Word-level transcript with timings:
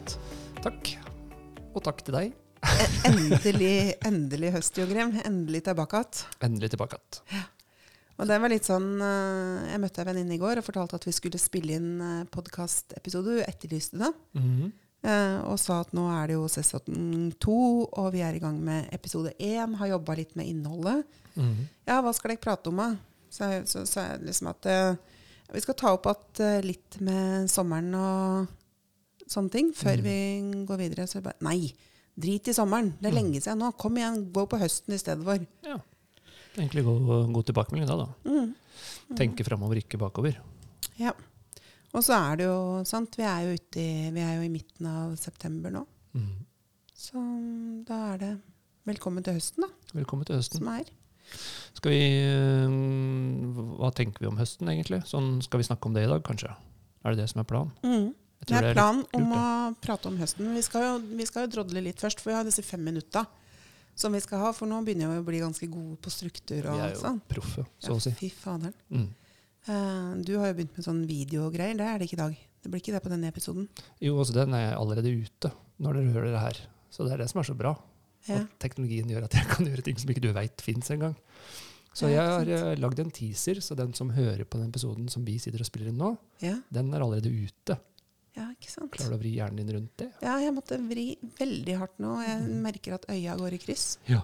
Igjen. 0.00 0.62
Takk. 0.64 0.90
Og 1.74 1.82
takk 1.84 2.00
til 2.04 2.16
deg. 2.16 2.36
Endelig, 3.08 3.94
endelig 4.08 4.52
høst, 4.56 4.76
Jogrem. 4.80 5.12
Endelig 5.24 5.62
tilbake 5.68 6.00
igjen. 6.00 6.36
Endelig 6.46 6.70
tilbake 6.74 6.98
igjen. 6.98 7.48
Og 8.20 8.28
det 8.28 8.36
var 8.36 8.52
litt 8.52 8.66
sånn 8.68 8.88
eh, 9.00 9.68
Jeg 9.70 9.80
møtte 9.80 10.02
ei 10.02 10.08
venninne 10.10 10.34
i 10.36 10.40
går 10.40 10.60
og 10.60 10.66
fortalte 10.66 10.98
at 10.98 11.06
vi 11.08 11.14
skulle 11.16 11.40
spille 11.40 11.76
inn 11.78 12.26
podkastepisode. 12.32 13.38
Hun 13.38 13.46
etterlyste 13.48 14.00
det. 14.00 14.10
Mm 14.36 14.48
-hmm. 14.50 14.72
Og 15.48 15.58
sa 15.58 15.80
at 15.80 15.92
nå 15.96 16.04
er 16.12 16.26
det 16.26 16.34
jo 16.34 16.48
sesong 16.48 17.32
to, 17.40 17.88
og 17.92 18.12
vi 18.12 18.20
er 18.20 18.34
i 18.34 18.38
gang 18.38 18.60
med 18.60 18.88
episode 18.92 19.32
én. 19.40 19.74
Har 19.76 19.86
jobba 19.86 20.14
litt 20.14 20.36
med 20.36 20.46
innholdet. 20.46 21.04
Mhm. 21.34 21.68
Ja, 21.86 22.02
hva 22.02 22.12
skal 22.12 22.28
dere 22.28 22.40
prate 22.40 22.68
om, 22.68 22.76
da? 22.76 22.96
Så 23.30 23.62
så- 23.64 23.86
sa 23.86 24.00
jeg 24.00 24.20
liksom 24.22 24.48
at 24.48 24.66
eh, 24.66 24.94
vi 25.52 25.60
skal 25.60 25.74
ta 25.74 25.92
opp 25.92 26.06
at, 26.06 26.40
eh, 26.40 26.60
litt 26.60 27.00
med 27.00 27.48
sommeren 27.50 27.94
og 27.94 28.48
sånne 29.30 29.52
ting 29.54 29.70
før 29.76 30.00
mm. 30.00 30.04
vi 30.06 30.64
går 30.68 30.80
videre. 30.82 31.06
Så 31.10 31.18
jeg 31.20 31.26
bare 31.28 31.46
Nei, 31.46 31.70
drit 32.20 32.50
i 32.50 32.54
sommeren. 32.56 32.92
Det 32.98 33.08
er 33.10 33.14
Mhm. 33.14 33.18
lenge 33.20 33.40
siden 33.40 33.62
nå. 33.62 33.70
Kom 33.78 33.96
igjen, 33.96 34.24
gå 34.34 34.44
på 34.50 34.58
høsten 34.60 34.94
i 34.96 34.98
stedet 35.00 35.24
for. 35.24 35.46
Ja. 35.66 35.78
Egentlig 36.58 36.82
god, 36.84 37.32
god 37.32 37.46
tilbakemelding 37.46 37.86
da, 37.88 37.96
da. 37.96 38.08
Mm. 38.26 38.54
Tenke 39.16 39.44
framover, 39.46 39.78
ikke 39.78 39.98
bakover. 40.02 40.36
Ja. 40.98 41.12
Og 41.94 42.02
så 42.06 42.14
er 42.18 42.36
det 42.38 42.46
jo 42.46 42.84
sant, 42.86 43.14
vi 43.18 43.24
er 43.26 43.46
jo 43.46 43.54
ute 43.58 43.80
i, 43.82 44.10
vi 44.14 44.20
er 44.22 44.36
jo 44.36 44.42
i 44.46 44.50
midten 44.52 44.86
av 44.86 45.16
september 45.18 45.70
nå. 45.74 45.84
Mm. 46.14 46.44
Så 46.94 47.22
da 47.88 48.12
er 48.14 48.18
det 48.18 48.32
velkommen 48.86 49.24
til 49.24 49.34
høsten, 49.38 49.64
da, 49.64 49.70
Velkommen 49.94 50.26
til 50.26 50.36
høsten. 50.36 50.58
som 50.58 50.68
er. 50.74 50.84
Skal 51.78 51.90
vi, 51.94 52.02
hva 53.78 53.90
tenker 53.94 54.20
vi 54.24 54.28
om 54.30 54.38
høsten, 54.40 54.68
egentlig? 54.72 55.02
Sånn, 55.08 55.38
skal 55.44 55.62
vi 55.62 55.66
snakke 55.68 55.86
om 55.86 55.94
det 55.96 56.04
i 56.04 56.10
dag, 56.10 56.22
kanskje? 56.26 56.52
Er 57.04 57.14
det 57.14 57.22
det 57.22 57.28
som 57.32 57.40
er 57.42 57.48
planen? 57.48 57.72
Mm. 57.86 58.10
Jeg 58.40 58.48
Det 58.48 58.56
er 58.56 58.66
litt 58.70 58.78
planen 58.78 59.04
om 59.16 59.32
å 59.36 59.44
prate 59.84 60.08
om 60.08 60.16
høsten. 60.16 60.48
Vi 60.56 60.62
skal, 60.64 60.86
jo, 60.86 61.16
vi 61.18 61.26
skal 61.28 61.44
jo 61.44 61.52
drodle 61.58 61.82
litt 61.84 62.00
først, 62.00 62.22
for 62.22 62.32
vi 62.32 62.38
har 62.38 62.46
disse 62.46 62.64
fem 62.64 62.82
minutta 62.82 63.26
som 64.00 64.14
vi 64.16 64.20
skal 64.24 64.40
ha. 64.40 64.52
For 64.56 64.70
nå 64.70 64.80
begynner 64.86 65.12
vi 65.12 65.20
å 65.20 65.26
bli 65.26 65.42
ganske 65.42 65.68
gode 65.70 65.98
på 66.00 66.12
struktur 66.12 66.70
og 66.70 66.78
Vi 66.78 66.84
er 66.86 66.94
jo 66.94 67.02
sånn. 67.02 67.20
proffe, 67.28 67.66
så 67.82 67.98
å 67.98 68.00
si. 68.02 68.14
fy 68.16 68.30
faderen. 68.32 68.74
Mm. 68.88 69.08
Uh, 69.68 70.12
du 70.24 70.38
har 70.40 70.50
jo 70.50 70.56
begynt 70.56 70.78
med 70.78 70.86
sånn 70.86 71.04
videogreier. 71.08 71.76
Det 71.76 71.86
er 71.86 72.00
det 72.00 72.08
ikke 72.08 72.16
i 72.16 72.22
dag. 72.24 72.38
Det 72.60 72.72
blir 72.72 72.82
ikke 72.82 72.96
det 72.96 73.04
på 73.04 73.12
denne 73.12 73.28
episoden. 73.28 73.68
Jo, 74.00 74.16
altså 74.18 74.36
den 74.36 74.56
er 74.56 74.76
allerede 74.76 75.12
ute 75.12 75.52
når 75.80 76.00
dere 76.00 76.14
hører 76.16 76.32
det 76.32 76.44
her. 76.44 76.60
Så 76.92 77.04
det 77.06 77.14
er 77.14 77.22
det 77.22 77.30
som 77.32 77.40
er 77.42 77.48
så 77.48 77.56
bra. 77.56 77.74
Ja. 78.28 78.42
At 78.42 78.56
teknologien 78.60 79.08
gjør 79.08 79.28
at 79.28 79.36
jeg 79.36 79.48
kan 79.52 79.66
gjøre 79.70 79.84
ting 79.84 80.00
som 80.00 80.12
ikke 80.12 80.24
du 80.24 80.32
veit 80.36 80.64
fins 80.64 80.90
engang. 80.92 81.16
Så 81.96 82.06
jeg 82.06 82.22
har 82.22 82.46
eh, 82.46 82.76
lagd 82.78 83.00
en 83.02 83.10
teaser, 83.10 83.58
så 83.64 83.74
den 83.74 83.92
som 83.98 84.12
hører 84.14 84.44
på 84.46 84.60
den 84.60 84.68
episoden 84.70 85.08
som 85.10 85.24
vi 85.26 85.40
sitter 85.42 85.64
og 85.64 85.66
spiller 85.66 85.90
inn 85.90 85.98
nå, 85.98 86.12
Ja, 86.42 86.54
den 86.70 86.92
er 86.94 87.02
allerede 87.02 87.32
ute. 87.32 87.76
Ja, 88.40 88.46
ikke 88.56 88.70
sant. 88.72 88.90
Klarer 88.96 89.12
du 89.12 89.16
å 89.18 89.20
vri 89.20 89.34
hjernen 89.36 89.60
din 89.60 89.72
rundt 89.76 89.92
det? 90.00 90.08
Ja, 90.24 90.38
jeg 90.42 90.54
måtte 90.56 90.78
vri 90.80 91.06
veldig 91.38 91.76
hardt 91.80 91.98
nå. 92.02 92.16
Jeg 92.24 92.40
Mm. 92.48 92.60
merker 92.64 92.94
at 92.96 93.06
øya 93.12 93.36
går 93.38 93.52
i 93.58 93.62
kryss. 93.62 93.86
Ja. 94.08 94.22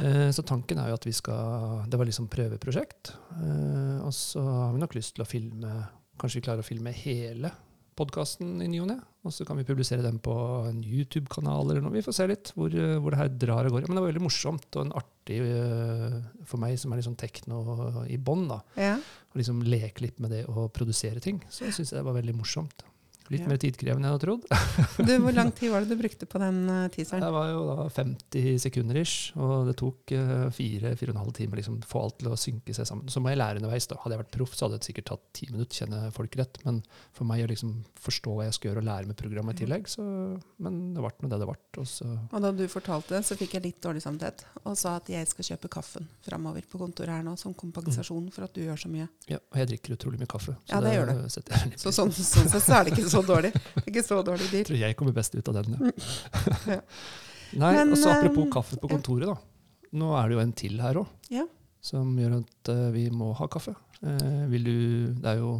Eh, 0.00 0.28
så 0.36 0.44
tanken 0.44 0.78
er 0.78 0.88
jo 0.92 0.98
at 1.00 1.04
vi 1.08 1.12
skal 1.16 1.86
Det 1.88 1.98
var 1.98 2.06
liksom 2.06 2.28
prøveprosjekt. 2.28 3.14
Eh, 3.40 4.00
og 4.04 4.12
så 4.12 4.42
har 4.44 4.72
vi 4.76 4.80
nok 4.84 4.94
lyst 4.94 5.14
til 5.16 5.24
å 5.24 5.28
filme 5.28 5.88
Kanskje 6.18 6.38
vi 6.40 6.46
klarer 6.46 6.62
å 6.64 6.64
filme 6.64 6.92
hele 6.96 7.50
podkasten 7.96 8.62
i 8.64 8.68
ny 8.68 8.78
og 8.80 8.88
ne. 8.88 8.96
Og 9.24 9.32
så 9.32 9.44
kan 9.48 9.56
vi 9.58 9.64
publisere 9.64 10.02
den 10.04 10.18
på 10.22 10.32
en 10.68 10.82
YouTube-kanal 10.84 11.70
eller 11.70 11.80
noe. 11.84 11.92
Vi 11.96 12.02
får 12.04 12.14
se 12.14 12.26
litt 12.30 12.52
hvor, 12.56 12.72
eh, 12.72 12.96
hvor 13.00 13.10
det 13.12 13.18
her 13.20 13.28
drar 13.28 13.66
og 13.66 13.72
går. 13.72 13.86
Men 13.88 13.96
det 13.96 14.02
var 14.04 14.12
veldig 14.12 14.24
morsomt 14.24 14.76
og 14.76 14.86
en 14.86 14.92
artig 15.00 15.38
eh, 15.40 16.18
for 16.44 16.60
meg 16.62 16.78
som 16.78 16.92
er 16.92 16.96
litt 17.00 17.08
sånn 17.08 17.16
tekno 17.20 17.60
i 18.08 18.16
bånn, 18.16 18.46
da. 18.48 18.60
Ja. 18.80 18.96
Å 18.96 19.34
liksom 19.40 19.62
leke 19.64 20.04
litt 20.06 20.20
med 20.20 20.30
det 20.30 20.44
å 20.46 20.68
produsere 20.72 21.20
ting. 21.20 21.40
Så 21.50 21.68
syns 21.72 21.90
jeg 21.92 21.98
det 22.00 22.04
var 22.04 22.16
veldig 22.20 22.36
morsomt. 22.36 22.84
Litt 23.32 23.42
Ja. 23.42 23.48
mer 23.50 23.58
tidkrevende 23.58 24.06
enn 24.06 24.10
jeg 24.10 24.14
hadde 24.14 24.26
trodd. 24.26 25.06
Du, 25.08 25.12
hvor 25.24 25.34
lang 25.34 25.50
tid 25.58 25.70
var 25.72 25.82
det 25.84 25.90
du 25.90 26.00
brukte 26.00 26.26
på 26.30 26.38
den 26.42 26.60
uh, 26.70 26.86
teaseren? 26.94 27.24
Det 27.24 27.32
var 27.34 27.48
jo 27.50 27.62
da 27.68 27.86
50 27.90 28.58
sekunder 28.62 29.00
ish, 29.00 29.32
og 29.36 29.66
det 29.70 29.74
tok 29.80 30.12
eh, 30.14 30.46
fire, 30.54 30.92
fire 30.96 31.10
og 31.10 31.16
en 31.16 31.22
halv 31.24 31.34
time 31.36 31.58
liksom 31.58 31.80
få 31.86 32.02
alt 32.06 32.18
til 32.20 32.30
å 32.30 32.38
synke 32.38 32.74
seg 32.76 32.86
sammen. 32.86 33.08
Så 33.10 33.20
må 33.22 33.32
jeg 33.32 33.40
lære 33.40 33.58
underveis. 33.62 33.86
da. 33.90 33.98
Hadde 34.02 34.16
jeg 34.16 34.22
vært 34.24 34.34
proff, 34.36 34.54
så 34.54 34.66
hadde 34.68 34.78
det 34.78 34.86
sikkert 34.88 35.08
tatt 35.10 35.24
ti 35.36 35.48
minutter, 35.50 35.80
kjenne 35.82 36.12
folk 36.14 36.36
rett. 36.38 36.60
Men 36.64 36.82
for 37.16 37.26
meg 37.28 37.42
å 37.44 37.50
liksom 37.50 37.74
forstå 38.06 38.36
hva 38.36 38.46
jeg 38.46 38.54
skal 38.58 38.70
gjøre 38.70 38.84
og 38.84 38.88
lære 38.90 39.10
med 39.10 39.16
programmet 39.18 39.56
i 39.58 39.64
tillegg, 39.64 39.88
så 39.90 40.06
Men 40.62 40.94
det 40.94 41.02
ble 41.02 41.10
nå 41.22 41.28
det 41.32 41.38
det 41.42 41.48
ble. 41.50 41.56
Og 41.76 42.32
Og 42.32 42.40
da 42.46 42.52
du 42.52 42.64
fortalte 42.72 43.16
det, 43.16 43.24
så 43.26 43.36
fikk 43.36 43.54
jeg 43.58 43.62
litt 43.66 43.80
dårlig 43.84 44.02
samvittighet 44.04 44.44
og 44.64 44.76
sa 44.78 44.96
at 45.00 45.08
jeg 45.10 45.26
skal 45.28 45.44
kjøpe 45.50 45.68
kaffen 45.72 46.06
framover 46.24 46.62
på 46.70 46.78
kontoret 46.80 47.12
her 47.18 47.22
nå 47.26 47.36
som 47.38 47.54
kompensasjon 47.54 48.30
for 48.34 48.46
at 48.46 48.54
du 48.56 48.62
gjør 48.64 48.78
så 48.86 48.88
mye. 48.92 49.08
ja, 49.28 49.38
Og 49.52 49.58
jeg 49.60 49.68
drikker 49.72 49.94
utrolig 49.98 50.18
mye 50.22 50.30
kaffe. 50.30 50.54
Så 50.66 50.72
Ja, 50.74 50.80
det 50.80 50.94
gjør 50.96 51.10
du. 51.12 51.28
Så 51.28 51.36
sånn 51.36 51.46
sett 51.46 51.80
Så 51.80 51.92
så, 51.92 52.08
sånn, 52.10 52.48
sånn 52.50 52.60
så 52.62 52.74
er 52.80 52.84
det 52.84 52.92
ikke 52.96 53.08
så 53.10 53.15
dårlig. 53.24 53.52
Er 53.54 53.86
Ikke 53.86 54.02
så 54.04 54.18
dårlig 54.26 54.46
Jeg 54.48 54.52
dyr. 54.52 54.64
tror 54.70 54.78
jeg 54.82 54.96
kommer 54.98 55.12
best 55.16 55.34
ut 55.38 55.48
av 55.48 55.54
den, 55.62 55.76
ja. 55.78 55.92
Ja. 56.76 56.80
Nei, 57.56 57.72
Men, 57.78 57.92
og 57.94 57.98
så 58.00 58.10
apropos 58.10 58.44
eh, 58.44 58.50
kaffe 58.52 58.76
på 58.82 58.88
ja. 58.90 58.96
kontoret, 58.96 59.28
da. 59.30 59.36
Nå 59.96 60.08
er 60.18 60.28
det 60.28 60.34
jo 60.36 60.40
en 60.42 60.52
til 60.52 60.80
her 60.82 60.98
òg, 61.00 61.06
Ja. 61.32 61.44
som 61.80 62.10
gjør 62.18 62.40
at 62.42 62.68
eh, 62.74 62.90
vi 62.96 63.04
må 63.14 63.30
ha 63.38 63.46
kaffe. 63.48 63.74
Eh, 64.02 64.46
vil 64.50 64.64
du 64.66 64.76
Det 65.22 65.30
er 65.36 65.38
jo 65.40 65.56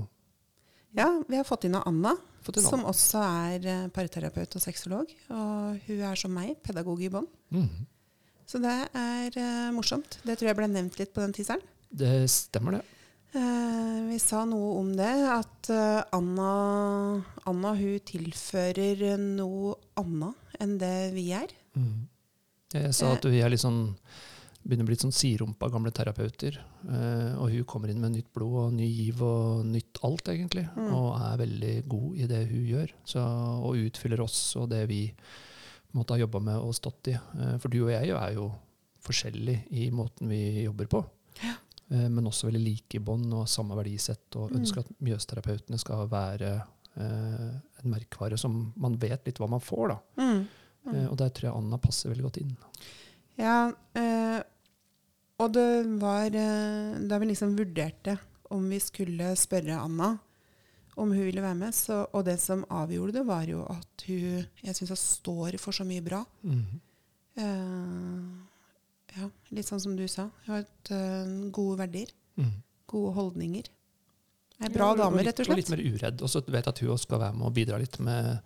ja, 0.96 1.10
vi 1.28 1.36
har 1.36 1.44
fått 1.44 1.66
inn 1.68 1.74
Anna, 1.76 2.14
fått 2.40 2.56
en 2.56 2.64
som 2.64 2.80
Anna. 2.80 2.88
også 2.88 3.20
er 3.20 3.88
parterapeut 3.92 4.54
og 4.56 4.62
sexolog. 4.64 5.10
Og 5.28 5.82
hun 5.84 5.98
er 6.08 6.16
som 6.16 6.32
meg, 6.32 6.54
pedagog 6.64 7.02
i 7.04 7.10
bånn. 7.12 7.26
Mm. 7.52 7.66
Så 8.48 8.56
det 8.62 8.72
er 8.96 9.36
uh, 9.36 9.74
morsomt. 9.76 10.16
Det 10.24 10.38
tror 10.40 10.48
jeg 10.48 10.56
ble 10.56 10.68
nevnt 10.72 10.96
litt 10.96 11.12
på 11.12 11.20
den 11.20 11.34
teaseren. 11.36 11.60
Det 11.92 12.30
stemmer, 12.32 12.78
det. 12.78 12.95
Eh, 13.36 13.98
vi 14.08 14.18
sa 14.22 14.44
noe 14.48 14.76
om 14.80 14.92
det, 14.96 15.12
at 15.28 15.70
eh, 15.72 16.02
Anna, 16.16 16.52
Anna 17.48 17.74
hun 17.76 17.98
tilfører 18.08 19.18
noe 19.20 19.74
annet 20.00 20.62
enn 20.62 20.78
det 20.80 20.96
vi 21.16 21.28
er. 21.36 21.52
Mm. 21.76 22.06
Jeg 22.72 22.94
sa 22.96 23.12
at 23.14 23.28
vi 23.28 23.42
er 23.44 23.52
litt 23.52 23.62
sånn 23.62 23.94
begynner 24.66 24.82
å 24.82 24.88
bli 24.88 24.96
litt 24.96 25.04
sånn 25.04 25.14
sidrumpa 25.14 25.68
gamle 25.70 25.92
terapeuter. 25.94 26.58
Eh, 26.90 27.34
og 27.38 27.52
hun 27.52 27.66
kommer 27.68 27.92
inn 27.92 28.00
med 28.02 28.16
nytt 28.16 28.32
blod 28.34 28.56
og 28.64 28.72
ny 28.74 28.86
giv 28.88 29.22
og 29.24 29.66
nytt 29.68 30.00
alt, 30.06 30.30
egentlig. 30.32 30.66
Mm. 30.74 30.88
Og 30.90 31.08
er 31.20 31.42
veldig 31.42 31.74
god 31.92 32.22
i 32.22 32.30
det 32.30 32.42
hun 32.50 32.64
gjør. 32.72 32.94
Så, 33.06 33.22
og 33.22 33.84
utfyller 33.86 34.22
oss 34.24 34.40
og 34.58 34.70
det 34.72 34.82
vi 34.90 35.02
måtte 35.96 36.16
ha 36.16 36.20
jobba 36.20 36.42
med 36.50 36.58
og 36.60 36.74
stått 36.76 37.12
i. 37.12 37.16
Eh, 37.16 37.54
for 37.62 37.72
du 37.72 37.84
og 37.84 37.92
jeg 37.94 38.10
er 38.16 38.34
jo 38.36 38.50
forskjellige 39.06 39.70
i 39.78 39.90
måten 39.94 40.32
vi 40.32 40.42
jobber 40.64 40.90
på. 40.90 41.04
Eh, 41.44 41.62
men 41.88 42.24
også 42.26 42.48
veldig 42.50 42.62
like 42.64 42.96
i 42.98 42.98
bånd 42.98 43.32
og 43.34 43.46
samme 43.48 43.76
verdisett. 43.78 44.34
Og 44.36 44.50
Mm. 44.50 44.56
ønsker 44.60 44.80
at 44.80 44.88
Mjøsterapeutene 45.00 45.78
skal 45.78 46.08
være 46.08 46.54
eh, 46.96 47.50
en 47.84 47.90
merkvare 47.92 48.38
som 48.38 48.72
man 48.76 48.96
vet 48.98 49.24
litt 49.26 49.38
hva 49.38 49.48
man 49.48 49.60
får. 49.60 49.88
da. 49.88 49.98
Mm. 50.18 50.46
Eh, 50.94 51.06
og 51.10 51.16
der 51.16 51.28
tror 51.30 51.50
jeg 51.50 51.56
Anna 51.56 51.76
passer 51.78 52.10
veldig 52.10 52.22
godt 52.24 52.38
inn. 52.40 52.56
Ja, 53.38 53.72
eh, 53.94 54.42
og 55.38 55.52
det 55.52 55.86
var 56.00 56.26
eh, 56.32 56.98
Da 57.06 57.18
vi 57.18 57.26
liksom 57.26 57.56
vurderte 57.58 58.18
om 58.50 58.68
vi 58.70 58.78
skulle 58.80 59.34
spørre 59.36 59.76
Anna 59.78 60.18
om 60.96 61.10
hun 61.12 61.20
ville 61.26 61.42
være 61.42 61.54
med, 61.58 61.74
så, 61.74 62.06
og 62.14 62.24
det 62.24 62.38
som 62.40 62.64
avgjorde 62.70 63.12
det, 63.12 63.26
var 63.26 63.44
jo 63.44 63.62
at 63.68 64.04
hun 64.06 64.46
Jeg 64.64 64.74
syns 64.74 64.88
hun 64.88 64.96
står 64.96 65.58
for 65.60 65.72
så 65.72 65.84
mye 65.84 66.00
bra. 66.02 66.24
Mhm. 66.42 66.80
Ja, 69.16 69.30
litt 69.56 69.68
sånn 69.68 69.80
som 69.80 69.96
du 69.96 70.04
sa. 70.10 70.28
Hun 70.44 70.54
har 70.54 70.66
et, 70.66 70.92
uh, 70.92 71.50
gode 71.54 71.80
verdier. 71.84 72.12
Mm. 72.36 72.52
Gode 72.90 73.14
holdninger. 73.16 73.72
Ei 74.56 74.70
bra 74.72 74.86
Ja, 74.94 74.96
dame, 75.02 75.20
rett 75.20 75.40
og 75.42 75.50
Og 75.50 75.58
litt 75.58 75.66
slett. 75.68 75.76
mer 75.76 75.84
uredd. 75.84 76.22
Og 76.24 76.30
så 76.32 76.40
vet 76.48 76.66
at 76.70 76.78
hun 76.80 76.88
også 76.94 77.04
skal 77.04 77.18
være 77.20 77.34
med 77.36 77.44
og 77.44 77.52
bidra 77.52 77.76
litt 77.76 77.98
med 78.00 78.38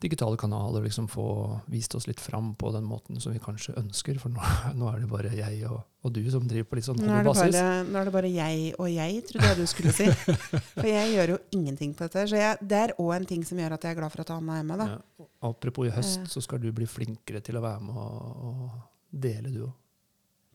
digitale 0.00 0.38
kanaler. 0.40 0.78
og 0.80 0.86
liksom 0.86 1.08
Få 1.12 1.60
vist 1.68 1.94
oss 1.94 2.06
litt 2.06 2.20
fram 2.20 2.54
på 2.56 2.72
den 2.72 2.84
måten 2.88 3.20
som 3.20 3.34
vi 3.34 3.38
kanskje 3.38 3.74
ønsker. 3.76 4.18
For 4.18 4.32
nå, 4.32 4.40
nå 4.80 4.88
er 4.88 5.00
det 5.02 5.10
bare 5.10 5.28
jeg 5.36 5.66
og, 5.68 5.82
og 6.04 6.12
du 6.16 6.22
som 6.32 6.46
driver 6.48 6.70
på 6.70 6.76
litt 6.80 6.86
sånn 6.88 6.96
Nå 7.02 7.04
hobbybasis. 7.04 7.52
bare, 7.52 7.84
nå 7.84 8.00
er 8.00 8.04
det 8.08 8.14
bare 8.16 8.32
jeg 8.32 8.72
og 8.78 8.88
jeg, 8.94 9.20
trodde 9.28 9.50
jeg 9.50 9.60
du 9.60 9.66
skulle 9.66 9.92
si. 9.92 10.08
For 10.80 10.88
jeg 10.88 11.12
gjør 11.18 11.34
jo 11.34 11.38
ingenting 11.58 11.92
på 11.98 12.08
dette. 12.08 12.24
Så 12.32 12.40
jeg, 12.40 12.56
det 12.64 12.80
er 12.86 12.94
òg 12.96 13.12
en 13.18 13.28
ting 13.34 13.44
som 13.44 13.60
gjør 13.60 13.76
at 13.76 13.84
jeg 13.84 13.92
er 13.92 14.00
glad 14.00 14.16
for 14.16 14.24
at 14.24 14.32
Anna 14.38 14.56
er 14.62 14.64
med. 14.72 14.78
Da. 14.80 14.88
Ja. 14.96 15.28
Apropos 15.52 15.84
i 15.86 15.92
høst, 15.92 16.24
så 16.32 16.40
skal 16.40 16.64
du 16.64 16.72
bli 16.72 16.88
flinkere 16.88 17.44
til 17.44 17.60
å 17.60 17.64
være 17.68 17.84
med 17.84 18.00
og, 18.00 18.48
og 18.48 18.82
dele, 19.12 19.52
du 19.52 19.66
òg. 19.68 19.76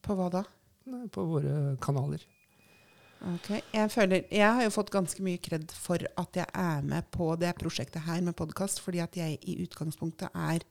På 0.07 0.15
hva 0.17 0.29
da? 0.31 0.43
På 1.11 1.25
våre 1.27 1.75
kanaler. 1.83 2.23
Ok, 3.27 3.49
jeg, 3.73 3.89
føler, 3.91 4.23
jeg 4.29 4.45
har 4.45 4.63
jo 4.67 4.71
fått 4.71 4.91
ganske 4.93 5.23
mye 5.25 5.39
kred 5.41 5.71
for 5.73 6.03
at 6.21 6.37
jeg 6.37 6.45
er 6.53 6.83
med 6.85 7.07
på 7.11 7.31
det 7.41 7.49
prosjektet 7.57 8.05
her 8.05 8.21
med 8.23 8.37
podkast, 8.37 8.79
fordi 8.83 9.01
at 9.03 9.17
jeg 9.17 9.39
i 9.41 9.55
utgangspunktet 9.65 10.29
er 10.37 10.63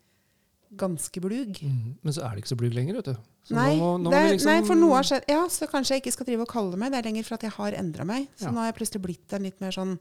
ganske 0.79 1.21
blug. 1.23 1.59
Mhm. 1.63 1.97
Men 2.03 2.15
så 2.15 2.23
er 2.25 2.31
det 2.37 2.45
ikke 2.45 2.55
så 2.55 2.59
blug 2.61 2.75
lenger, 2.75 3.01
vet 3.01 3.11
du. 3.11 3.17
Så 3.47 3.55
Nei, 3.55 3.77
nå 3.79 3.91
nå 4.03 4.11
det, 4.11 4.23
liksom, 4.33 4.51
nei, 4.51 4.63
for 4.67 4.79
noe 4.79 4.97
har 4.99 5.07
skjedd. 5.07 5.27
Ja, 5.31 5.43
så 5.53 5.69
kanskje 5.71 5.95
jeg 5.99 6.03
ikke 6.05 6.15
skal 6.17 6.27
drive 6.31 6.47
og 6.47 6.51
kalle 6.51 6.79
meg 6.81 6.95
det 6.95 7.05
lenger 7.07 7.27
for 7.29 7.37
at 7.37 7.45
jeg 7.47 7.55
har 7.55 7.77
endra 7.79 8.07
meg. 8.09 8.29
Så 8.35 8.49
Ja. 8.49 8.51
nå 8.55 8.63
har 8.63 8.73
jeg 8.73 8.79
plutselig 8.81 9.03
blitt 9.05 9.33
en 9.37 9.43
litt 9.47 9.61
mer 9.63 9.71
sånn 9.75 9.99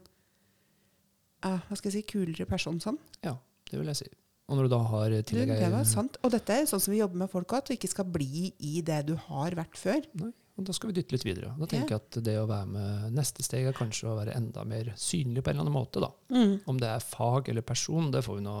uh, 1.44 1.60
Hva 1.68 1.76
skal 1.76 1.90
jeg 1.92 1.98
si 2.00 2.10
kulere 2.10 2.46
person 2.46 2.80
sånn. 2.80 2.98
Ja, 3.22 3.36
det 3.70 3.78
vil 3.78 3.86
jeg 3.86 3.96
si. 4.00 4.08
Og 4.48 4.56
når 4.56 4.68
du 4.68 4.74
da 4.76 4.78
har 4.92 5.10
tillegg 5.26 5.48
det 5.58 5.70
var 5.72 5.84
sant. 5.84 6.16
Og 6.22 6.30
dette 6.30 6.54
er 6.54 6.66
sånn 6.70 6.80
som 6.82 6.92
vi 6.94 7.00
jobber 7.00 7.18
med 7.24 7.30
folk 7.32 7.50
òg, 7.50 7.58
at 7.64 7.66
du 7.70 7.74
ikke 7.74 7.90
skal 7.90 8.04
bli 8.04 8.52
i 8.62 8.80
det 8.86 9.00
du 9.08 9.16
har 9.28 9.56
vært 9.58 9.76
før. 9.80 10.04
Nei. 10.22 10.32
Og 10.56 10.64
da 10.64 10.72
skal 10.72 10.88
vi 10.88 10.94
dytte 10.96 11.12
litt 11.12 11.24
videre. 11.26 11.50
Da 11.58 11.66
tenker 11.68 11.96
jeg 11.96 12.00
at 12.00 12.16
det 12.24 12.36
å 12.40 12.46
være 12.48 12.66
med 12.70 13.12
neste 13.12 13.42
steg 13.44 13.66
er 13.68 13.74
kanskje 13.76 14.06
å 14.08 14.14
være 14.16 14.32
enda 14.38 14.62
mer 14.64 14.94
synlig 14.96 15.42
på 15.44 15.50
en 15.52 15.58
eller 15.58 15.66
annen 15.66 15.74
måte. 15.76 16.00
da. 16.00 16.08
Mm. 16.32 16.54
Om 16.64 16.78
det 16.80 16.88
er 16.88 17.04
fag 17.04 17.50
eller 17.52 17.60
person, 17.66 18.08
det 18.14 18.22
får 18.24 18.38
vi 18.38 18.44
nå 18.46 18.54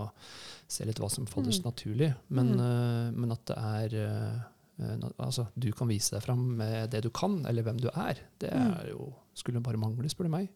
se 0.68 0.84
litt 0.84 0.98
hva 1.00 1.08
som 1.10 1.24
faller 1.30 1.54
Mm. 1.56 1.64
naturlig. 1.64 2.14
Men, 2.28 2.48
Mm. 2.52 2.60
uh, 2.60 3.10
men 3.12 3.32
at 3.32 3.44
det 3.46 3.56
er 3.56 3.96
uh, 3.96 4.42
eh, 4.82 5.08
Altså, 5.24 5.46
du 5.58 5.72
kan 5.72 5.88
vise 5.88 6.10
deg 6.10 6.22
fram 6.22 6.56
med 6.58 6.90
det 6.90 7.02
du 7.02 7.08
kan, 7.08 7.46
eller 7.46 7.62
hvem 7.62 7.80
du 7.80 7.88
er. 7.88 8.18
Det 8.38 8.52
Mm. 8.52 8.74
er 8.80 8.88
jo, 8.90 9.14
skulle 9.34 9.62
bare 9.62 9.78
mangle, 9.78 10.04
spør 10.10 10.24
du 10.24 10.28
meg. 10.36 10.48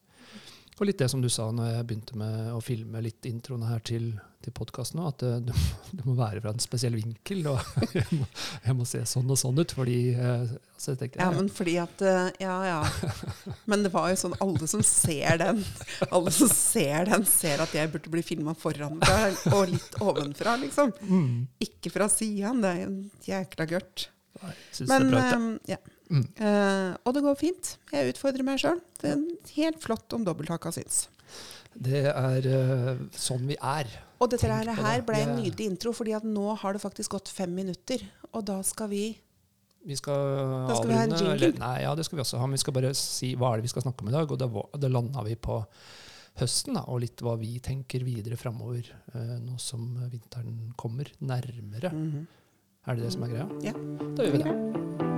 Og 0.81 0.87
litt 0.89 0.97
det 1.03 1.11
som 1.13 1.21
du 1.21 1.29
sa 1.29 1.51
når 1.53 1.75
jeg 1.75 1.87
begynte 1.91 2.17
med 2.17 2.53
å 2.57 2.61
filme 2.65 3.03
litt 3.05 3.27
introene 3.29 3.69
her 3.69 3.83
til, 3.85 4.07
til 4.41 4.53
podkasten, 4.57 5.03
at 5.05 5.21
det, 5.21 5.33
det, 5.51 5.57
det 5.99 6.07
må 6.07 6.15
være 6.17 6.41
fra 6.41 6.55
en 6.55 6.63
spesiell 6.63 6.95
vinkel. 6.97 7.43
Og 7.53 7.61
jeg 7.99 8.07
må, 8.17 8.25
jeg 8.65 8.77
må 8.79 8.87
se 8.89 9.03
sånn 9.11 9.29
og 9.29 9.37
sånn 9.43 9.61
ut, 9.61 9.75
fordi 9.77 9.99
eh, 10.17 10.55
så 10.81 10.95
jeg 10.95 11.03
tenkte, 11.03 11.21
Ja, 11.21 11.29
men 11.37 11.51
fordi 11.53 11.75
at 11.83 12.01
eh, 12.09 12.31
Ja, 12.41 12.57
ja. 12.65 12.79
Men 13.69 13.85
det 13.85 13.93
var 13.93 14.09
jo 14.15 14.17
sånn 14.23 14.39
alle 14.41 14.71
som 14.73 14.81
ser 14.89 15.37
den, 15.45 15.61
alle 16.09 16.33
som 16.33 16.49
ser 16.49 17.11
den, 17.13 17.29
ser 17.29 17.61
at 17.67 17.77
jeg 17.77 17.93
burde 17.93 18.15
bli 18.17 18.25
filma 18.25 18.57
foranfra 18.57 19.21
og 19.53 19.69
litt 19.75 20.01
ovenfra, 20.01 20.57
liksom. 20.65 20.97
mm, 21.05 21.37
Ikke 21.69 21.93
fra 21.93 22.09
sida. 22.09 22.57
Det 22.65 22.73
er 22.73 22.83
jo 22.87 22.93
jækla 23.29 23.69
gørt. 23.77 24.09
jeg 24.41 24.59
synes 24.81 24.89
Men 24.97 25.11
det 25.13 25.13
er 25.13 25.19
bra. 25.19 25.31
eh, 25.37 25.75
ja. 25.77 25.83
Mm. 26.11 26.27
Eh, 26.43 26.93
og 27.07 27.15
det 27.15 27.23
går 27.23 27.39
fint. 27.39 27.77
Jeg 27.95 28.13
utfordrer 28.15 28.47
meg 28.47 28.61
sjøl. 28.63 28.81
Det 29.01 29.13
er 29.15 29.25
helt 29.57 29.81
flott 29.83 30.13
om 30.17 30.27
dobbelthaka 30.27 30.73
syns. 30.75 31.05
Det 31.71 32.03
er 32.11 32.47
uh, 32.51 32.97
sånn 33.15 33.45
vi 33.47 33.55
er. 33.55 33.87
Og 34.21 34.33
dette 34.33 34.49
her, 34.51 34.67
det 34.67 34.75
her 34.75 35.05
ble 35.07 35.21
en 35.23 35.37
nydelig 35.39 35.69
intro, 35.71 35.93
fordi 35.95 36.17
at 36.19 36.27
nå 36.27 36.57
har 36.59 36.75
det 36.75 36.83
faktisk 36.83 37.15
gått 37.15 37.31
fem 37.31 37.53
minutter. 37.55 38.03
Og 38.35 38.43
da 38.49 38.59
skal 38.67 38.91
vi 38.91 39.05
Vi 39.87 39.97
skal, 39.97 40.67
Da 40.69 40.75
skal 40.77 40.91
vi 40.91 40.97
ha 40.99 41.03
en 41.07 41.15
jingle. 41.15 41.35
eller- 41.39 41.59
Nei, 41.59 41.83
ja, 41.83 41.95
det 41.95 42.05
skal 42.05 42.19
vi 42.19 42.23
også 42.23 42.39
ha. 42.39 42.47
Men 42.47 42.59
vi 42.59 42.65
skal 42.65 42.75
bare 42.75 42.93
si 42.95 43.35
hva 43.35 43.53
er 43.53 43.57
det 43.57 43.63
vi 43.63 43.73
skal 43.73 43.83
snakke 43.83 44.03
om 44.03 44.09
i 44.09 44.13
dag. 44.13 44.31
Og 44.31 44.39
da, 44.39 44.49
da 44.77 44.89
landa 44.89 45.23
vi 45.25 45.37
på 45.37 45.65
høsten, 46.37 46.75
da, 46.75 46.83
og 46.87 47.01
litt 47.01 47.17
hva 47.17 47.39
vi 47.39 47.59
tenker 47.61 48.05
videre 48.05 48.37
framover 48.37 48.85
uh, 49.15 49.39
nå 49.41 49.59
som 49.59 49.95
vinteren 50.11 50.75
kommer 50.77 51.07
nærmere. 51.23 51.95
Mhm. 51.95 52.27
Er 52.87 52.95
det 52.97 53.05
det 53.05 53.13
som 53.13 53.23
er 53.23 53.29
greia? 53.29 53.49
Ja. 53.63 53.73
Da 54.17 54.25
gjør 54.25 54.33
vi 54.33 54.43
det. 54.43 55.10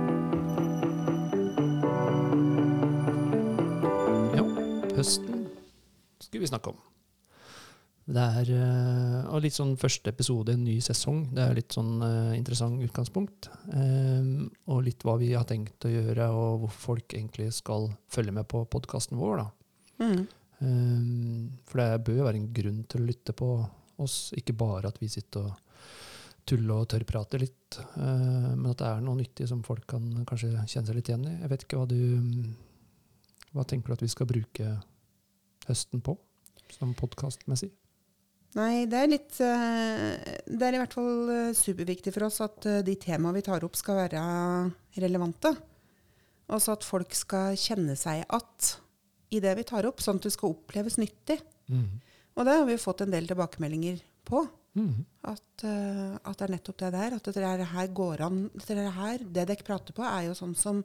Høsten 5.03 5.47
skulle 6.23 6.45
vi 6.45 6.47
snakke 6.47 6.71
om. 6.71 6.81
Det 8.03 8.23
er 8.39 8.49
eh, 8.51 9.17
og 9.31 9.41
litt 9.43 9.55
sånn 9.55 9.77
første 9.79 10.11
episode, 10.11 10.51
i 10.51 10.57
en 10.57 10.63
ny 10.63 10.75
sesong. 10.83 11.25
Det 11.35 11.43
er 11.43 11.57
litt 11.57 11.75
sånn 11.75 12.03
eh, 12.03 12.35
interessant 12.37 12.79
utgangspunkt. 12.83 13.49
Eh, 13.75 14.29
og 14.71 14.79
litt 14.83 15.03
hva 15.03 15.17
vi 15.19 15.33
har 15.35 15.47
tenkt 15.47 15.87
å 15.87 15.91
gjøre, 15.91 16.29
og 16.31 16.63
hvorfor 16.63 16.85
folk 16.93 17.15
egentlig 17.15 17.49
skal 17.55 17.89
følge 18.11 18.35
med 18.35 18.47
på 18.51 18.63
podkasten 18.71 19.19
vår. 19.19 19.43
da. 19.43 19.49
Mm. 20.03 20.23
Um, 20.63 21.51
for 21.67 21.81
det 21.81 22.03
bør 22.07 22.21
jo 22.21 22.27
være 22.29 22.39
en 22.39 22.51
grunn 22.55 22.79
til 22.87 23.03
å 23.03 23.07
lytte 23.09 23.35
på 23.35 23.49
oss, 24.03 24.17
ikke 24.39 24.55
bare 24.55 24.87
at 24.87 25.01
vi 25.01 25.09
sitter 25.11 25.49
og 25.49 25.81
tuller 26.47 26.85
og 26.85 26.87
tørrprater 26.93 27.43
litt, 27.43 27.81
uh, 27.97 28.53
men 28.55 28.69
at 28.71 28.79
det 28.79 28.87
er 28.87 29.03
noe 29.03 29.19
nyttig 29.19 29.49
som 29.51 29.63
folk 29.67 29.83
kan 29.91 30.07
kanskje 30.29 30.53
kjenne 30.61 30.87
seg 30.87 30.95
litt 30.95 31.11
igjen 31.11 31.27
i. 31.27 31.35
Jeg 31.41 31.51
vet 31.51 31.67
ikke 31.67 31.81
hva 31.81 31.89
du 31.91 31.99
Hva 33.53 33.67
tenker 33.67 33.91
du 33.91 33.97
at 33.97 34.05
vi 34.05 34.11
skal 34.11 34.27
bruke 34.29 34.71
høsten 35.69 36.03
på, 36.03 36.17
som 36.73 36.93
podkastmessig? 36.97 37.71
Nei, 38.53 38.85
det 38.89 38.99
er 38.99 39.09
litt 39.09 39.37
eh, 39.41 40.33
Det 40.45 40.67
er 40.67 40.75
i 40.75 40.81
hvert 40.81 40.93
fall 40.93 41.29
eh, 41.33 41.51
superviktig 41.57 42.13
for 42.13 42.27
oss 42.27 42.39
at 42.45 42.67
eh, 42.69 42.81
de 42.85 42.95
temaene 43.01 43.39
vi 43.39 43.45
tar 43.45 43.65
opp, 43.65 43.77
skal 43.79 44.03
være 44.03 44.23
relevante. 45.01 45.53
Og 46.53 46.61
så 46.61 46.75
at 46.75 46.85
folk 46.85 47.15
skal 47.17 47.57
kjenne 47.57 47.95
seg 47.97 48.25
at 48.29 48.73
i 49.33 49.39
det 49.41 49.55
vi 49.57 49.65
tar 49.65 49.87
opp, 49.89 50.03
sånn 50.03 50.19
at 50.21 50.27
det 50.27 50.35
skal 50.35 50.53
oppleves 50.53 50.99
nyttig. 51.01 51.39
Mm. 51.71 51.87
Og 52.37 52.45
det 52.45 52.57
har 52.59 52.67
vi 52.67 52.81
fått 52.81 53.01
en 53.01 53.13
del 53.13 53.25
tilbakemeldinger 53.29 54.03
på. 54.27 54.43
Mm. 54.77 55.05
At, 55.29 55.63
at 55.63 56.37
det 56.37 56.45
er 56.45 56.53
nettopp 56.53 56.77
det 56.83 56.91
der. 56.93 57.15
At 57.17 57.29
dette 57.29 57.69
her 57.71 57.89
går 57.97 58.21
an. 58.27 58.43
Dette 58.53 58.85
her, 58.99 59.23
det 59.23 59.47
dere 59.49 59.65
prater 59.65 59.97
på, 59.97 60.05
er 60.05 60.27
jo 60.27 60.37
sånn 60.37 60.53
som 60.59 60.83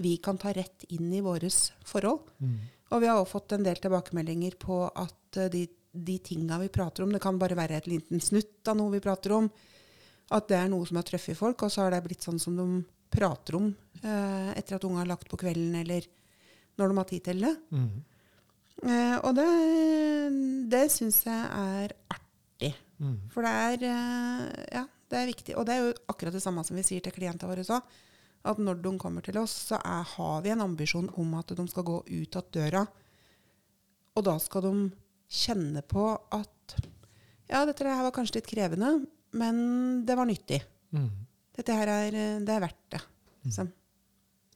vi 0.00 0.14
kan 0.22 0.40
ta 0.40 0.54
rett 0.56 0.86
inn 0.94 1.12
i 1.12 1.20
våres 1.24 1.66
forhold. 1.84 2.30
Mm. 2.40 2.56
Og 2.94 3.02
vi 3.02 3.10
har 3.10 3.18
også 3.18 3.34
fått 3.34 3.56
en 3.56 3.66
del 3.66 3.80
tilbakemeldinger 3.82 4.56
på 4.62 4.84
at 4.88 5.40
eh, 5.42 5.50
de, 5.52 5.66
de 5.92 6.18
tinga 6.22 6.60
vi 6.62 6.70
prater 6.72 7.04
om, 7.04 7.12
det 7.14 7.22
kan 7.22 7.38
bare 7.40 7.58
være 7.58 7.80
et 7.80 7.90
liten 7.90 8.22
snutt 8.22 8.70
av 8.70 8.78
noe 8.78 8.94
vi 8.94 9.02
prater 9.02 9.34
om. 9.36 9.50
At 10.34 10.48
det 10.48 10.56
er 10.56 10.70
noe 10.72 10.86
som 10.88 10.98
har 11.00 11.06
truffet 11.06 11.36
folk, 11.38 11.66
og 11.66 11.72
så 11.72 11.84
har 11.84 11.94
det 11.94 12.04
blitt 12.06 12.24
sånn 12.24 12.40
som 12.40 12.56
de 12.56 12.68
prater 13.14 13.58
om 13.58 13.68
eh, 14.00 14.50
etter 14.56 14.78
at 14.78 14.86
unga 14.86 15.02
har 15.02 15.10
lagt 15.10 15.28
på 15.30 15.38
kvelden, 15.40 15.74
eller 15.82 16.06
når 16.78 16.90
de 16.90 16.98
har 16.98 17.08
tid 17.10 17.24
til 17.28 17.44
det. 17.44 17.54
Mm. 17.74 17.90
Eh, 18.84 19.16
og 19.20 19.36
det, 19.36 19.50
det 20.72 20.86
syns 20.92 21.20
jeg 21.26 21.44
er 21.44 21.94
artig. 22.14 22.72
Mm. 23.02 23.18
For 23.34 23.46
det 23.46 23.52
er, 23.68 23.86
eh, 23.90 24.64
ja, 24.80 24.86
det 25.10 25.20
er 25.20 25.30
viktig. 25.30 25.54
Og 25.60 25.68
det 25.68 25.76
er 25.76 25.84
jo 25.84 25.94
akkurat 26.10 26.34
det 26.34 26.42
samme 26.42 26.64
som 26.66 26.78
vi 26.78 26.86
sier 26.86 27.04
til 27.04 27.14
klientene 27.14 27.50
våre 27.50 27.66
òg. 27.66 27.94
At 28.44 28.60
når 28.60 28.82
de 28.84 28.92
kommer 29.00 29.24
til 29.24 29.38
oss, 29.40 29.54
så 29.70 29.78
er, 29.80 30.02
har 30.16 30.42
vi 30.44 30.52
en 30.52 30.64
ambisjon 30.66 31.08
om 31.20 31.32
at 31.38 31.54
de 31.56 31.64
skal 31.70 31.86
gå 31.88 32.00
ut 32.10 32.36
av 32.36 32.50
døra. 32.52 32.82
Og 34.14 34.26
da 34.26 34.34
skal 34.42 34.66
de 34.66 34.74
kjenne 35.34 35.80
på 35.88 36.10
at 36.36 36.74
ja, 37.48 37.64
dette 37.64 37.86
her 37.86 38.04
var 38.04 38.12
kanskje 38.14 38.38
litt 38.38 38.50
krevende, 38.50 38.90
men 39.36 39.56
det 40.06 40.16
var 40.16 40.28
nyttig. 40.28 40.60
Mm. 40.94 41.08
Dette 41.56 41.76
her 41.76 41.90
er, 41.92 42.18
det 42.44 42.52
er 42.52 42.62
verdt 42.62 42.84
det. 42.94 43.00
Liksom. 43.46 43.72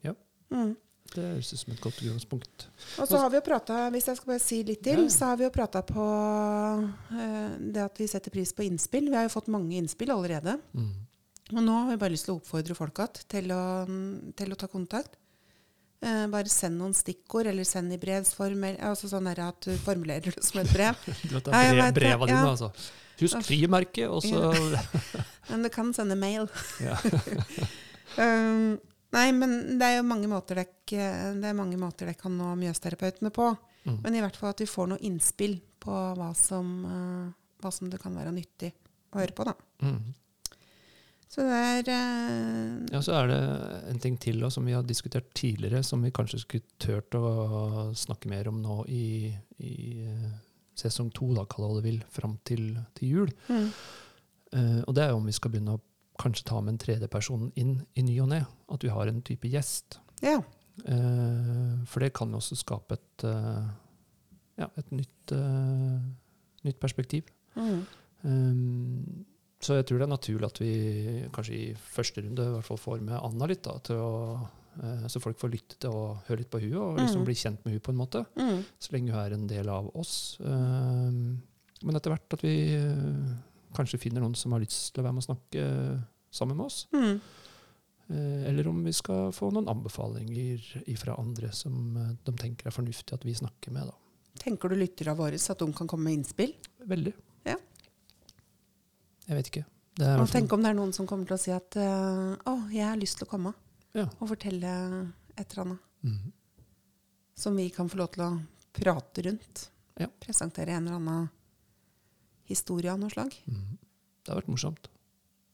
Ja. 0.07 0.15
Mm. 0.53 0.77
Det 1.09 1.25
høres 1.25 1.51
ut 1.55 1.61
som 1.63 1.73
et 1.73 1.81
godt 1.81 2.01
utgangspunkt. 2.03 2.67
Og 3.01 3.09
så 3.09 3.21
har 3.23 3.31
vi 3.33 3.39
jo 3.39 3.45
prata, 3.47 3.87
hvis 3.95 4.09
jeg 4.11 4.19
skal 4.19 4.33
bare 4.35 4.45
si 4.45 4.59
litt 4.69 4.83
til, 4.85 5.07
Ja. 5.07 5.13
så 5.15 5.31
har 5.31 5.39
vi 5.41 5.47
jo 5.47 5.53
prata 5.55 5.81
på 5.87 6.05
uh, 6.05 7.49
det 7.59 7.85
at 7.85 8.01
vi 8.01 8.09
setter 8.11 8.35
pris 8.35 8.53
på 8.53 8.67
innspill. 8.67 9.09
Vi 9.09 9.17
har 9.17 9.25
jo 9.25 9.33
fått 9.33 9.49
mange 9.53 9.79
innspill 9.81 10.13
allerede. 10.13 10.59
Mm. 10.77 10.91
Og 11.55 11.63
nå 11.65 11.73
har 11.73 11.89
vi 11.93 12.01
bare 12.01 12.13
lyst 12.13 12.29
til 12.29 12.37
å 12.37 12.43
oppfordre 12.43 12.77
folk 12.77 13.01
til, 13.31 13.55
til 14.37 14.53
å 14.53 14.59
ta 14.61 14.69
kontakt. 14.69 15.17
Eh, 15.99 16.27
bare 16.31 16.51
send 16.53 16.79
noen 16.79 16.95
stikkord, 16.95 17.49
eller 17.51 17.67
send 17.67 17.93
i 17.93 17.99
brevsform. 17.99 18.63
form. 18.63 18.83
Altså 18.91 19.11
sånn 19.11 19.27
der 19.31 19.41
at 19.49 19.67
du 19.67 19.73
formulerer 19.83 20.31
det 20.31 20.45
som 20.47 20.61
et 20.63 20.71
brev. 20.71 20.99
Du 21.29 21.35
vet, 21.35 21.49
det 21.49 21.63
Ja, 21.65 21.91
breva 21.95 22.29
dine, 22.29 22.45
ja. 22.45 22.53
altså. 22.53 22.71
Husk 23.19 23.43
frimerket, 23.49 24.07
og 24.07 24.23
så 24.23 24.53
Men 25.51 25.65
du 25.67 25.71
kan 25.75 25.93
sende 25.97 26.19
mail. 26.19 26.49
Um, 28.19 28.73
nei, 29.15 29.27
men 29.37 29.51
det 29.79 29.85
er 29.85 29.99
jo 29.99 30.05
mange 30.09 30.27
måter 30.27 30.57
dere, 30.59 31.11
det 31.39 31.45
er 31.47 31.55
mange 31.55 31.77
måter 31.79 32.09
dere 32.09 32.19
kan 32.19 32.33
nå 32.35 32.55
Mjøsterapeutene 32.59 33.31
på. 33.31 33.51
Mm. 33.85 33.99
Men 34.01 34.17
i 34.17 34.23
hvert 34.25 34.39
fall 34.41 34.55
at 34.55 34.63
vi 34.65 34.67
får 34.67 34.89
noe 34.91 35.03
innspill 35.07 35.59
på 35.79 35.93
hva 36.17 36.31
som, 36.35 36.73
uh, 36.89 37.29
hva 37.63 37.71
som 37.71 37.93
det 37.93 38.01
kan 38.03 38.17
være 38.17 38.33
nyttig 38.35 38.73
å 39.13 39.21
høre 39.21 39.37
på. 39.37 39.47
da. 39.47 39.55
Mm. 39.85 40.01
Så 41.29 41.45
det 41.45 41.57
er 41.61 41.91
eh, 41.93 42.95
Ja, 42.95 43.03
så 43.05 43.19
er 43.19 43.31
det 43.31 43.39
en 43.93 44.01
ting 44.01 44.17
til 44.21 44.41
også, 44.43 44.59
som 44.59 44.69
vi 44.69 44.77
har 44.77 44.87
diskutert 44.87 45.29
tidligere, 45.37 45.83
som 45.85 46.03
vi 46.05 46.13
kanskje 46.15 46.41
skulle 46.41 46.79
tørt 46.81 47.15
å 47.19 47.91
snakke 47.97 48.31
mer 48.33 48.49
om 48.49 48.63
nå 48.65 48.81
i, 48.89 49.29
i 49.61 49.77
eh, 50.09 50.31
sesong 50.79 51.11
to, 51.13 51.31
da, 51.37 51.45
kall 51.45 51.67
det 51.67 51.71
hva 51.71 51.81
du 51.81 51.89
vil, 51.91 52.03
fram 52.15 52.39
til, 52.49 52.71
til 52.99 53.17
jul. 53.17 53.35
mm, 53.49 53.73
Eh, 54.53 54.81
og 54.87 54.95
det 54.97 55.03
er 55.05 55.11
jo 55.13 55.19
om 55.21 55.27
vi 55.29 55.35
skal 55.37 55.53
begynne 55.53 55.75
å 55.77 55.83
kanskje 56.19 56.47
ta 56.49 56.61
med 56.63 56.75
en 56.75 56.81
tredjeperson 56.83 57.51
inn 57.61 57.75
i 57.99 58.05
ny 58.07 58.15
og 58.25 58.31
ne. 58.33 58.43
At 58.73 58.85
vi 58.85 58.93
har 58.93 59.11
en 59.11 59.21
type 59.27 59.51
gjest. 59.51 59.99
Ja. 60.25 60.39
Eh, 60.89 61.75
for 61.89 62.05
det 62.05 62.15
kan 62.17 62.33
jo 62.33 62.41
også 62.41 62.59
skape 62.59 62.99
et, 62.99 63.25
eh, 63.29 63.69
ja, 64.63 64.71
et 64.81 64.91
nytt, 64.95 65.33
eh, 65.37 65.99
nytt 66.65 66.81
perspektiv. 66.81 67.29
Mm. 67.57 67.83
Um, 68.25 69.27
så 69.61 69.75
jeg 69.79 69.87
tror 69.89 69.99
det 69.99 70.07
er 70.07 70.13
naturlig 70.15 70.47
at 70.47 70.61
vi 70.63 70.73
kanskje 71.35 71.55
i 71.57 71.75
første 71.75 72.23
runde 72.23 72.45
i 72.47 72.53
hvert 72.55 72.69
fall 72.69 72.79
får 72.79 73.01
med 73.03 73.19
Anna 73.19 73.49
litt, 73.51 73.63
da, 73.67 73.75
å, 73.97 74.49
eh, 74.83 75.07
så 75.11 75.21
folk 75.23 75.39
får 75.41 75.51
lytte 75.51 75.79
til 75.83 75.91
og 75.91 76.21
høre 76.29 76.45
litt 76.45 76.51
på 76.53 76.61
hun 76.63 76.77
og 76.79 77.01
liksom 77.01 77.23
Mm. 77.25 77.27
bli 77.27 77.35
kjent 77.35 77.65
med 77.65 77.75
hun 77.75 77.81
på 77.81 77.91
en 77.95 77.99
måte. 77.99 78.25
Mm. 78.39 78.63
Så 78.79 78.93
lenge 78.95 79.11
hun 79.11 79.19
er 79.25 79.35
en 79.35 79.47
del 79.51 79.69
av 79.69 79.91
oss. 79.99 80.39
Um, 80.41 81.43
men 81.83 81.97
etter 81.99 82.11
hvert 82.15 82.33
at 82.39 82.43
vi 82.43 82.55
eh, 82.75 83.35
kanskje 83.75 83.99
finner 84.01 84.23
noen 84.23 84.35
som 84.39 84.53
har 84.53 84.61
lyst 84.63 84.93
til 84.95 85.03
å 85.03 85.07
være 85.09 85.15
med 85.19 85.23
og 85.27 85.29
snakke 85.29 85.67
sammen 86.31 86.57
med 86.57 86.67
oss. 86.67 86.87
Mm. 86.95 87.21
Eh, 88.09 88.49
eller 88.49 88.69
om 88.71 88.79
vi 88.85 88.93
skal 88.97 89.33
få 89.37 89.51
noen 89.53 89.69
anbefalinger 89.69 90.63
fra 90.97 91.17
andre 91.21 91.51
som 91.53 91.97
eh, 92.01 92.15
de 92.25 92.33
tenker 92.41 92.71
er 92.71 92.75
fornuftig 92.75 93.13
at 93.19 93.27
vi 93.27 93.35
snakker 93.37 93.75
med. 93.75 93.91
da. 93.91 93.97
Tenker 94.39 94.71
du 94.71 94.79
lytterne 94.79 95.17
våre 95.19 95.35
at 95.37 95.59
de 95.61 95.73
kan 95.77 95.87
komme 95.91 96.05
med 96.09 96.21
innspill? 96.21 96.55
Veldig. 96.89 97.13
Ja. 97.45 97.57
Jeg 99.29 99.37
vet 99.37 99.51
ikke. 99.51 99.65
Det 99.99 100.09
Og 100.23 100.29
tenk 100.31 100.53
om 100.55 100.63
det 100.63 100.71
er 100.71 100.77
noen 100.79 100.93
som 100.95 101.07
kommer 101.11 101.27
til 101.27 101.37
å 101.37 101.41
si 101.43 101.51
at 101.53 101.77
eh, 101.77 102.37
oh, 102.49 102.69
jeg 102.73 102.87
har 102.87 102.97
lyst 103.01 103.19
til 103.19 103.27
å 103.27 103.31
komme 103.31 103.55
Ja. 103.97 104.07
og 104.21 104.29
fortelle 104.31 104.73
et 105.37 105.51
eller 105.53 105.65
annet 105.65 105.79
Mhm. 106.05 106.33
som 107.35 107.57
vi 107.57 107.69
kan 107.71 107.89
få 107.89 107.97
lov 107.99 108.13
til 108.13 108.23
å 108.23 108.43
prate 108.73 109.23
rundt. 109.27 109.69
Ja. 109.99 110.07
Presentere 110.21 110.71
en 110.77 110.87
eller 110.87 110.97
annen 110.97 111.29
historie 112.47 112.91
av 112.93 112.99
noe 113.01 113.11
slag. 113.11 113.35
Mhm. 113.47 113.79
Det 114.25 114.33
hadde 114.33 114.41
vært 114.43 114.53
morsomt. 114.55 114.89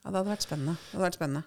Ja, 0.04 0.11
det 0.11 0.19
hadde 0.21 0.31
vært 0.37 0.47
spennende. 0.47 0.76
Det 0.76 0.99
hadde 0.99 1.07
vært 1.09 1.19
spennende. 1.19 1.45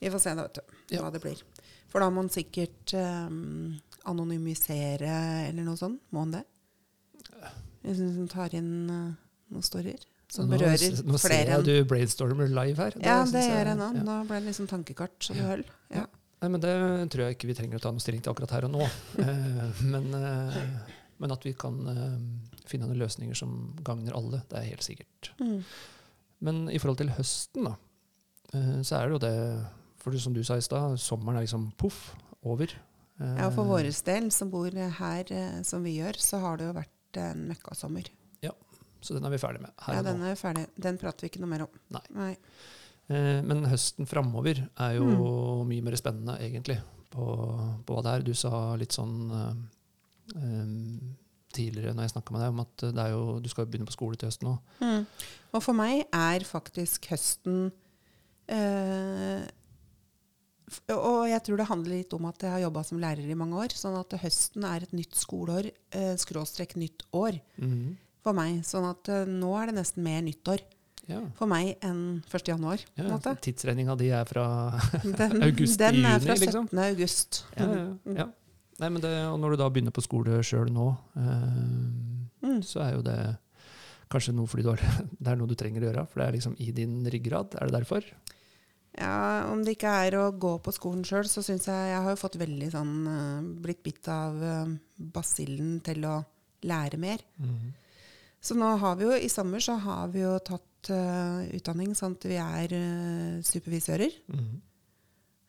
Vi 0.00 0.08
får 0.10 0.20
se 0.20 0.34
da, 0.34 0.42
vet 0.42 0.54
du, 0.54 0.60
Ja. 0.96 1.02
hva 1.02 1.12
det 1.12 1.20
blir. 1.20 1.42
For 1.88 2.00
da 2.00 2.08
må 2.08 2.14
man 2.22 2.28
sikkert 2.30 2.94
um, 2.94 3.80
anonymisere 4.06 5.48
eller 5.48 5.62
noe 5.64 5.76
sånt. 5.76 6.00
Må 6.12 6.20
han 6.20 6.30
det? 6.30 6.44
Hvis 7.84 7.98
han 7.98 8.28
tar 8.28 8.54
inn 8.54 8.88
uh, 8.90 9.14
noen 9.50 9.62
storyer 9.62 10.00
som 10.30 10.46
Nå 10.48 10.56
berører 10.56 10.78
s- 10.78 11.02
Nå 11.02 11.18
ser 11.18 11.34
jeg 11.34 11.48
enn 11.58 11.64
du 11.66 11.84
brainstormer 11.90 12.48
live 12.48 12.76
her. 12.78 12.92
Ja, 13.02 13.18
synes 13.24 13.32
det 13.34 13.42
gjør 13.50 13.66
jeg 13.72 13.78
nå. 13.80 13.88
ja. 13.96 14.02
Nå 14.06 14.16
ble 14.28 14.40
det 14.40 14.46
liksom 14.52 14.68
tankekart 14.70 15.28
det 15.28 15.36
Ja. 15.36 15.48
høll. 15.50 15.64
Ja. 15.90 16.06
Nei, 16.40 16.48
men 16.48 16.60
Det 16.60 17.10
tror 17.12 17.26
jeg 17.26 17.36
ikke 17.36 17.48
vi 17.50 17.54
trenger 17.54 17.76
å 17.76 17.82
ta 17.82 17.90
noe 17.92 18.00
stilling 18.00 18.22
til 18.22 18.32
akkurat 18.32 18.50
her 18.56 18.64
og 18.64 18.72
nå. 18.72 18.86
Eh, 19.18 19.82
men, 19.84 20.14
eh, 20.14 20.60
men 21.20 21.32
at 21.34 21.42
vi 21.44 21.52
kan 21.52 21.76
eh, 21.86 22.14
finne 22.64 22.86
noen 22.88 22.98
løsninger 23.02 23.36
som 23.36 23.74
gagner 23.84 24.14
alle, 24.16 24.40
det 24.48 24.56
er 24.58 24.70
helt 24.70 24.86
sikkert. 24.86 25.32
Mm. 25.40 25.64
Men 26.40 26.62
i 26.70 26.78
forhold 26.78 26.96
til 27.02 27.10
høsten, 27.12 27.64
da, 27.68 27.74
så 28.82 28.96
er 28.96 29.08
det 29.08 29.12
jo 29.14 29.18
det 29.26 29.66
For 30.00 30.16
som 30.16 30.32
du 30.32 30.40
sa 30.42 30.54
i 30.56 30.60
stad, 30.64 30.96
sommeren 30.98 31.36
er 31.36 31.44
liksom 31.44 31.72
poff, 31.76 32.14
over. 32.42 32.72
Ja, 33.20 33.50
for 33.52 33.64
vår 33.68 33.84
del, 34.06 34.30
som 34.32 34.48
bor 34.48 34.70
her 34.72 35.24
som 35.62 35.82
vi 35.84 35.98
gjør, 35.98 36.16
så 36.16 36.40
har 36.40 36.56
det 36.56 36.64
jo 36.70 36.72
vært 36.72 37.18
en 37.20 37.42
møkkasommer. 37.50 38.08
Så 39.00 39.14
den 39.16 39.24
er 39.24 39.30
vi 39.32 39.38
ferdig 39.40 39.60
med 39.64 39.70
her 39.86 39.94
Ja, 39.94 40.02
den 40.04 40.22
er 40.22 40.34
ferdig. 40.36 40.66
Den 40.76 40.98
prater 41.00 41.24
vi 41.24 41.30
ikke 41.32 41.40
noe 41.40 41.48
mer 41.54 41.62
om. 41.66 41.80
Nei. 42.14 42.36
Eh, 43.10 43.40
Men 43.42 43.64
høsten 43.70 44.06
framover 44.06 44.60
er 44.78 44.96
jo 44.98 45.04
Mm. 45.08 45.68
mye 45.68 45.82
mer 45.82 45.96
spennende, 45.96 46.38
egentlig, 46.38 46.78
på, 47.10 47.24
på 47.86 47.94
hva 47.96 48.02
det 48.04 48.12
er. 48.14 48.22
Du 48.28 48.34
sa 48.34 48.76
litt 48.76 48.92
sånn 48.92 49.30
eh, 49.34 51.16
tidligere 51.52 51.94
når 51.96 52.06
jeg 52.06 52.12
snakka 52.14 52.30
med 52.34 52.42
deg, 52.44 52.50
om 52.54 52.60
at 52.62 52.84
det 52.94 53.02
er 53.02 53.10
jo, 53.16 53.22
du 53.42 53.48
skal 53.50 53.64
jo 53.66 53.70
begynne 53.72 53.88
på 53.90 53.96
skole 53.96 54.16
til 54.20 54.28
høsten 54.30 54.52
òg. 54.52 54.60
Mm. 54.84 55.06
Og 55.56 55.64
for 55.64 55.74
meg 55.74 56.04
er 56.14 56.44
faktisk 56.46 57.08
høsten 57.10 57.72
eh, 58.46 59.42
Og 60.94 61.24
jeg 61.26 61.42
tror 61.42 61.58
det 61.58 61.66
handler 61.66 61.96
litt 61.98 62.14
om 62.14 62.28
at 62.30 62.44
jeg 62.46 62.52
har 62.54 62.62
jobba 62.62 62.84
som 62.86 63.00
lærer 63.02 63.26
i 63.26 63.34
mange 63.38 63.58
år. 63.58 63.74
Sånn 63.74 63.96
at 63.98 64.14
høsten 64.22 64.62
er 64.68 64.84
et 64.86 64.92
nytt 64.94 65.18
skoleår, 65.18 65.72
eh, 65.90 66.12
skråstrek 66.22 66.76
nytt 66.78 67.02
år, 67.12 67.40
for 68.22 68.36
meg. 68.36 68.60
Sånn 68.68 68.86
at 68.90 69.08
eh, 69.08 69.24
nå 69.28 69.54
er 69.60 69.70
det 69.70 69.78
nesten 69.80 70.02
mer 70.04 70.20
nyttår 70.26 70.60
Ja. 71.10 71.20
for 71.34 71.46
meg 71.50 71.78
enn 71.82 72.22
1. 72.30 72.48
januar. 72.52 72.78
på 72.94 73.02
ja 73.02 73.08
måte. 73.10 73.32
Tidsregninga 73.42 73.96
di 73.98 74.10
er 74.14 74.24
fra 74.28 74.44
Den, 75.02 75.42
august-juni, 75.48 76.02
den 76.02 76.04
er 76.06 76.20
fra 76.22 76.36
17. 76.36 76.44
liksom. 76.46 76.68
august. 76.78 77.44
ja, 77.56 77.66
ja, 77.74 77.86
ja. 78.24 78.28
Nei, 78.80 78.88
men 78.88 79.02
det, 79.02 79.10
Og 79.28 79.38
når 79.42 79.50
du 79.50 79.56
da 79.60 79.68
begynner 79.68 79.92
på 79.92 80.00
skole 80.06 80.38
sjøl 80.46 80.70
nå, 80.72 80.90
eh, 81.16 82.06
Mm. 82.40 82.62
så 82.64 82.80
er 82.80 82.94
jo 82.94 83.02
det 83.04 83.36
kanskje 84.08 84.32
noe 84.32 84.48
fordi 84.48 84.64
har, 84.64 84.80
det 85.20 85.28
er 85.28 85.36
noe 85.36 85.46
du 85.50 85.54
trenger 85.54 85.82
å 85.84 85.90
gjøre. 85.90 86.04
For 86.08 86.20
det 86.22 86.28
er 86.28 86.36
liksom 86.38 86.54
i 86.58 86.70
din 86.72 86.94
ryggrad. 87.04 87.52
Er 87.60 87.68
det 87.68 87.74
derfor? 87.76 88.06
Ja, 88.96 89.44
Om 89.52 89.60
det 89.62 89.76
ikke 89.76 89.90
er 90.06 90.16
å 90.18 90.30
gå 90.32 90.54
på 90.64 90.72
skolen 90.72 91.04
sjøl, 91.06 91.28
så 91.30 91.44
syns 91.46 91.66
jeg 91.68 91.90
Jeg 91.92 92.00
har 92.02 92.10
jo 92.10 92.18
fått 92.18 92.38
veldig 92.40 92.70
sånn 92.72 92.94
eh, 93.06 93.42
Blitt 93.62 93.82
bitt 93.84 94.08
av 94.10 94.40
basillen 94.98 95.76
til 95.84 96.02
å 96.08 96.16
lære 96.64 96.98
mer. 96.98 97.20
Så 98.40 98.56
nå 98.56 98.72
har 98.80 98.96
vi 98.96 99.06
jo 99.06 99.14
i 99.16 99.28
sommer 99.28 99.60
så 99.62 99.76
har 99.82 100.08
vi 100.14 100.22
jo 100.22 100.32
tatt 100.44 100.90
uh, 100.92 101.44
utdanning 101.52 101.92
sånn 101.96 102.16
at 102.16 102.26
vi 102.30 102.38
er 102.40 102.74
uh, 102.76 103.38
supervisører. 103.44 104.20
Mhm. 104.32 104.58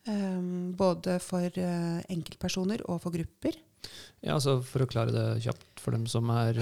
Um, 0.02 0.72
både 0.74 1.20
for 1.22 1.46
uh, 1.46 2.00
enkeltpersoner 2.10 2.80
og 2.90 3.04
for 3.04 3.14
grupper. 3.14 3.54
Ja, 4.18 4.34
altså 4.34 4.56
For 4.66 4.82
å 4.82 4.88
klare 4.90 5.14
det 5.14 5.44
kjapt 5.44 5.78
for 5.78 5.94
dem 5.94 6.08
som 6.10 6.26
er 6.34 6.58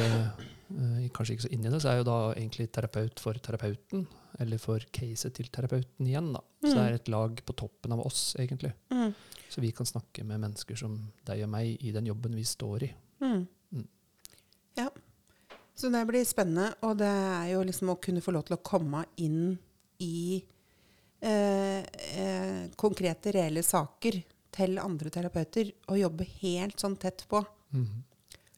kanskje 1.11 1.35
ikke 1.35 1.45
så 1.47 1.51
inni 1.57 1.73
det, 1.73 1.81
så 1.83 1.91
er 1.91 1.97
jo 1.99 2.07
da 2.07 2.19
egentlig 2.35 2.69
terapeut 2.73 3.21
for 3.21 3.41
terapeuten, 3.43 4.05
eller 4.45 4.61
for 4.63 4.85
caset 4.95 5.35
til 5.35 5.49
terapeuten 5.53 6.07
igjen. 6.07 6.31
da. 6.37 6.45
Så 6.63 6.75
det 6.77 6.85
er 6.85 6.99
et 6.99 7.11
lag 7.13 7.41
på 7.45 7.57
toppen 7.59 7.97
av 7.97 8.05
oss, 8.05 8.37
egentlig. 8.39 8.71
Mm. 8.93 9.11
Så 9.51 9.65
vi 9.65 9.73
kan 9.75 9.89
snakke 9.89 10.25
med 10.25 10.45
mennesker 10.45 10.79
som 10.79 10.95
deg 11.27 11.43
og 11.45 11.51
meg 11.51 11.81
i 11.83 11.91
den 11.97 12.07
jobben 12.13 12.37
vi 12.39 12.45
står 12.47 12.87
i. 12.87 12.91
Mm. 13.25 13.41
Mm. 13.75 13.89
Ja. 14.79 14.91
Så 15.81 15.89
det 15.89 16.03
blir 16.05 16.25
spennende, 16.29 16.75
og 16.85 16.99
det 17.01 17.09
er 17.09 17.47
jo 17.55 17.63
liksom 17.65 17.95
å 17.95 18.01
kunne 18.05 18.21
få 18.21 18.35
lov 18.37 18.45
til 18.45 18.59
å 18.59 18.61
komme 18.61 19.01
inn 19.25 19.55
i 20.05 20.37
eh, 21.25 21.81
eh, 21.81 22.67
konkrete, 22.77 23.33
reelle 23.33 23.63
saker 23.65 24.19
til 24.53 24.77
andre 24.83 25.13
terapeuter 25.15 25.71
og 25.89 25.97
jobbe 26.03 26.27
helt 26.43 26.85
sånn 26.85 26.99
tett 27.01 27.25
på. 27.31 27.41
Mhm. 27.73 28.03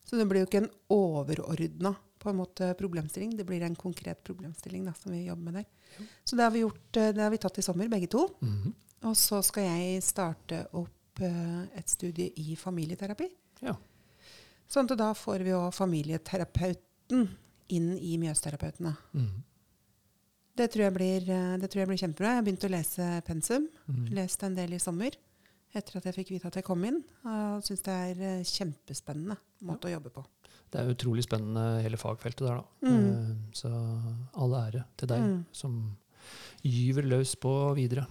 Så 0.03 0.19
det 0.19 0.27
blir 0.29 0.43
jo 0.43 0.49
ikke 0.49 0.65
en 0.65 0.73
overordna 0.91 1.95
på 2.19 2.33
en 2.33 2.41
måte 2.41 2.73
problemstilling, 2.79 3.37
det 3.39 3.47
blir 3.47 3.63
en 3.63 3.79
konkret 3.79 4.19
problemstilling 4.27 4.85
da, 4.91 4.93
som 4.99 5.15
vi 5.15 5.23
jobber 5.29 5.47
med 5.47 5.61
der. 5.61 6.05
Så 6.27 6.37
det 6.37 6.43
har 6.43 6.51
vi 6.51 6.65
gjort, 6.65 6.97
eh, 6.97 7.13
det 7.15 7.23
har 7.23 7.31
vi 7.31 7.39
tatt 7.39 7.63
i 7.63 7.63
sommer, 7.63 7.89
begge 7.89 8.11
to. 8.11 8.27
Mhm. 8.41 8.75
Og 9.13 9.15
så 9.19 9.39
skal 9.47 9.71
jeg 9.71 10.03
starte 10.03 10.67
opp 10.73 11.23
eh, 11.23 11.79
et 11.79 11.89
studie 11.89 12.33
i 12.35 12.57
familieterapi. 12.59 13.31
Ja. 13.63 13.77
Sånn 14.67 14.91
at 14.91 14.99
da 14.99 15.13
får 15.15 15.47
vi 15.47 15.55
jo 15.55 15.71
familieterapeuten 17.13 17.39
inn 17.73 17.93
i 17.97 18.17
Mjøsterapeutene. 18.21 18.91
Mm. 19.17 19.43
Det 20.57 20.67
tror 20.73 20.83
jeg 20.85 20.93
blir, 20.95 21.29
eh, 21.33 21.57
det 21.57 21.71
tror 21.71 21.81
jeg 21.83 21.89
blir 21.89 22.01
kjempebra. 22.03 22.33
Jeg 22.33 22.37
har 22.37 22.43
begynt 22.45 22.65
å 22.67 22.71
lese 22.73 23.07
pensum. 23.25 23.69
Mm. 23.89 24.09
Leste 24.19 24.45
en 24.47 24.55
del 24.59 24.75
i 24.75 24.79
sommer 24.83 25.15
etter 25.75 25.97
at 25.97 26.05
jeg 26.05 26.15
fikk 26.19 26.31
vite 26.35 26.47
at 26.51 26.55
jeg 26.59 26.65
kom 26.67 26.85
inn. 26.85 26.99
Og 27.25 27.63
syns 27.65 27.81
det 27.87 27.95
er 27.95 28.21
eh, 28.21 28.43
kjempespennende 28.45 29.39
måte 29.65 29.89
å 29.89 29.95
jobbe 29.95 30.11
på. 30.13 30.25
Det 30.73 30.81
er 30.83 30.93
utrolig 30.93 31.25
spennende 31.25 31.81
hele 31.85 31.97
fagfeltet 31.97 32.45
der, 32.45 32.61
da. 32.61 32.65
Mm. 32.85 33.09
Eh, 33.09 33.37
Så 33.57 33.71
all 34.37 34.53
ære 34.61 34.85
til 34.97 35.09
deg 35.09 35.21
Mm. 35.23 35.45
som 35.53 35.97
gyver 36.63 37.03
løs 37.09 37.35
på 37.37 37.75
videre. 37.75 38.07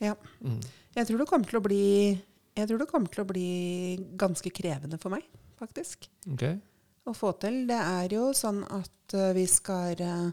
Ja. 0.00 0.14
Mm. 0.40 0.60
Jeg 0.94 1.06
tror 1.06 1.18
det 1.18 1.28
kommer 1.28 1.46
til 1.50 1.58
å 1.60 1.62
bli 1.62 2.22
jeg 2.54 2.68
tror 2.68 2.78
det 2.78 2.88
kommer 2.88 3.08
til 3.08 3.24
å 3.24 3.26
bli 3.26 3.96
ganske 4.14 4.50
krevende 4.52 4.98
for 5.00 5.08
meg, 5.10 5.22
faktisk. 5.58 6.06
Ok? 6.30 6.60
Å 7.02 7.12
få 7.16 7.32
til. 7.42 7.64
Det 7.66 7.78
er 7.78 8.14
jo 8.14 8.30
sånn 8.36 8.62
at 8.70 9.16
eh, 9.18 9.32
vi 9.34 9.46
skal 9.50 9.98
eh, 9.98 10.30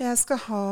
Jeg 0.00 0.16
skal 0.16 0.38
ha 0.46 0.64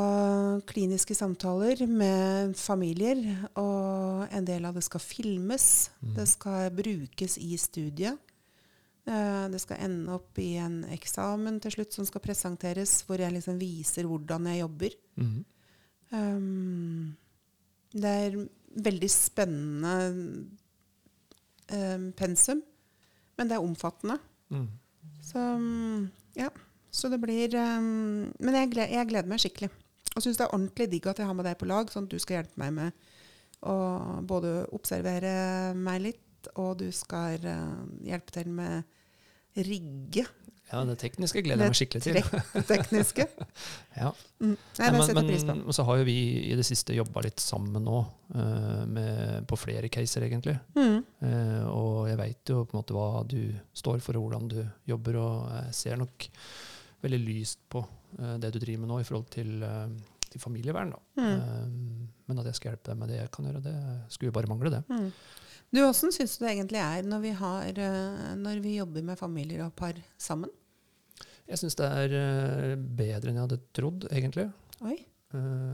kliniske 0.70 1.16
samtaler 1.18 1.82
med 1.90 2.54
familier, 2.56 3.18
og 3.58 4.30
en 4.32 4.46
del 4.46 4.64
av 4.64 4.78
det 4.78 4.84
skal 4.86 5.02
filmes. 5.02 5.90
Mm. 6.00 6.14
Det 6.16 6.28
skal 6.30 6.70
brukes 6.72 7.36
i 7.42 7.58
studiet. 7.58 8.16
Eh, 9.08 9.48
Det 9.50 9.60
skal 9.60 9.82
ende 9.88 10.14
opp 10.14 10.38
i 10.38 10.54
en 10.62 10.84
eksamen 10.94 11.58
til 11.64 11.74
slutt 11.78 11.98
som 11.98 12.06
skal 12.06 12.22
presenteres, 12.24 13.02
hvor 13.02 13.18
jeg 13.18 13.34
liksom 13.34 13.58
viser 13.60 14.06
hvordan 14.06 14.46
jeg 14.52 14.62
jobber. 14.62 14.96
Mm. 15.16 15.44
Um, 16.08 17.16
det 17.92 18.10
er 18.22 18.36
veldig 18.78 19.10
spennende 19.10 19.94
um, 21.72 22.12
pensum, 22.16 22.62
men 23.36 23.48
det 23.48 23.56
er 23.56 23.64
omfattende. 23.64 24.18
Mm. 24.54 24.68
Så 25.24 25.38
um, 25.38 26.08
ja. 26.38 26.50
Så 26.90 27.10
det 27.12 27.20
blir 27.20 27.52
um, 27.60 28.30
Men 28.40 28.56
jeg 28.56 28.70
gleder, 28.72 28.94
jeg 28.96 29.10
gleder 29.10 29.30
meg 29.30 29.42
skikkelig. 29.42 29.70
Og 30.14 30.24
syns 30.24 30.38
det 30.38 30.46
er 30.46 30.54
ordentlig 30.56 30.88
digg 30.90 31.06
at 31.10 31.20
jeg 31.20 31.28
har 31.28 31.36
med 31.36 31.46
deg 31.46 31.58
på 31.60 31.68
lag, 31.68 31.90
sånn 31.92 32.08
at 32.08 32.14
du 32.14 32.22
skal 32.22 32.40
hjelpe 32.40 32.62
meg 32.62 32.72
med 32.74 33.08
å 33.68 33.76
både 34.26 34.62
observere 34.74 35.74
meg 35.76 36.00
litt, 36.06 36.50
og 36.56 36.78
du 36.80 36.88
skal 36.94 37.42
uh, 37.44 37.84
hjelpe 38.06 38.34
til 38.34 38.50
med 38.54 38.86
rigge 39.66 40.24
Ja, 40.68 40.82
det 40.84 40.98
tekniske 41.00 41.40
gleder 41.44 41.64
jeg 41.64 41.72
meg 41.72 41.78
skikkelig 41.78 42.02
til. 42.04 42.18
det 42.54 42.64
tekniske. 42.68 43.28
Ja. 43.98 44.12
Mm. 44.38 44.52
Nei, 44.78 44.88
men, 44.94 45.26
pris 45.26 45.42
på. 45.42 45.54
men 45.58 45.74
så 45.74 45.82
har 45.88 45.96
jo 45.98 46.04
vi 46.06 46.14
i 46.52 46.54
det 46.54 46.62
siste 46.62 46.94
jobba 46.94 47.24
litt 47.24 47.40
sammen 47.42 47.82
nå, 47.82 47.96
uh, 48.36 48.84
med, 48.86 49.48
på 49.50 49.58
flere 49.58 49.90
caser, 49.90 50.28
egentlig. 50.28 50.54
Mm. 50.76 51.00
Uh, 51.24 51.64
og 51.72 51.96
jeg 52.06 52.20
veit 52.20 52.52
jo 52.52 52.60
på 52.62 52.76
en 52.76 52.78
måte 52.78 52.94
hva 52.94 53.24
du 53.26 53.40
står 53.74 53.98
for, 54.04 54.20
og 54.20 54.28
hvordan 54.28 54.46
du 54.52 54.60
jobber, 54.86 55.18
og 55.18 55.48
jeg 55.56 55.74
ser 55.80 55.98
nok 55.98 56.28
veldig 57.02 57.20
lyst 57.24 57.64
på 57.72 57.82
uh, 57.82 58.36
det 58.38 58.52
du 58.54 58.60
driver 58.60 58.84
med 58.84 58.92
nå 58.92 59.00
i 59.02 59.08
forhold 59.08 59.26
til, 59.34 59.66
til 60.32 60.42
familievern. 60.42 60.94
Da. 60.94 61.02
Mm. 61.18 61.34
Eh, 61.34 62.14
men 62.28 62.40
at 62.42 62.50
jeg 62.50 62.58
skal 62.58 62.72
hjelpe 62.72 62.90
dem 62.90 63.02
med 63.02 63.12
det 63.12 63.20
jeg 63.20 63.32
kan 63.34 63.48
gjøre, 63.48 63.64
det 63.64 63.76
skulle 64.14 64.34
bare 64.36 64.50
mangle, 64.50 64.72
det. 64.78 64.82
Mm. 64.88 65.10
Du, 65.68 65.82
Åssen 65.84 66.14
syns 66.14 66.38
du 66.38 66.46
det 66.46 66.54
egentlig 66.54 66.80
er 66.80 67.04
når 67.04 67.20
vi, 67.24 67.34
har, 67.36 67.82
eh, 67.88 68.32
når 68.40 68.62
vi 68.64 68.78
jobber 68.78 69.04
med 69.04 69.20
familier 69.20 69.66
og 69.66 69.76
par 69.76 69.98
sammen? 70.20 70.52
Jeg 71.48 71.60
syns 71.60 71.78
det 71.80 71.92
er 72.02 72.16
eh, 72.16 72.74
bedre 72.76 73.30
enn 73.30 73.40
jeg 73.40 73.46
hadde 73.46 73.62
trodd, 73.76 74.08
egentlig. 74.12 74.48
Oi, 74.84 74.98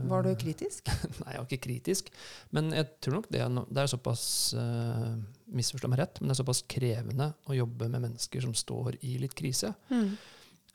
var 0.09 0.25
du 0.25 0.33
kritisk? 0.35 0.89
Nei, 1.21 1.31
jeg 1.31 1.39
var 1.39 1.45
ikke 1.47 1.63
kritisk. 1.63 2.09
Men 2.55 2.73
jeg 2.75 2.89
tror 2.99 3.21
nok 3.21 3.29
det, 3.31 3.43
det 3.71 3.83
er 3.83 3.91
såpass 3.91 4.25
uh, 4.59 5.13
Misforstå 5.55 5.87
meg 5.91 6.01
rett, 6.01 6.19
men 6.19 6.27
det 6.27 6.35
er 6.35 6.41
såpass 6.41 6.63
krevende 6.67 7.29
å 7.47 7.55
jobbe 7.55 7.87
med 7.87 8.03
mennesker 8.03 8.43
som 8.43 8.55
står 8.57 8.97
i 9.07 9.15
litt 9.21 9.35
krise. 9.37 9.71
Mm. 9.87 10.17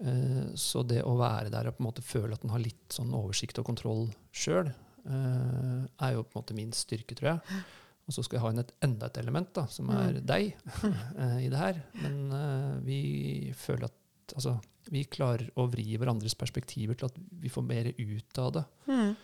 Eh, 0.01 0.47
så 0.57 0.83
det 0.87 1.03
å 1.05 1.17
være 1.21 1.51
der 1.53 1.69
og 1.71 1.77
på 1.77 1.85
en 1.85 1.89
måte 1.91 2.05
føle 2.07 2.33
at 2.37 2.45
en 2.47 2.55
har 2.55 2.63
litt 2.65 2.97
sånn 2.97 3.13
oversikt 3.17 3.59
og 3.61 3.67
kontroll 3.73 4.09
sjøl, 4.33 4.73
er 5.11 6.11
jo 6.13 6.23
på 6.29 6.35
en 6.37 6.43
måte 6.43 6.55
min 6.55 6.73
styrke, 6.77 7.17
tror 7.17 7.31
jeg. 7.31 7.61
Og 8.07 8.13
så 8.15 8.23
skal 8.27 8.37
jeg 8.37 8.43
ha 8.45 8.51
inn 8.53 8.61
et, 8.61 8.73
enda 8.85 9.07
et 9.09 9.19
element, 9.23 9.49
da, 9.57 9.63
som 9.71 9.89
er 9.95 10.17
Mm. 10.19 10.27
deg, 10.27 10.51
eh, 11.23 11.39
i 11.47 11.49
det 11.49 11.57
her. 11.61 11.79
Men 12.03 12.17
eh, 12.37 12.81
vi 12.85 13.01
føler 13.57 13.89
at 13.89 13.97
Altså, 14.31 14.53
vi 14.87 15.01
klarer 15.11 15.49
å 15.59 15.65
vri 15.67 15.97
hverandres 15.99 16.37
perspektiver 16.39 16.95
til 16.95 17.09
at 17.09 17.17
vi 17.43 17.49
får 17.51 17.65
mer 17.67 17.89
ut 17.99 18.39
av 18.39 18.53
det. 18.55 18.63
Mm. 18.87 19.17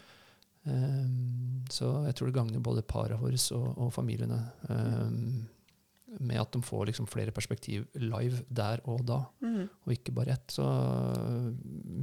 Um, 0.66 1.61
så 1.71 1.90
jeg 2.09 2.16
tror 2.18 2.26
det 2.26 2.35
gagner 2.35 2.59
både 2.64 2.83
para 2.83 3.14
våre 3.21 3.38
og, 3.54 3.68
og 3.78 3.92
familiene. 3.95 4.40
Um, 4.66 5.45
med 6.20 6.40
at 6.40 6.52
de 6.52 6.62
får 6.64 6.87
liksom 6.90 7.06
flere 7.11 7.32
perspektiv 7.35 7.87
live 8.00 8.44
der 8.49 8.80
og 8.88 9.04
da, 9.06 9.18
Mm. 9.42 9.68
og 9.87 9.92
ikke 9.92 10.14
bare 10.14 10.32
ett. 10.32 10.49
Så 10.54 10.64
øh, 10.64 11.52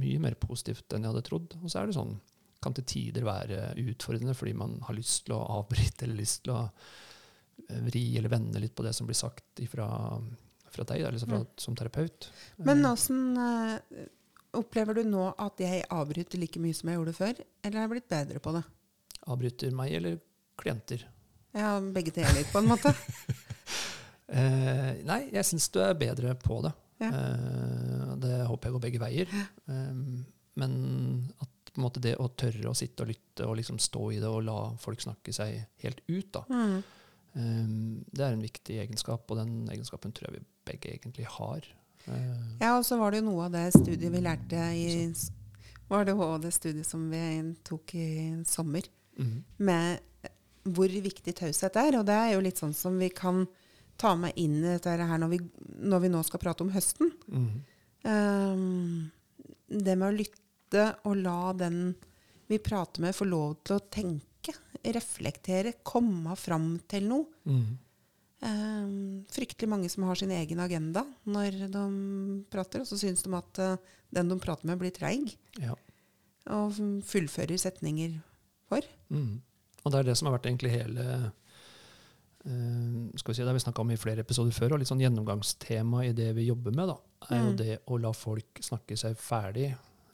mye 0.00 0.18
mer 0.20 0.34
positivt 0.34 0.92
enn 0.94 1.02
jeg 1.02 1.12
hadde 1.12 1.24
trodd. 1.26 1.56
Og 1.62 1.68
så 1.70 1.80
er 1.82 1.86
det 1.90 1.96
sånn, 1.96 2.14
kan 2.62 2.72
til 2.74 2.84
tider 2.84 3.24
være 3.26 3.74
utfordrende 3.76 4.34
fordi 4.34 4.54
man 4.56 4.78
har 4.86 4.94
lyst 4.96 5.26
til 5.26 5.34
å 5.36 5.42
avbryte 5.58 6.04
eller 6.06 6.16
lyst 6.22 6.44
til 6.44 6.54
å 6.54 6.62
øh, 7.70 7.80
vri 7.90 8.16
eller 8.18 8.28
vende 8.32 8.60
litt 8.62 8.74
på 8.74 8.82
det 8.86 8.94
som 8.96 9.06
blir 9.06 9.18
sagt 9.18 9.60
ifra, 9.60 9.88
fra 10.70 10.84
deg, 10.84 11.04
liksom 11.12 11.28
fra, 11.34 11.38
Mm. 11.44 11.46
som 11.56 11.74
terapeut. 11.76 12.28
Men 12.58 12.84
Eh, 12.84 12.92
åssen 12.92 13.36
eh, 13.36 14.06
opplever 14.54 14.94
du 14.94 15.02
nå 15.04 15.34
at 15.38 15.58
jeg 15.58 15.84
avbryter 15.90 16.38
like 16.38 16.60
mye 16.62 16.74
som 16.74 16.88
jeg 16.88 16.98
gjorde 16.98 17.14
før, 17.18 17.34
eller 17.64 17.78
har 17.80 17.88
jeg 17.88 17.90
blitt 17.96 18.08
bedre 18.08 18.38
på 18.40 18.52
det? 18.54 18.64
Avbryter 19.26 19.72
meg 19.74 19.92
eller 19.92 20.18
klienter? 20.58 21.04
Ja, 21.54 21.78
begge 21.80 22.10
deler, 22.12 22.44
på 22.50 22.58
en 22.58 22.66
måte. 22.68 22.94
Eh, 24.28 25.02
nei, 25.04 25.20
jeg 25.34 25.44
syns 25.44 25.68
du 25.74 25.80
er 25.84 25.94
bedre 25.98 26.34
på 26.40 26.60
det. 26.64 26.72
Ja. 27.02 27.10
Eh, 27.10 28.14
det 28.22 28.36
håper 28.48 28.68
jeg 28.70 28.76
går 28.76 28.84
begge 28.86 29.02
veier. 29.02 29.34
Eh, 29.68 30.24
men 30.56 30.74
at 31.42 31.50
på 31.74 31.80
en 31.80 31.86
måte 31.88 32.00
det 32.00 32.14
å 32.22 32.28
tørre 32.38 32.70
å 32.70 32.76
sitte 32.78 33.02
og 33.02 33.10
lytte 33.10 33.46
og 33.48 33.56
liksom 33.58 33.80
stå 33.82 34.04
i 34.14 34.20
det 34.22 34.28
og 34.30 34.44
la 34.46 34.58
folk 34.78 35.00
snakke 35.02 35.32
seg 35.34 35.56
helt 35.82 36.00
ut, 36.06 36.28
da, 36.32 36.44
Mm. 36.48 36.76
eh, 37.34 38.04
det 38.14 38.20
er 38.24 38.32
en 38.32 38.44
viktig 38.44 38.76
egenskap, 38.84 39.28
og 39.30 39.36
den 39.40 39.66
egenskapen 39.68 40.12
tror 40.14 40.30
jeg 40.30 40.38
vi 40.40 40.46
begge 40.72 40.92
egentlig 40.94 41.26
har. 41.26 41.66
Eh, 42.06 42.56
Ja, 42.60 42.78
og 42.78 42.84
så 42.84 42.96
var 42.98 43.10
det 43.10 43.22
jo 43.24 43.30
noe 43.30 43.46
av 43.46 43.52
det 43.52 43.72
studiet 43.72 44.12
vi 44.12 44.20
lærte 44.20 44.62
i 44.76 45.12
Var 45.90 46.04
det 46.06 46.14
òg 46.14 46.40
det 46.42 46.52
studiet 46.54 46.86
som 46.86 47.10
vi 47.10 47.54
tok 47.62 47.94
i 47.94 48.42
sommer, 48.46 48.82
mm. 49.18 49.44
med 49.58 50.00
hvor 50.64 50.88
viktig 50.88 51.34
taushet 51.34 51.76
er. 51.76 51.98
Og 51.98 52.06
det 52.06 52.14
er 52.14 52.32
jo 52.34 52.40
litt 52.40 52.56
sånn 52.56 52.72
som 52.74 52.96
vi 52.98 53.10
kan 53.10 53.46
ta 54.00 54.14
meg 54.18 54.36
inn 54.40 54.58
i 54.60 54.72
dette 54.74 54.94
her 54.98 55.20
når 55.20 55.30
vi, 55.34 55.38
når 55.84 56.04
vi 56.04 56.10
nå 56.12 56.22
skal 56.26 56.42
prate 56.42 56.64
om 56.66 56.72
høsten. 56.74 57.12
Mm. 57.30 57.52
Um, 58.04 59.10
det 59.68 59.94
med 59.96 60.08
å 60.08 60.16
lytte 60.16 60.88
og 61.08 61.16
la 61.22 61.52
den 61.56 61.94
vi 62.50 62.58
prater 62.60 63.00
med, 63.04 63.16
få 63.16 63.26
lov 63.28 63.56
til 63.64 63.78
å 63.78 63.84
tenke, 63.88 64.52
reflektere, 64.84 65.78
komme 65.86 66.34
fram 66.36 66.74
til 66.90 67.06
noe. 67.08 67.30
Mm. 67.48 67.64
Um, 68.44 68.96
fryktelig 69.32 69.70
mange 69.72 69.88
som 69.88 70.04
har 70.04 70.18
sin 70.20 70.34
egen 70.36 70.60
agenda 70.60 71.06
når 71.24 71.62
de 71.72 71.84
prater, 72.52 72.82
og 72.84 72.90
så 72.90 72.98
syns 73.00 73.24
de 73.24 73.32
at 73.38 73.60
uh, 73.64 73.94
den 74.12 74.28
de 74.28 74.36
prater 74.42 74.68
med, 74.68 74.76
blir 74.82 74.92
treig 74.92 75.32
Ja. 75.62 75.72
og 76.52 76.76
fullfører 77.08 77.56
setninger 77.62 78.18
for. 78.68 78.84
Mm. 79.08 79.38
Og 79.84 79.92
det 79.92 80.02
er 80.02 80.10
det 80.10 80.18
som 80.20 80.28
har 80.28 80.36
vært 80.36 80.50
egentlig 80.50 80.74
hele 80.74 81.06
skal 82.44 83.32
vi 83.32 83.34
si, 83.34 83.42
Det 83.42 83.48
har 83.48 83.54
vi 83.56 83.60
snakka 83.64 83.80
om 83.80 83.90
i 83.90 83.96
flere 83.96 84.20
episoder 84.20 84.52
før, 84.52 84.72
og 84.74 84.78
litt 84.82 84.88
sånn 84.90 85.00
gjennomgangstema 85.00 86.04
i 86.04 86.12
det 86.12 86.34
vi 86.36 86.46
jobber 86.50 86.74
med, 86.76 86.88
da, 86.92 86.96
er 87.30 87.38
jo 87.40 87.50
Mm. 87.52 87.56
det 87.56 87.78
å 87.88 87.98
la 88.00 88.12
folk 88.12 88.60
snakke 88.60 88.96
seg 89.00 89.16
ferdig, 89.16 89.70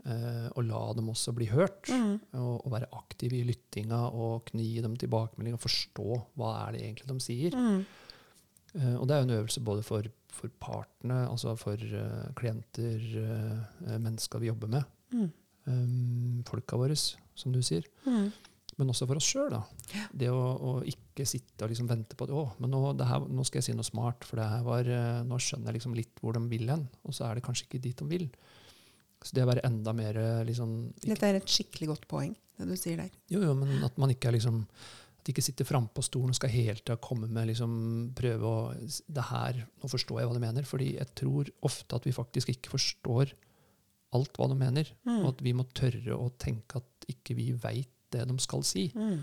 eh, 0.06 0.48
og 0.54 0.62
la 0.64 0.92
dem 0.94 1.08
også 1.10 1.34
bli 1.34 1.46
hørt. 1.50 1.88
Mm. 1.90 2.20
Og, 2.34 2.66
og 2.66 2.70
være 2.72 2.88
aktiv 2.92 3.32
i 3.32 3.42
lyttinga 3.44 4.12
og 4.14 4.44
kni 4.46 4.80
dem 4.80 4.94
tilbakemelding 4.96 5.54
og 5.54 5.60
forstå 5.64 6.22
hva 6.36 6.68
er 6.68 6.72
det 6.72 6.80
egentlig 6.82 7.08
de 7.10 7.18
sier. 7.20 7.50
Mm. 7.56 7.84
Eh, 8.76 8.94
og 9.00 9.08
det 9.08 9.16
er 9.16 9.20
jo 9.24 9.28
en 9.28 9.38
øvelse 9.40 9.60
både 9.66 9.82
for, 9.82 10.02
for 10.30 10.48
partene, 10.60 11.26
altså 11.28 11.56
for 11.58 11.74
uh, 11.74 12.30
klienter, 12.38 13.02
uh, 13.18 13.98
mennesker 13.98 14.38
vi 14.38 14.46
jobber 14.52 14.68
med, 14.68 14.84
Mm. 15.12 15.32
um, 15.66 16.44
folka 16.46 16.76
våre, 16.78 16.94
som 17.34 17.50
du 17.52 17.58
sier. 17.66 17.82
Mm. 18.06 18.30
Men 18.80 18.92
også 18.94 19.08
for 19.10 19.20
oss 19.20 19.28
sjøl. 19.28 19.56
Det 20.16 20.30
å, 20.32 20.40
å 20.40 20.70
ikke 20.88 21.26
sitte 21.28 21.66
og 21.66 21.72
liksom 21.72 21.90
vente 21.90 22.16
på 22.16 22.26
at 22.26 22.32
å, 22.32 22.46
men 22.62 22.72
nå, 22.72 22.80
det 22.96 23.08
her, 23.10 23.26
nå 23.28 23.44
skal 23.44 23.60
jeg 23.60 23.70
si 23.70 23.76
noe 23.76 23.86
smart, 23.86 24.24
for 24.24 24.40
det 24.40 24.48
her 24.48 24.64
var, 24.64 24.88
eh, 24.88 25.20
nå 25.26 25.40
skjønner 25.42 25.70
jeg 25.70 25.80
liksom 25.80 25.98
litt 25.98 26.22
hvor 26.22 26.36
de 26.36 26.44
vil 26.48 26.72
hen. 26.72 26.86
Og 27.04 27.16
så 27.16 27.28
er 27.28 27.36
det 27.36 27.44
kanskje 27.44 27.68
ikke 27.68 27.82
dit 27.84 28.00
de 28.00 28.08
vil. 28.08 28.26
Så 29.20 29.36
det 29.36 29.44
å 29.44 29.50
være 29.50 29.66
enda 29.68 29.92
mer 29.96 30.16
eh, 30.16 30.40
liksom, 30.48 30.72
ikke, 30.96 31.12
Dette 31.12 31.28
er 31.28 31.38
et 31.42 31.52
skikkelig 31.52 31.90
godt 31.92 32.08
poeng, 32.08 32.32
det 32.56 32.70
du 32.70 32.76
sier 32.78 33.02
der. 33.02 33.12
Jo, 33.32 33.42
jo, 33.44 33.52
men 33.58 33.84
at 33.84 34.00
man 34.00 34.14
ikke 34.14 34.30
er 34.30 34.38
liksom 34.38 34.64
at 35.20 35.28
de 35.28 35.34
ikke 35.34 35.44
sitter 35.44 35.68
frampå 35.68 36.00
stolen 36.00 36.32
og 36.32 36.38
skal 36.38 36.52
hele 36.54 36.80
tida 36.80 36.96
komme 37.04 37.28
med 37.28 37.50
liksom, 37.50 37.72
prøve 38.16 38.48
å 38.48 38.60
det 38.72 39.26
her, 39.28 39.58
Nå 39.82 39.90
forstår 39.92 40.22
jeg 40.22 40.30
hva 40.30 40.36
de 40.38 40.40
mener. 40.46 40.64
fordi 40.64 40.94
jeg 40.94 41.12
tror 41.20 41.50
ofte 41.68 41.98
at 41.98 42.08
vi 42.08 42.16
faktisk 42.16 42.54
ikke 42.54 42.72
forstår 42.72 43.34
alt 44.16 44.38
hva 44.40 44.48
de 44.48 44.56
mener. 44.58 44.88
Mm. 45.04 45.18
Og 45.20 45.28
at 45.34 45.42
vi 45.44 45.52
må 45.52 45.66
tørre 45.76 46.16
å 46.16 46.30
tenke 46.40 46.80
at 46.80 47.10
ikke 47.12 47.36
vi 47.36 47.50
veit 47.52 47.92
det 48.12 48.26
de 48.28 48.38
skal 48.42 48.62
si. 48.66 48.88
Mm. 48.94 49.20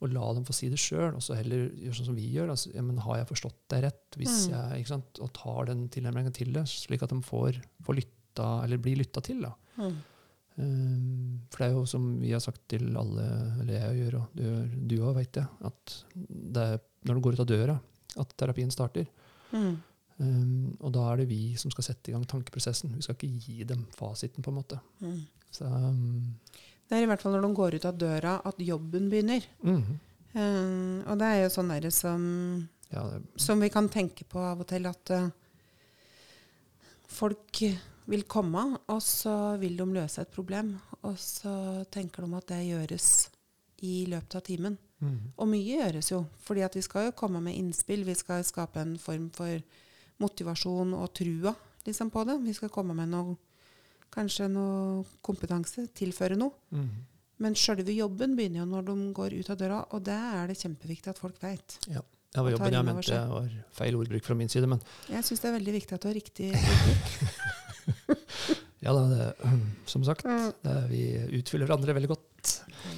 Og 0.00 0.12
la 0.14 0.26
dem 0.36 0.44
få 0.46 0.54
si 0.54 0.68
det 0.70 0.78
sjøl, 0.78 1.16
og 1.18 1.22
så 1.24 1.34
heller 1.34 1.68
gjøre 1.74 1.96
sånn 1.98 2.06
som 2.12 2.14
vi 2.18 2.28
gjør. 2.30 2.52
Altså, 2.54 2.70
ja, 2.74 2.82
men 2.86 3.00
har 3.02 3.16
jeg 3.18 3.30
forstått 3.32 3.56
det 3.72 3.80
rett? 3.82 4.04
Hvis 4.20 4.46
Mm. 4.46 4.52
jeg, 4.54 4.82
ikke 4.84 4.92
sant? 4.94 5.18
Og 5.24 5.32
tar 5.34 5.64
den 5.72 5.88
tilnærmingen 5.88 6.32
til 6.34 6.52
det, 6.54 6.62
slik 6.70 7.02
at 7.02 7.10
de 7.10 7.18
får, 7.20 7.58
får 7.82 7.98
lytta, 7.98 8.46
eller 8.64 8.78
blir 8.78 8.96
lytta 9.00 9.20
til. 9.26 9.40
da. 9.42 9.52
Mm. 9.76 9.96
Um, 10.58 11.40
for 11.50 11.58
det 11.62 11.66
er 11.68 11.74
jo 11.76 11.84
som 11.86 12.06
vi 12.20 12.32
har 12.34 12.40
sagt 12.42 12.64
til 12.70 12.88
alle, 12.98 13.26
eller 13.62 13.74
jeg 13.78 13.98
gjør, 14.00 14.16
og 14.20 14.40
du 14.88 14.96
òg, 15.02 15.12
veit 15.18 15.38
jeg, 15.38 15.46
at 15.68 15.92
det 16.14 16.64
er 16.64 16.80
når 17.06 17.14
du 17.14 17.20
går 17.22 17.36
ut 17.38 17.42
av 17.44 17.46
døra, 17.50 17.76
at 18.18 18.32
terapien 18.36 18.70
starter. 18.74 19.06
Mm. 19.52 19.76
Um, 20.18 20.76
og 20.82 20.92
da 20.96 21.04
er 21.12 21.20
det 21.20 21.28
vi 21.30 21.54
som 21.60 21.70
skal 21.70 21.86
sette 21.86 22.10
i 22.10 22.14
gang 22.16 22.24
tankeprosessen. 22.26 22.90
Vi 22.96 23.02
skal 23.06 23.14
ikke 23.14 23.38
gi 23.44 23.62
dem 23.70 23.84
fasiten, 23.94 24.42
på 24.42 24.50
en 24.50 24.58
måte. 24.58 24.80
Mm. 25.00 25.20
Så, 25.54 25.64
um, 25.70 26.34
Det 26.88 26.96
er 26.96 27.04
i 27.04 27.08
hvert 27.10 27.22
fall 27.22 27.36
når 27.36 27.44
de 27.44 27.50
går 27.58 27.76
ut 27.78 27.86
av 27.88 27.98
døra 28.00 28.38
at 28.48 28.62
jobben 28.64 29.10
begynner. 29.12 29.48
mhm. 29.62 30.04
Uh, 30.38 31.00
og 31.08 31.16
det 31.18 31.26
er 31.26 31.38
jo 31.40 31.50
sånn 31.50 31.70
derre 31.72 31.88
som, 31.90 32.24
ja, 32.92 33.00
som 33.40 33.62
vi 33.64 33.70
kan 33.72 33.88
tenke 33.90 34.26
på 34.28 34.38
av 34.44 34.60
og 34.60 34.68
til, 34.70 34.84
at 34.86 35.10
uh, 35.16 35.30
folk 37.08 37.62
vil 38.08 38.24
komme, 38.28 38.62
og 38.92 39.00
så 39.02 39.56
vil 39.60 39.76
de 39.80 39.86
løse 39.96 40.22
et 40.22 40.32
problem. 40.32 40.74
Og 41.08 41.16
så 41.20 41.84
tenker 41.90 42.24
de 42.24 42.38
at 42.38 42.52
det 42.52 42.60
gjøres 42.68 43.08
i 43.88 43.94
løpet 44.12 44.38
av 44.38 44.44
timen. 44.46 44.78
Mm. 44.98 45.18
Og 45.36 45.50
mye 45.50 45.78
gjøres 45.78 46.12
jo, 46.12 46.22
fordi 46.42 46.64
at 46.66 46.76
vi 46.76 46.82
skal 46.84 47.08
jo 47.08 47.16
komme 47.18 47.42
med 47.44 47.56
innspill. 47.58 48.04
Vi 48.06 48.16
skal 48.18 48.46
skape 48.46 48.82
en 48.82 48.96
form 49.00 49.28
for 49.34 49.60
motivasjon 50.22 50.96
og 50.98 51.12
trua 51.14 51.54
liksom, 51.86 52.10
på 52.10 52.24
det. 52.28 52.38
Vi 52.46 52.56
skal 52.56 52.72
komme 52.74 52.96
med 52.98 53.12
noe, 53.12 53.36
kanskje 54.14 54.48
noe 54.50 55.04
kompetanse, 55.24 55.86
tilføre 55.96 56.36
noe. 56.38 56.52
Mm. 56.74 56.88
Men 57.44 57.54
sjølve 57.54 57.94
jobben 57.94 58.32
begynner 58.38 58.64
jo 58.64 58.68
når 58.72 58.86
de 58.88 58.94
går 59.14 59.34
ut 59.38 59.50
av 59.54 59.58
døra, 59.60 59.80
og 59.94 60.02
det 60.08 60.16
er 60.18 60.48
det 60.50 60.56
kjempeviktig 60.58 61.12
at 61.12 61.20
folk 61.22 61.36
vet. 61.42 61.76
Ja, 61.86 62.00
det 62.34 62.42
var 62.44 62.50
jobben 62.56 62.74
jeg 62.74 62.86
mente 62.88 63.20
var 63.30 63.52
feil 63.78 63.94
ordbruk 64.00 64.24
fra 64.26 64.34
min 64.36 64.50
side, 64.52 64.66
men 64.68 64.80
Jeg 65.08 65.22
syns 65.24 65.40
det 65.44 65.48
er 65.52 65.54
veldig 65.60 65.74
viktig 65.78 65.94
at 65.94 66.02
du 66.02 66.08
har 66.10 66.18
riktig 66.18 66.48
ordbruk. 66.58 68.18
ja 68.84 68.92
da, 68.94 69.02
det, 69.12 69.28
som 69.92 70.04
sagt, 70.06 70.24
Mm. 70.26 70.52
det, 70.62 70.72
er- 70.74 70.88
vi 70.90 71.02
utfyller 71.40 71.66
hverandre 71.70 71.94
veldig 71.96 72.10
godt. 72.10 72.54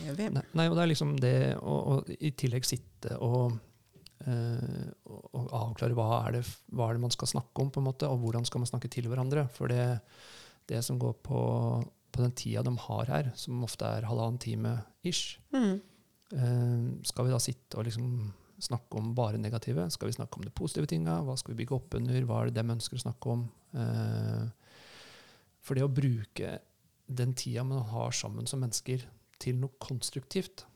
Det 0.07 0.17
vi. 0.19 0.29
Nei, 0.35 0.43
nei, 0.55 0.67
og 0.69 0.77
det 0.77 0.83
er 0.85 0.91
liksom 0.93 1.15
det 1.21 1.35
å, 1.61 1.77
å 1.97 2.01
i 2.21 2.31
tillegg 2.37 2.65
sitte 2.69 3.17
og, 3.25 3.55
eh, 4.27 4.89
og 5.09 5.47
avklare 5.57 5.97
hva 5.97 6.09
er, 6.27 6.39
det, 6.39 6.43
hva 6.77 6.89
er 6.91 6.99
det 6.99 7.05
man 7.05 7.15
skal 7.15 7.31
snakke 7.31 7.65
om, 7.65 7.71
på 7.73 7.81
en 7.81 7.89
måte, 7.89 8.09
og 8.11 8.21
hvordan 8.25 8.45
skal 8.49 8.61
man 8.65 8.69
snakke 8.73 8.91
til 8.93 9.09
hverandre. 9.09 9.47
For 9.57 9.69
det, 9.73 9.87
det 10.71 10.81
som 10.87 10.99
går 11.03 11.17
på, 11.27 11.41
på 12.15 12.23
den 12.25 12.33
tida 12.39 12.63
de 12.67 12.73
har 12.87 13.11
her, 13.11 13.31
som 13.39 13.63
ofte 13.67 13.87
er 13.87 14.07
halvannen 14.09 14.39
time 14.43 14.77
ish, 15.07 15.39
Mm. 15.53 15.81
eh, 16.33 17.03
skal 17.11 17.27
vi 17.27 17.35
da 17.35 17.39
sitte 17.43 17.79
og 17.79 17.85
liksom 17.89 18.33
snakke 18.61 18.99
om 19.01 19.15
bare 19.17 19.39
negative? 19.41 19.89
Skal 19.91 20.11
vi 20.11 20.17
snakke 20.19 20.37
om 20.39 20.45
de 20.45 20.51
positive 20.55 20.87
tinga? 20.91 21.19
Hva 21.25 21.37
skal 21.41 21.55
vi 21.55 21.63
bygge 21.65 21.77
opp 21.79 21.95
under? 21.97 22.21
Hva 22.29 22.43
er 22.43 22.51
det 22.51 22.59
de 22.61 22.75
ønsker 22.77 22.99
å 22.99 23.05
snakke 23.07 23.31
om? 23.33 23.47
Eh, 23.75 24.49
for 25.61 25.75
det 25.77 25.85
å 25.87 25.93
bruke 25.93 26.59
den 27.11 27.33
tida 27.35 27.65
man 27.67 27.83
har 27.91 28.11
sammen 28.15 28.47
som 28.47 28.61
mennesker, 28.63 29.03
til 29.41 29.57
noe 29.57 29.73
konstruktivt, 29.81 30.67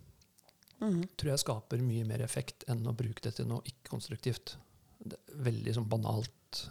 Mm. 0.81 1.05
tror 1.17 1.31
jeg 1.31 1.39
skaper 1.45 1.79
mye 1.81 2.05
mer 2.05 2.19
effekt 2.25 2.65
enn 2.69 2.83
å 2.87 2.93
bruke 2.97 3.21
det 3.23 3.35
til 3.37 3.47
noe 3.47 3.63
ikke-konstruktivt. 3.63 4.57
Det 5.07 5.17
er 5.29 5.37
Veldig 5.45 5.75
sånn 5.77 5.89
banalt. 5.89 6.31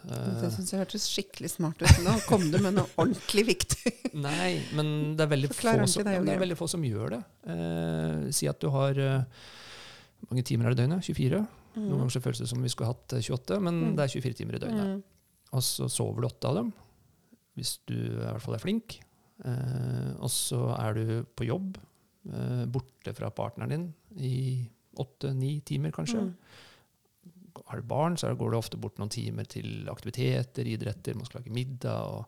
Eh, 0.10 0.30
Det 0.42 0.50
syns 0.56 0.72
jeg 0.74 0.82
hørtes 0.84 1.08
skikkelig 1.12 1.50
smart 1.54 1.82
ut. 1.84 1.94
Nå 2.06 2.14
kom 2.28 2.46
du 2.52 2.58
med 2.64 2.76
noe 2.78 2.88
ordentlig 3.02 3.46
viktig. 3.50 3.94
nei, 4.14 4.62
men 4.78 5.16
det 5.18 5.26
er 5.26 5.32
veldig, 5.34 5.50
få 5.54 5.74
som, 5.88 6.04
det, 6.06 6.16
det 6.26 6.34
er 6.36 6.42
veldig 6.44 6.58
få 6.60 6.68
som 6.72 6.84
gjør 6.88 7.16
det. 7.18 7.22
Eh, 7.56 8.32
si 8.36 8.48
at 8.52 8.60
du 8.64 8.70
har 8.74 8.98
eh, 9.00 9.24
Hvor 10.24 10.32
mange 10.32 10.46
timer 10.48 10.70
er 10.70 10.74
det 10.76 10.80
i 10.80 10.86
døgnet? 10.86 11.04
24? 11.10 11.42
Noen 11.44 11.60
Mm. 11.74 11.90
ganger 11.98 12.12
så 12.14 12.20
føles 12.22 12.38
det 12.38 12.48
som 12.52 12.62
vi 12.62 12.70
skulle 12.70 12.92
hatt 12.92 13.14
eh, 13.18 13.24
28, 13.26 13.56
men 13.66 13.80
Mm. 13.82 13.96
det 13.98 14.04
er 14.04 14.12
24 14.14 14.36
timer 14.38 14.56
i 14.56 14.62
døgnet. 14.62 14.90
Mm. 14.92 15.00
Og 15.58 15.64
så 15.66 15.88
sover 15.90 16.22
du 16.22 16.28
åtte 16.28 16.46
av 16.52 16.56
dem, 16.60 16.68
hvis 17.58 17.72
du 17.90 17.96
i 17.98 18.20
hvert 18.22 18.42
fall 18.46 18.54
er 18.60 18.62
flink. 18.62 19.00
Eh, 19.44 20.12
og 20.22 20.30
så 20.30 20.60
er 20.78 20.94
du 21.00 21.26
på 21.34 21.48
jobb, 21.50 21.80
eh, 22.30 22.62
borte 22.70 23.16
fra 23.18 23.32
partneren 23.34 23.74
din 23.74 23.88
i 24.22 24.70
åtte-ni 25.02 25.56
timer 25.66 25.90
kanskje. 25.92 26.22
Mm. 26.22 26.36
Har 27.74 27.82
du 27.82 27.88
barn, 27.90 28.16
så 28.22 28.30
går 28.38 28.54
det 28.54 28.60
ofte 28.60 28.78
bort 28.78 29.00
noen 29.02 29.10
timer 29.14 29.48
til 29.50 29.88
aktiviteter, 29.90 30.68
idretter, 30.70 31.16
man 31.18 31.26
skal 31.26 31.42
lage 31.42 31.54
middag. 31.56 32.06
Og, 32.06 32.28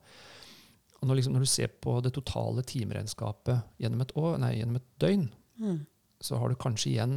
og 1.02 1.06
når, 1.10 1.20
liksom, 1.20 1.36
når 1.38 1.46
du 1.46 1.52
ser 1.54 1.68
på 1.86 2.00
det 2.02 2.12
totale 2.18 2.64
timeregnskapet 2.66 3.62
gjennom 3.84 4.02
et, 4.02 4.14
år, 4.18 4.40
nei, 4.42 4.56
gjennom 4.60 4.82
et 4.82 4.92
døgn, 5.06 5.28
Mm. 5.56 5.86
så 6.20 6.36
har 6.42 6.50
du 6.52 6.56
kanskje 6.60 6.90
igjen 6.92 7.14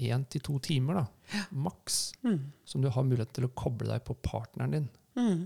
én 0.00 0.22
til 0.32 0.40
to 0.40 0.54
timer, 0.64 0.94
da, 1.02 1.42
maks, 1.52 2.14
Mm. 2.24 2.52
som 2.64 2.80
du 2.80 2.88
har 2.88 3.04
mulighet 3.04 3.32
til 3.36 3.44
å 3.44 3.50
koble 3.52 3.88
deg 3.90 4.04
på 4.06 4.14
partneren 4.24 4.70
din. 4.72 4.88
Mm. 5.18 5.42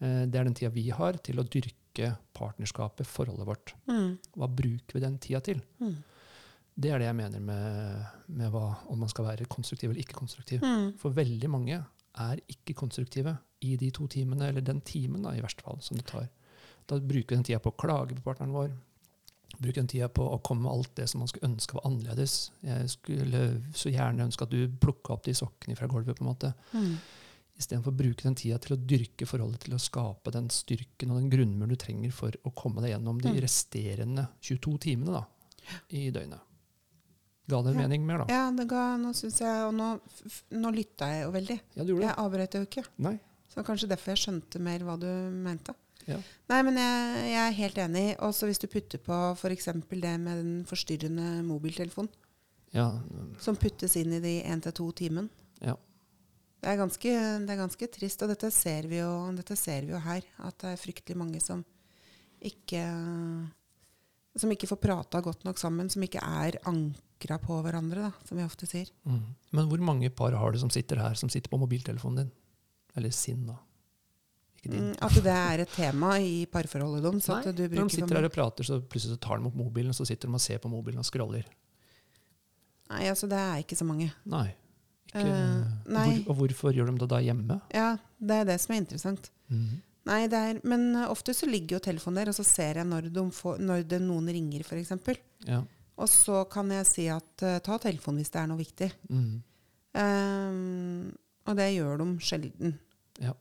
Eh, 0.00 0.26
Det 0.26 0.34
er 0.38 0.44
den 0.44 0.54
tida 0.54 0.70
vi 0.70 0.90
har 0.90 1.14
til 1.18 1.40
å 1.40 1.48
dyrke 1.48 2.12
partnerskapet, 2.36 3.06
forholdet 3.08 3.46
vårt. 3.48 3.72
Mm. 3.88 4.18
Hva 4.36 4.46
bruker 4.54 4.94
vi 4.94 5.00
den 5.00 5.18
tida 5.18 5.40
til? 5.40 5.62
Mm. 5.80 5.96
Det 6.76 6.90
er 6.92 7.00
det 7.00 7.06
jeg 7.08 7.16
mener 7.16 7.40
med, 7.40 8.06
med 8.36 8.50
hva, 8.52 8.66
om 8.92 8.98
man 9.00 9.08
skal 9.08 9.24
være 9.30 9.46
konstruktiv 9.48 9.90
eller 9.90 10.02
ikke 10.02 10.18
konstruktiv. 10.18 10.60
Mm. 10.60 10.90
For 11.00 11.14
veldig 11.16 11.48
mange 11.50 11.78
er 12.20 12.40
ikke 12.52 12.74
konstruktive 12.76 13.32
i 13.64 13.76
de 13.80 13.88
to 13.96 14.06
timene, 14.12 14.50
eller 14.50 14.60
den 14.64 14.82
timen 14.84 15.22
da, 15.24 15.32
i 15.32 15.40
verste 15.44 15.64
fall, 15.64 15.80
som 15.80 15.96
det 15.96 16.04
tar. 16.10 16.28
Da 16.86 16.98
bruker 17.00 17.32
vi 17.32 17.38
den 17.40 17.46
tida 17.48 17.58
på 17.64 17.72
å 17.72 17.78
klage 17.80 18.14
på 18.18 18.22
partneren 18.26 18.52
vår. 18.54 18.74
Bruker 19.56 19.80
den 19.80 19.88
tida 19.88 20.08
på 20.12 20.26
å 20.28 20.36
komme 20.44 20.66
med 20.66 20.72
alt 20.74 20.92
det 20.98 21.06
som 21.08 21.22
man 21.22 21.28
skulle 21.30 21.48
ønske 21.48 21.78
var 21.78 21.86
annerledes. 21.88 22.34
Jeg 22.66 22.90
skulle 22.92 23.40
så 23.74 23.92
gjerne 23.94 24.26
ønske 24.28 24.44
at 24.44 24.52
du 24.52 24.66
plukka 24.82 25.14
opp 25.16 25.24
de 25.24 25.32
sokkene 25.38 25.76
fra 25.78 25.88
gulvet. 25.88 26.18
på 26.18 26.24
en 26.26 26.28
måte. 26.28 26.52
Mm. 26.76 26.98
Istedenfor 27.56 27.94
å 27.94 27.96
bruke 27.96 28.22
den 28.26 28.36
tida 28.36 28.58
til 28.60 28.76
å 28.76 28.80
dyrke 28.84 29.24
forholdet, 29.26 29.62
til 29.64 29.74
å 29.74 29.80
skape 29.80 30.30
den 30.34 30.50
styrken 30.52 31.14
og 31.14 31.22
den 31.22 31.30
grunnmuren 31.32 31.72
du 31.72 31.76
trenger 31.80 32.12
for 32.12 32.36
å 32.44 32.52
komme 32.52 32.84
deg 32.84 32.92
gjennom 32.92 33.22
de 33.22 33.32
Mm. 33.32 33.40
resterende 33.40 34.28
22 34.44 34.76
timene 34.78 35.12
da, 35.16 35.24
i 35.88 36.10
døgnet. 36.12 36.40
Ga 37.46 37.62
det 37.62 37.76
mening 37.76 38.02
mer, 38.06 38.24
da? 38.24 38.26
Ja, 38.34 38.44
det 38.50 38.66
ga, 38.70 38.96
nå 38.98 39.12
syns 39.14 39.36
jeg 39.38 39.66
Og 39.68 39.74
nå, 39.76 39.92
nå 40.58 40.70
lytta 40.74 41.06
jeg 41.12 41.26
jo 41.26 41.32
veldig. 41.36 41.56
Ja, 41.76 41.84
du 41.84 41.92
gjorde 41.92 42.02
det? 42.02 42.08
Jeg 42.08 42.18
avbrøt 42.24 42.56
jo 42.58 42.62
ikke. 42.66 42.86
Nei? 43.06 43.16
Så 43.52 43.62
kanskje 43.64 43.88
derfor 43.92 44.12
jeg 44.12 44.22
skjønte 44.24 44.60
mer 44.60 44.82
hva 44.84 44.96
du 45.00 45.06
mente. 45.46 45.74
Ja. 46.06 46.18
Nei, 46.50 46.58
men 46.66 46.78
jeg, 46.78 47.22
jeg 47.32 47.40
er 47.42 47.56
helt 47.60 47.78
enig. 47.86 48.04
Også 48.22 48.48
hvis 48.50 48.60
du 48.62 48.66
putter 48.70 49.00
på 49.02 49.16
f.eks. 49.38 49.70
det 49.72 50.14
med 50.22 50.42
den 50.42 50.54
forstyrrende 50.68 51.42
mobiltelefonen, 51.46 52.12
Ja, 52.74 52.90
som 53.40 53.56
puttes 53.56 53.94
inn 53.96 54.12
i 54.12 54.20
de 54.20 54.34
én 54.44 54.60
til 54.62 54.74
to 54.76 54.90
timen. 54.92 55.30
Ja. 55.62 55.76
Det 56.60 56.72
er, 56.72 56.78
ganske, 56.80 57.12
det 57.46 57.52
er 57.52 57.60
ganske 57.60 57.88
trist, 57.94 58.22
og 58.24 58.32
dette 58.32 58.50
ser, 58.50 58.88
vi 58.90 58.98
jo, 58.98 59.10
dette 59.38 59.56
ser 59.58 59.86
vi 59.86 59.94
jo 59.94 60.02
her. 60.02 60.26
At 60.42 60.58
det 60.62 60.74
er 60.74 60.80
fryktelig 60.82 61.16
mange 61.18 61.40
som 61.42 61.62
ikke 62.42 62.82
som 64.40 64.52
ikke 64.52 64.68
får 64.70 64.80
prata 64.82 65.20
godt 65.24 65.44
nok 65.46 65.60
sammen, 65.60 65.90
som 65.92 66.02
ikke 66.04 66.22
er 66.22 66.58
ankra 66.68 67.38
på 67.42 67.60
hverandre, 67.64 68.08
da, 68.08 68.26
som 68.28 68.38
vi 68.38 68.44
ofte 68.46 68.68
sier. 68.68 68.90
Mm. 69.08 69.22
Men 69.56 69.70
hvor 69.70 69.84
mange 69.84 70.10
par 70.14 70.36
har 70.36 70.52
du 70.52 70.60
som 70.60 70.72
sitter 70.72 71.00
her, 71.00 71.16
som 71.18 71.32
sitter 71.32 71.52
på 71.52 71.60
mobiltelefonen 71.60 72.24
din? 72.24 72.34
Eller 72.96 73.14
sin, 73.14 73.46
da. 73.48 73.56
Ikke 74.58 74.72
din. 74.72 74.90
Mm, 74.90 74.98
At 75.04 75.16
det 75.24 75.36
er 75.36 75.64
et 75.64 75.72
tema 75.76 76.14
i 76.20 76.44
parforholdet 76.50 77.04
deres. 77.04 77.30
Nei, 77.32 77.40
at 77.44 77.56
du 77.56 77.64
når 77.68 77.88
de 77.90 77.96
sitter 77.96 78.20
her 78.20 78.28
og 78.28 78.36
prater, 78.36 78.68
så 78.68 78.80
plutselig 78.80 79.16
så 79.16 79.22
tar 79.28 79.40
de 79.40 79.50
opp 79.50 79.56
mobilen, 79.58 79.92
og 79.92 79.98
så 79.98 80.08
sitter 80.08 80.30
de 80.30 80.38
og 80.38 80.44
ser 80.44 80.60
på 80.62 80.72
mobilen 80.72 81.00
og 81.02 81.08
scroller. 81.08 81.48
Nei, 82.92 83.02
altså 83.10 83.28
det 83.30 83.40
er 83.40 83.64
ikke 83.64 83.78
så 83.78 83.86
mange. 83.88 84.12
Nei. 84.30 84.46
Ikke, 85.06 85.24
uh, 85.24 85.90
nei. 85.90 86.06
Hvor, 86.26 86.34
og 86.34 86.40
hvorfor 86.42 86.76
gjør 86.76 86.90
de 86.90 87.00
det 87.02 87.08
da 87.10 87.20
hjemme? 87.24 87.60
Ja, 87.74 87.90
det 88.20 88.40
er 88.42 88.48
det 88.52 88.60
som 88.62 88.74
er 88.76 88.82
interessant. 88.84 89.30
Mhm. 89.52 89.82
Nei, 90.06 90.20
er, 90.30 90.60
Men 90.64 90.94
eh, 90.94 91.08
ofte 91.10 91.34
så 91.34 91.48
ligger 91.50 91.76
jo 91.78 91.84
telefonen 91.88 92.20
der, 92.22 92.28
og 92.30 92.36
så 92.38 92.44
ser 92.46 92.78
jeg 92.80 92.86
når, 92.86 93.08
de 93.12 93.24
får, 93.34 93.58
når 93.58 93.82
det 93.90 93.98
noen 94.04 94.28
ringer, 94.30 94.62
f.eks. 94.62 94.92
Ja. 95.48 95.62
Og 95.98 96.08
så 96.12 96.44
kan 96.52 96.70
jeg 96.70 96.86
si 96.86 97.06
at 97.10 97.42
eh, 97.42 97.58
ta 97.64 97.78
telefonen 97.82 98.20
hvis 98.22 98.30
det 98.30 98.40
er 98.42 98.50
noe 98.50 98.60
viktig. 98.60 98.90
Mm. 99.10 99.42
Um, 99.96 101.16
og 101.46 101.56
det 101.58 101.68
gjør 101.74 102.00
de 102.02 102.06
sjelden. 102.24 102.74
Ja. 103.22 103.32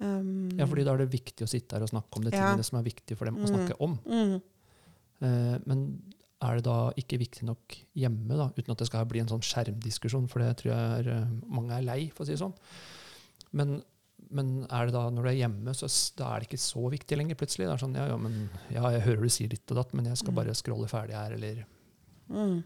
Um, 0.00 0.48
ja, 0.58 0.66
fordi 0.68 0.84
da 0.84 0.92
er 0.96 1.04
det 1.04 1.10
viktig 1.14 1.46
å 1.46 1.48
sitte 1.50 1.76
her 1.78 1.84
og 1.86 1.90
snakke 1.92 2.18
om 2.18 2.26
de 2.26 2.32
Ja. 2.34 2.50
tingene 2.50 2.64
som 2.66 2.78
er 2.80 2.84
viktige 2.88 3.16
for 3.16 3.24
dem 3.28 3.36
å 3.38 3.44
Mm. 3.46 3.52
snakke 3.54 3.80
om. 3.80 3.98
mm, 4.04 4.42
Uh, 5.22 5.56
men 5.64 6.02
er 6.44 6.56
det 6.56 6.64
da 6.64 6.90
ikke 6.92 7.16
viktig 7.18 7.44
nok 7.48 7.74
hjemme, 7.96 8.36
da, 8.36 8.50
uten 8.52 8.70
at 8.72 8.76
det 8.82 8.86
skal 8.90 9.06
bli 9.06 9.20
en 9.20 9.26
sånn 9.30 9.40
skjermdiskusjon, 9.40 10.28
for 10.28 10.40
det 10.40 10.58
tror 10.58 10.74
jeg 10.74 11.06
er, 11.06 11.26
mange 11.48 11.70
er 11.72 11.80
lei, 11.80 12.10
for 12.10 12.22
å 12.22 12.26
si 12.26 12.32
det 12.34 12.40
sånn. 12.42 12.52
Men, 13.52 13.82
men 14.30 14.66
er 14.66 14.88
det 14.88 14.94
da, 14.96 15.04
når 15.10 15.22
du 15.26 15.30
er 15.30 15.38
hjemme, 15.38 15.74
så 15.76 15.88
da 16.18 16.32
er 16.34 16.42
det 16.42 16.48
ikke 16.48 16.62
så 16.62 16.82
viktig 16.92 17.18
lenger 17.18 17.38
plutselig? 17.38 17.66
Det 17.68 17.74
er 17.74 17.82
sånn, 17.82 17.98
ja, 17.98 18.06
ja, 18.10 18.16
men, 18.20 18.38
ja, 18.74 18.84
jeg 18.96 19.04
hører 19.06 19.22
du 19.22 19.30
sier 19.30 19.52
ditt 19.52 19.70
og 19.70 19.78
datt, 19.80 19.92
men 19.94 20.08
jeg 20.10 20.18
skal 20.18 20.32
Mm. 20.34 20.38
bare 20.40 20.54
scrolle 20.58 20.88
ferdig 20.90 21.14
her, 21.14 21.34
eller 21.36 21.60
mm. 22.28 22.56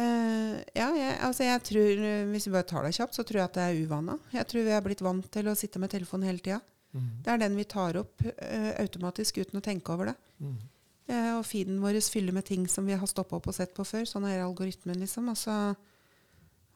uh, 0.00 0.54
ja, 0.74 0.88
jeg, 0.98 1.16
altså 1.28 1.44
jeg 1.46 1.62
tror, 1.70 2.04
hvis 2.32 2.46
vi 2.48 2.54
bare 2.54 2.68
tar 2.70 2.86
det 2.86 2.94
kjapt, 2.96 3.14
så 3.14 3.24
tror 3.26 3.40
jeg 3.42 3.48
at 3.50 3.58
det 3.58 3.64
er 3.68 3.82
uvana. 3.84 4.18
Jeg 4.32 4.46
tror 4.50 4.64
vi 4.66 4.76
er 4.76 4.84
blitt 4.86 5.04
vant 5.04 5.28
til 5.30 5.48
å 5.50 5.56
sitte 5.58 5.82
med 5.82 5.92
telefonen 5.92 6.28
hele 6.30 6.42
tida. 6.44 6.60
mm. 6.92 7.10
Det 7.24 7.32
er 7.34 7.42
den 7.44 7.56
vi 7.56 7.64
tar 7.64 7.98
opp 8.00 8.24
uh, 8.24 8.72
automatisk 8.80 9.42
uten 9.42 9.60
å 9.60 9.64
tenke 9.64 9.92
over 9.92 10.12
det. 10.12 10.16
Mm. 10.40 10.56
Uh, 11.04 11.32
og 11.38 11.44
feeden 11.44 11.82
vår 11.82 12.00
fyller 12.08 12.32
med 12.32 12.46
ting 12.48 12.64
som 12.70 12.86
vi 12.88 12.96
har 12.96 13.06
stoppa 13.10 13.36
opp 13.36 13.50
og 13.50 13.54
sett 13.54 13.74
på 13.76 13.84
før. 13.84 14.06
Sånn 14.08 14.24
er 14.24 14.40
algoritmen, 14.46 14.96
liksom. 15.02 15.28
Og 15.28 15.36
så, 15.36 15.74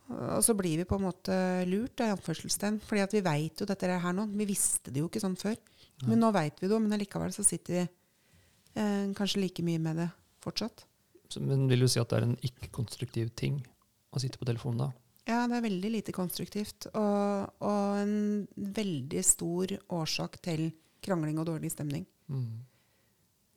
og 0.09 0.41
så 0.45 0.55
blir 0.57 0.81
vi 0.81 0.87
på 0.89 0.97
en 0.97 1.05
måte 1.05 1.35
lurt, 1.69 2.01
i 2.01 2.09
anførselstegn. 2.09 2.79
Fordi 2.85 3.05
at 3.05 3.17
vi 3.17 3.25
veit 3.25 3.61
jo 3.61 3.69
dette 3.69 3.89
her 3.89 4.15
nå. 4.17 4.25
Vi 4.33 4.47
visste 4.49 4.93
det 4.95 5.03
jo 5.03 5.11
ikke 5.11 5.23
sånn 5.23 5.37
før. 5.39 5.59
Men 6.07 6.23
nå 6.23 6.31
veit 6.35 6.61
vi 6.61 6.69
det 6.69 6.75
jo, 6.75 6.81
men 6.81 6.95
allikevel 6.95 7.33
så 7.35 7.45
sitter 7.45 7.75
vi 7.75 7.83
eh, 7.83 9.11
kanskje 9.19 9.43
like 9.43 9.65
mye 9.67 9.83
med 9.83 10.01
det 10.01 10.09
fortsatt. 10.45 10.87
Så, 11.29 11.43
men 11.45 11.67
vil 11.69 11.85
du 11.85 11.89
si 11.91 12.01
at 12.01 12.09
det 12.09 12.21
er 12.21 12.29
en 12.29 12.39
ikke-konstruktiv 12.49 13.35
ting 13.37 13.61
å 14.15 14.23
sitte 14.23 14.41
på 14.41 14.49
telefonen 14.49 14.87
da? 14.87 14.89
Ja, 15.29 15.43
det 15.51 15.59
er 15.59 15.67
veldig 15.67 15.91
lite 15.93 16.15
konstruktivt. 16.17 16.89
Og, 16.95 17.51
og 17.61 17.99
en 18.01 18.47
veldig 18.79 19.25
stor 19.27 19.75
årsak 19.99 20.39
til 20.47 20.71
krangling 21.05 21.41
og 21.43 21.51
dårlig 21.51 21.75
stemning. 21.75 22.07
Mm. 22.33 22.65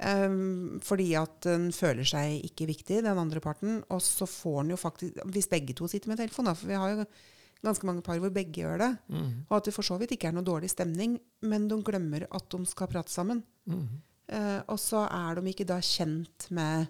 Um, 0.01 0.79
fordi 0.81 1.11
at 1.19 1.35
den 1.45 1.67
føler 1.71 2.07
seg 2.09 2.39
ikke 2.47 2.65
viktig, 2.71 3.03
den 3.05 3.19
andre 3.21 3.39
parten. 3.43 3.83
Og 3.93 4.01
så 4.01 4.25
får 4.25 4.63
den 4.63 4.71
jo 4.73 4.79
faktisk 4.81 5.19
Hvis 5.29 5.49
begge 5.51 5.75
to 5.77 5.85
sitter 5.91 6.09
med 6.09 6.17
telefon, 6.17 6.45
da, 6.49 6.55
for 6.57 6.67
vi 6.71 6.73
har 6.79 6.95
jo 6.95 7.05
ganske 7.61 7.85
mange 7.85 8.01
par 8.01 8.17
hvor 8.17 8.31
begge 8.33 8.63
gjør 8.63 8.79
det, 8.81 8.97
Mm. 9.13 9.45
og 9.49 9.57
at 9.57 9.65
det 9.65 9.73
for 9.75 9.83
så 9.85 9.99
vidt 9.99 10.11
ikke 10.15 10.27
er 10.31 10.33
noe 10.33 10.43
dårlig 10.47 10.71
stemning, 10.73 11.19
men 11.43 11.67
de 11.69 11.77
glemmer 11.85 12.25
at 12.31 12.49
de 12.49 12.65
skal 12.65 12.87
prate 12.89 13.11
sammen. 13.13 13.43
Mm. 13.69 13.83
Eh, 14.33 14.61
og 14.67 14.79
så 14.79 15.03
er 15.05 15.35
de 15.37 15.51
ikke 15.53 15.67
da 15.69 15.77
kjent 15.77 16.47
med 16.49 16.87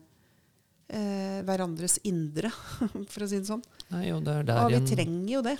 eh, 0.92 1.40
hverandres 1.48 1.98
indre, 2.08 2.52
for 3.12 3.24
å 3.24 3.30
si 3.30 3.40
det 3.40 3.48
sånn. 3.50 3.64
Nei, 3.94 4.10
og 4.16 4.26
det 4.28 4.36
er 4.42 4.52
Og 4.66 4.72
vi 4.74 4.80
en, 4.80 4.90
trenger 4.90 5.32
jo 5.34 5.44
det. 5.46 5.56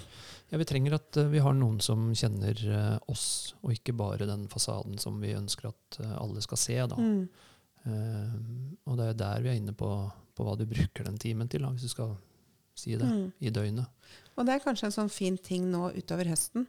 Ja, 0.52 0.60
vi 0.60 0.68
trenger 0.68 0.98
at 0.98 1.20
uh, 1.22 1.30
vi 1.32 1.42
har 1.44 1.56
noen 1.56 1.80
som 1.84 2.10
kjenner 2.18 2.58
uh, 2.68 2.98
oss, 3.12 3.54
og 3.62 3.72
ikke 3.76 3.96
bare 3.98 4.28
den 4.30 4.48
fasaden 4.52 5.00
som 5.02 5.22
vi 5.24 5.32
ønsker 5.38 5.72
at 5.72 6.02
uh, 6.04 6.18
alle 6.20 6.44
skal 6.44 6.60
se. 6.60 6.76
Da. 6.92 7.00
Mm. 7.00 7.24
Og 8.86 8.98
det 9.00 9.08
er 9.08 9.16
der 9.18 9.40
vi 9.42 9.50
er 9.50 9.56
inne 9.58 9.74
på, 9.74 9.88
på 10.38 10.46
hva 10.46 10.52
du 10.60 10.68
bruker 10.70 11.08
den 11.08 11.16
timen 11.18 11.48
til, 11.50 11.64
da, 11.66 11.72
hvis 11.74 11.88
du 11.88 11.94
skal 11.96 12.12
si 12.78 12.94
det, 12.94 13.08
Mm. 13.08 13.32
i 13.42 13.50
døgnet. 13.50 14.12
Og 14.38 14.46
det 14.46 14.54
er 14.54 14.62
kanskje 14.62 14.86
en 14.92 14.94
sånn 14.94 15.10
fin 15.10 15.38
ting 15.42 15.66
nå 15.72 15.90
utover 15.98 16.30
høsten 16.30 16.68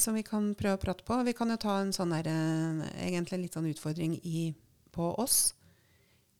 som 0.00 0.16
vi 0.16 0.24
kan 0.26 0.48
prøve 0.58 0.74
å 0.74 0.80
prate 0.82 1.04
på. 1.06 1.20
Vi 1.22 1.34
kan 1.38 1.52
jo 1.52 1.58
ta 1.60 1.76
en 1.78 1.92
sånn 1.94 2.10
der, 2.10 2.26
egentlig 3.04 3.44
litt 3.44 3.54
sånn 3.54 3.68
utfordring 3.70 4.16
i, 4.26 4.48
på 4.90 5.12
oss, 5.22 5.52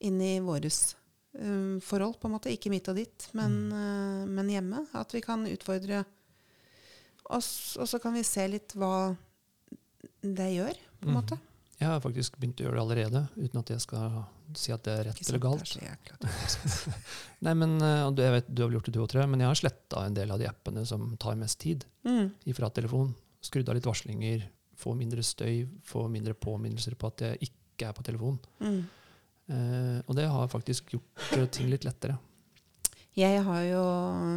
inn 0.03 0.19
i 0.25 0.41
våres 0.43 0.97
eh, 1.39 1.79
forhold, 1.81 2.19
på 2.21 2.29
en 2.29 2.35
måte. 2.37 2.51
Ikke 2.53 2.71
mitt 2.71 2.89
og 2.91 2.97
ditt, 2.99 3.29
men, 3.39 3.59
eh, 3.73 4.27
men 4.27 4.49
hjemme. 4.53 4.87
At 4.99 5.13
vi 5.15 5.21
kan 5.25 5.47
utfordre 5.47 6.05
oss, 7.31 7.77
og 7.79 7.89
så 7.89 8.01
kan 8.01 8.15
vi 8.17 8.23
se 8.25 8.47
litt 8.49 8.73
hva 8.79 9.17
det 10.23 10.51
gjør, 10.55 10.75
på 11.01 11.09
en 11.09 11.15
Mm. 11.15 11.21
måte. 11.23 11.39
Jeg 11.79 11.87
har 11.87 12.01
faktisk 12.01 12.39
begynt 12.41 12.59
å 12.59 12.65
gjøre 12.67 12.75
det 12.75 12.83
allerede, 12.83 13.21
uten 13.39 13.59
at 13.61 13.69
jeg 13.71 13.81
skal 13.81 14.25
si 14.55 14.73
at 14.73 14.83
det 14.83 14.95
er 14.99 15.05
rett 15.05 15.17
sant, 15.21 15.29
eller 15.29 15.39
galt. 15.39 15.79
Det 16.19 16.29
er 16.29 16.49
så. 16.49 16.93
Nei, 17.47 17.55
men 17.55 17.77
eh, 17.81 18.03
og 18.09 18.17
jeg 18.17 18.33
vet, 18.33 18.49
Du 18.53 18.63
har 18.63 18.69
vel 18.71 18.79
gjort 18.81 18.87
det 18.89 18.95
du 18.95 19.07
tror 19.07 19.21
jeg, 19.23 19.29
men 19.31 19.41
jeg 19.41 19.47
har 19.49 19.55
sletta 19.61 20.07
en 20.07 20.15
del 20.15 20.31
av 20.35 20.39
de 20.41 20.49
appene 20.49 20.85
som 20.87 21.17
tar 21.17 21.37
mest 21.37 21.59
tid 21.61 21.85
Mm. 22.05 22.33
ifra 22.47 22.71
telefonen. 22.73 23.15
Skrudd 23.43 23.69
av 23.69 23.77
litt 23.77 23.85
varslinger, 23.87 24.49
få 24.77 24.97
mindre 24.97 25.23
støy, 25.23 25.69
få 25.85 26.09
mindre 26.11 26.35
påminnelser 26.35 26.97
på 26.99 27.07
at 27.13 27.19
jeg 27.19 27.39
ikke 27.51 27.89
er 27.89 27.93
på 27.93 28.03
telefonen. 28.03 28.41
Mm. 28.61 28.89
Eh, 29.49 30.01
og 30.07 30.15
det 30.19 30.27
har 30.29 30.49
faktisk 30.53 30.93
gjort 30.95 31.53
ting 31.55 31.71
litt 31.73 31.85
lettere. 31.89 32.19
Jeg 33.19 33.41
har 33.43 33.63
jo 33.67 33.85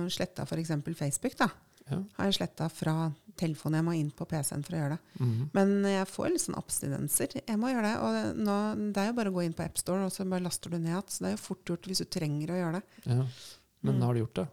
sletta 0.10 0.44
f.eks. 0.48 0.72
Facebook. 0.98 1.36
da. 1.38 1.50
Ja. 1.92 1.98
Har 2.18 2.30
jeg 2.30 2.38
sletta 2.40 2.70
fra 2.72 3.12
telefonen. 3.38 3.80
Jeg 3.82 3.86
må 3.86 3.94
inn 3.98 4.12
på 4.16 4.26
PC-en 4.26 4.64
for 4.64 4.74
å 4.78 4.80
gjøre 4.80 4.96
det. 4.96 5.20
Mhm. 5.26 5.50
Men 5.54 5.74
jeg 5.92 6.08
får 6.08 6.30
litt 6.32 6.42
sånn 6.46 6.58
abstinenser. 6.58 7.36
Jeg 7.48 7.60
må 7.60 7.70
gjøre 7.74 7.90
det. 7.92 7.98
Og 8.02 8.40
nå, 8.48 8.56
det 8.94 9.02
er 9.04 9.08
jo 9.12 9.18
bare 9.20 9.30
å 9.34 9.36
gå 9.36 9.44
inn 9.46 9.54
på 9.58 9.66
AppStore, 9.66 10.06
og 10.08 10.12
så 10.16 10.26
bare 10.30 10.46
laster 10.46 10.70
du 10.72 10.78
ned 10.80 10.90
igjen. 10.94 11.04
Så 11.12 11.20
det 11.26 11.30
er 11.32 11.36
jo 11.38 11.44
fort 11.44 11.66
gjort 11.66 11.90
hvis 11.92 12.02
du 12.04 12.06
trenger 12.06 12.54
å 12.56 12.60
gjøre 12.62 12.74
det. 12.80 12.84
ja. 13.06 13.26
Men 13.84 13.96
Mm. 13.98 14.02
har 14.06 14.14
du 14.14 14.20
gjort 14.22 14.36
det? 14.36 14.48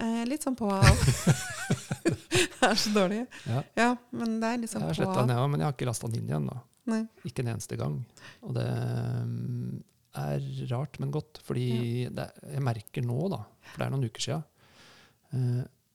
Eh, 0.00 0.24
litt 0.28 0.42
sånn 0.44 0.56
på 0.56 0.66
og 0.68 0.84
av. 0.84 0.96
det 2.04 2.62
er 2.62 2.74
så 2.76 2.90
dårlig. 2.92 3.26
Ja. 3.48 3.62
Ja, 3.76 3.96
men 4.12 4.38
det 4.40 4.46
er 4.50 4.58
litt 4.60 4.70
Jeg 4.70 4.74
sånn 4.74 4.82
har 4.86 4.92
på 4.94 5.00
og 5.00 5.00
sletta 5.00 5.26
ned 5.26 5.36
òg, 5.40 5.50
men 5.50 5.60
jeg 5.60 5.66
har 5.66 5.72
ikke 5.76 5.88
lasta 5.88 6.08
den 6.08 6.20
inn 6.20 6.28
igjen. 6.28 6.46
da. 6.50 6.58
Nei. 6.90 7.04
Ikke 7.28 7.44
en 7.44 7.52
eneste 7.54 7.78
gang. 7.80 8.00
Og 8.46 8.56
det 8.56 8.66
mm, 8.66 9.78
er 10.20 10.48
rart, 10.72 10.98
men 11.02 11.14
godt. 11.14 11.40
Fordi 11.46 11.70
det, 12.12 12.26
jeg 12.50 12.66
merker 12.66 13.06
nå, 13.06 13.20
da, 13.32 13.44
for 13.70 13.82
det 13.82 13.86
er 13.86 13.94
noen 13.94 14.10
uker 14.10 14.26
sia, 14.26 14.40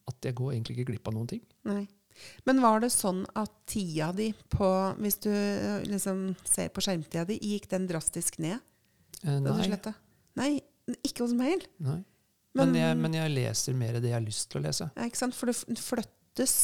at 0.05 0.27
jeg 0.29 0.38
går 0.38 0.53
egentlig 0.53 0.77
ikke 0.77 0.93
glipp 0.93 1.10
av 1.12 1.15
noen 1.17 1.29
ting. 1.36 1.43
Nei. 1.67 1.84
Men 2.47 2.62
var 2.63 2.79
det 2.84 2.91
sånn 2.93 3.23
at 3.36 3.51
tida 3.67 4.12
di 4.15 4.29
på 4.51 4.67
Hvis 5.03 5.17
du 5.25 5.31
eh, 5.34 5.84
liksom 5.84 6.29
ser 6.47 6.69
på 6.71 6.84
skjermtida 6.86 7.25
di, 7.27 7.39
gikk 7.43 7.67
den 7.73 7.89
drastisk 7.89 8.39
ned? 8.43 8.63
Eh, 9.23 9.39
nei. 9.43 9.67
Nei. 10.39 10.51
Ikke 11.01 11.25
hos 11.25 11.34
mail. 11.36 11.63
Nei. 11.84 11.99
Men, 12.55 12.71
jeg, 12.77 12.95
men 13.01 13.15
jeg 13.17 13.34
leser 13.34 13.75
mer 13.75 13.97
det 13.99 14.13
jeg 14.13 14.15
har 14.15 14.23
lyst 14.23 14.47
til 14.51 14.62
å 14.62 14.67
lese. 14.67 14.88
Ja, 14.95 15.08
ikke 15.10 15.19
sant? 15.19 15.36
For 15.36 15.51
det 15.51 15.79
flyttes. 15.81 16.55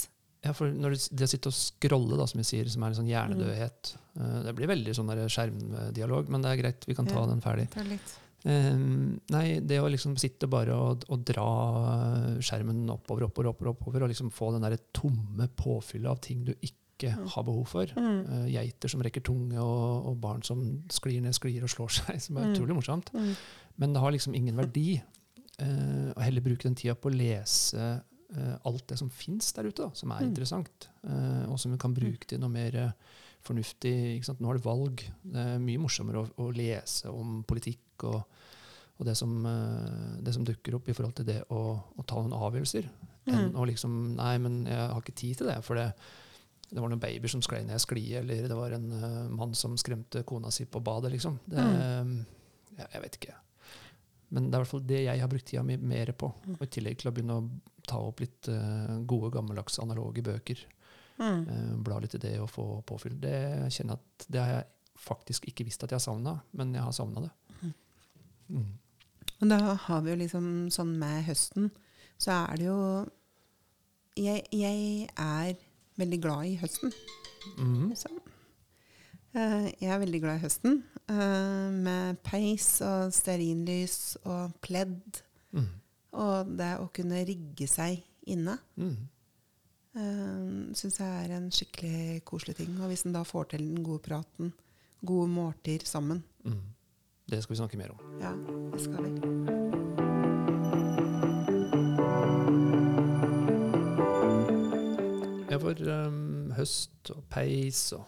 Ja, 0.43 0.53
for 0.57 0.71
når 0.73 0.95
det, 0.95 1.01
det 1.19 1.27
å 1.27 1.29
sitte 1.29 1.51
og 1.51 1.53
scrolle, 1.53 2.17
da, 2.17 2.25
som 2.25 2.39
jeg 2.41 2.47
sier, 2.49 2.69
som 2.73 2.81
er 2.83 2.87
en 2.93 2.97
sånn 2.97 3.09
hjernedødhet 3.11 3.91
eh, 4.17 4.39
Det 4.47 4.53
blir 4.57 4.71
veldig 4.71 4.95
sånn 4.97 5.11
skjermdialog, 5.29 6.31
men 6.33 6.41
det 6.41 6.49
er 6.55 6.61
greit, 6.63 6.87
vi 6.89 6.95
kan 6.97 7.05
ta 7.05 7.19
Ja. 7.21 7.27
den 7.29 7.41
ferdig. 7.45 7.67
Det 7.75 7.83
er 7.83 7.89
litt. 7.91 8.17
Um, 8.43 9.19
nei, 9.29 9.59
det 9.61 9.77
å 9.77 9.85
liksom 9.93 10.15
sitte 10.17 10.47
bare 10.49 10.73
og, 10.73 11.03
og 11.13 11.21
dra 11.29 11.45
skjermen 12.41 12.87
oppover, 12.89 13.27
oppover, 13.27 13.51
oppover, 13.53 13.69
oppover 13.75 14.05
og 14.07 14.09
liksom 14.09 14.31
få 14.33 14.51
den 14.55 14.65
der 14.65 14.77
tomme 14.97 15.45
påfyllet 15.61 16.09
av 16.09 16.21
ting 16.25 16.45
du 16.47 16.53
ikke 16.57 16.77
Mm. 17.01 17.23
har 17.33 17.41
behov 17.43 17.63
for. 17.65 17.89
Mm. 17.97 18.17
Uh, 18.29 18.43
geiter 18.53 18.87
som 18.91 19.01
rekker 19.01 19.23
tunge, 19.25 19.57
og, 19.57 20.05
og 20.11 20.19
barn 20.21 20.43
som 20.45 20.59
sklir 20.93 21.17
ned 21.25 21.33
sklir 21.33 21.63
og 21.65 21.71
slår 21.73 21.89
seg, 21.97 22.19
som 22.21 22.37
er 22.37 22.43
Mm. 22.45 22.51
utrolig 22.53 22.75
morsomt. 22.77 23.09
Mm. 23.17 23.31
Men 23.81 23.93
det 23.95 24.01
har 24.03 24.11
liksom 24.13 24.35
ingen 24.37 24.55
verdi. 24.61 25.01
Uh, 25.57 26.11
og 26.15 26.21
heller 26.21 26.41
bruke 26.45 26.61
den 26.67 26.75
tida 26.77 26.93
på 26.93 27.09
å 27.09 27.15
lese 27.15 27.73
eh, 27.81 27.97
alt 28.65 28.87
det 28.87 28.97
som 28.99 29.09
fins 29.09 29.51
der 29.53 29.67
ute, 29.67 29.83
da, 29.83 29.89
som 29.93 30.11
er 30.11 30.21
Mm. 30.21 30.29
interessant. 30.31 30.87
eh, 31.03 31.45
og 31.51 31.59
som 31.59 31.71
vi 31.71 31.77
kan 31.77 31.93
bruke 31.93 32.25
til 32.27 32.39
noe 32.39 32.49
mer 32.49 32.75
eh, 32.75 32.91
fornuftig. 33.43 34.21
Nå 34.39 34.49
er 34.51 34.53
det 34.59 34.63
valg. 34.65 35.03
Det 35.23 35.35
er 35.55 35.59
mye 35.59 35.79
morsommere 35.81 36.21
å, 36.23 36.29
å 36.37 36.51
lese 36.53 37.09
om 37.11 37.43
politikk 37.43 38.03
og, 38.03 38.23
og 38.99 39.05
det, 39.05 39.15
som, 39.17 39.45
eh, 39.45 40.21
det 40.21 40.33
som 40.33 40.45
dukker 40.45 40.75
opp 40.77 40.87
i 40.89 40.93
forhold 40.93 41.15
til 41.15 41.25
det 41.25 41.39
å, 41.49 41.61
å 41.97 42.05
ta 42.05 42.15
noen 42.21 42.33
avgjørelser. 42.37 42.89
Enn 43.27 43.51
Mm. 43.51 43.55
å 43.55 43.65
liksom 43.69 44.15
Nei, 44.15 44.37
men 44.41 44.65
jeg 44.65 44.77
har 44.77 45.01
ikke 45.01 45.15
tid 45.15 45.37
til 45.37 45.47
det. 45.47 45.59
For 45.63 45.75
det, 45.75 45.93
det 46.71 46.79
var 46.81 46.89
noen 46.89 46.99
babyer 46.99 47.27
som 47.29 47.41
sklei 47.41 47.61
ned 47.63 47.75
ei 47.75 47.83
sklie, 47.83 48.17
eller 48.21 48.47
det 48.47 48.55
var 48.57 48.71
en 48.73 48.87
uh, 48.91 49.29
mann 49.29 49.53
som 49.53 49.75
skremte 49.77 50.23
kona 50.25 50.49
si 50.51 50.65
på 50.65 50.81
badet, 50.81 51.11
liksom. 51.11 51.37
Det, 51.47 51.57
jeg, 52.77 52.87
jeg 52.93 53.01
vet 53.03 53.17
ikke. 53.19 53.35
Men 54.31 54.45
det 54.49 54.55
er 54.55 54.61
i 54.61 54.63
hvert 54.63 54.71
fall 54.71 54.85
det 54.87 55.01
jeg 55.03 55.19
har 55.19 55.27
brukt 55.27 55.45
tida 55.45 55.61
mi 55.63 55.75
mer 55.77 56.13
på. 56.13 56.31
Mm. 56.47 56.55
Og 56.55 56.61
I 56.63 56.69
tillegg 56.71 56.97
til 57.01 57.09
å 57.11 57.13
begynne 57.13 57.35
å 57.37 57.49
ta 57.87 57.97
opp 57.99 58.21
litt 58.23 58.47
eh, 58.51 58.97
gode, 59.09 59.31
gammeldagse 59.33 59.81
analoge 59.83 60.23
bøker. 60.25 60.61
Mm. 61.21 61.41
eh, 61.47 61.73
bla 61.85 61.99
litt 62.01 62.15
i 62.17 62.21
det 62.23 62.35
og 62.41 62.49
få 62.49 62.65
påfyll. 62.87 63.19
Det 63.21 63.35
kjenner 63.73 63.97
jeg 63.97 63.99
at 63.99 64.25
det 64.31 64.41
har 64.41 64.53
jeg 64.55 64.69
faktisk 65.01 65.47
ikke 65.49 65.65
visst 65.65 65.83
at 65.83 65.91
jeg 65.93 65.99
har 65.99 66.05
savna, 66.05 66.35
men 66.57 66.73
jeg 66.77 66.83
har 66.85 66.95
savna 66.95 67.25
det. 67.27 67.31
Mm. 68.51 68.65
Og 69.41 69.47
da 69.49 69.57
har 69.87 70.01
vi 70.03 70.11
jo 70.11 70.19
liksom 70.19 70.45
sånn 70.73 70.91
med 70.99 71.23
høsten, 71.25 71.69
så 72.21 72.43
er 72.43 72.59
det 72.59 72.65
jo 72.67 72.79
Jeg, 74.19 74.43
jeg 74.51 75.07
er 75.15 75.53
veldig 75.97 76.17
glad 76.21 76.45
i 76.49 76.57
høsten. 76.59 76.91
Mhm. 77.57 77.95
Så, 77.95 78.09
Eh, 79.31 79.71
jeg 79.79 79.87
er 79.87 79.99
veldig 80.01 80.19
glad 80.21 80.35
i 80.35 80.43
høsten. 80.43 80.83
med 81.83 82.17
peis 82.23 82.81
og 82.81 83.11
stearinlys 83.11 84.17
og 84.23 84.51
pledd. 84.61 85.21
Mm. 85.51 85.67
Og 86.13 86.57
det 86.57 86.73
å 86.79 86.89
kunne 86.93 87.21
rigge 87.25 87.67
seg 87.67 88.01
inne 88.27 88.57
Mm. 88.77 88.97
uh, 89.95 90.73
syns 90.75 90.99
jeg 90.99 91.07
er 91.25 91.35
en 91.37 91.49
skikkelig 91.51 92.23
koselig 92.25 92.55
ting. 92.57 92.75
Og 92.81 92.87
hvis 92.91 93.05
en 93.05 93.13
da 93.13 93.23
får 93.23 93.49
til 93.55 93.59
den 93.75 93.83
gode 93.83 93.99
praten, 94.07 94.53
gode 95.05 95.29
måltider 95.29 95.85
sammen, 95.85 96.23
Mm. 96.43 96.61
Det 97.29 97.43
skal 97.43 97.53
vi 97.53 97.57
snakke 97.61 97.77
mer 97.77 97.91
om. 97.91 98.19
ja, 98.19 98.33
det 98.73 98.81
skal 98.81 99.03
vi. 99.03 100.21
Ja, 105.51 105.57
for 105.59 105.75
um, 106.07 106.51
høst 106.55 107.11
og 107.11 107.23
peis 107.31 107.89
og 107.97 108.05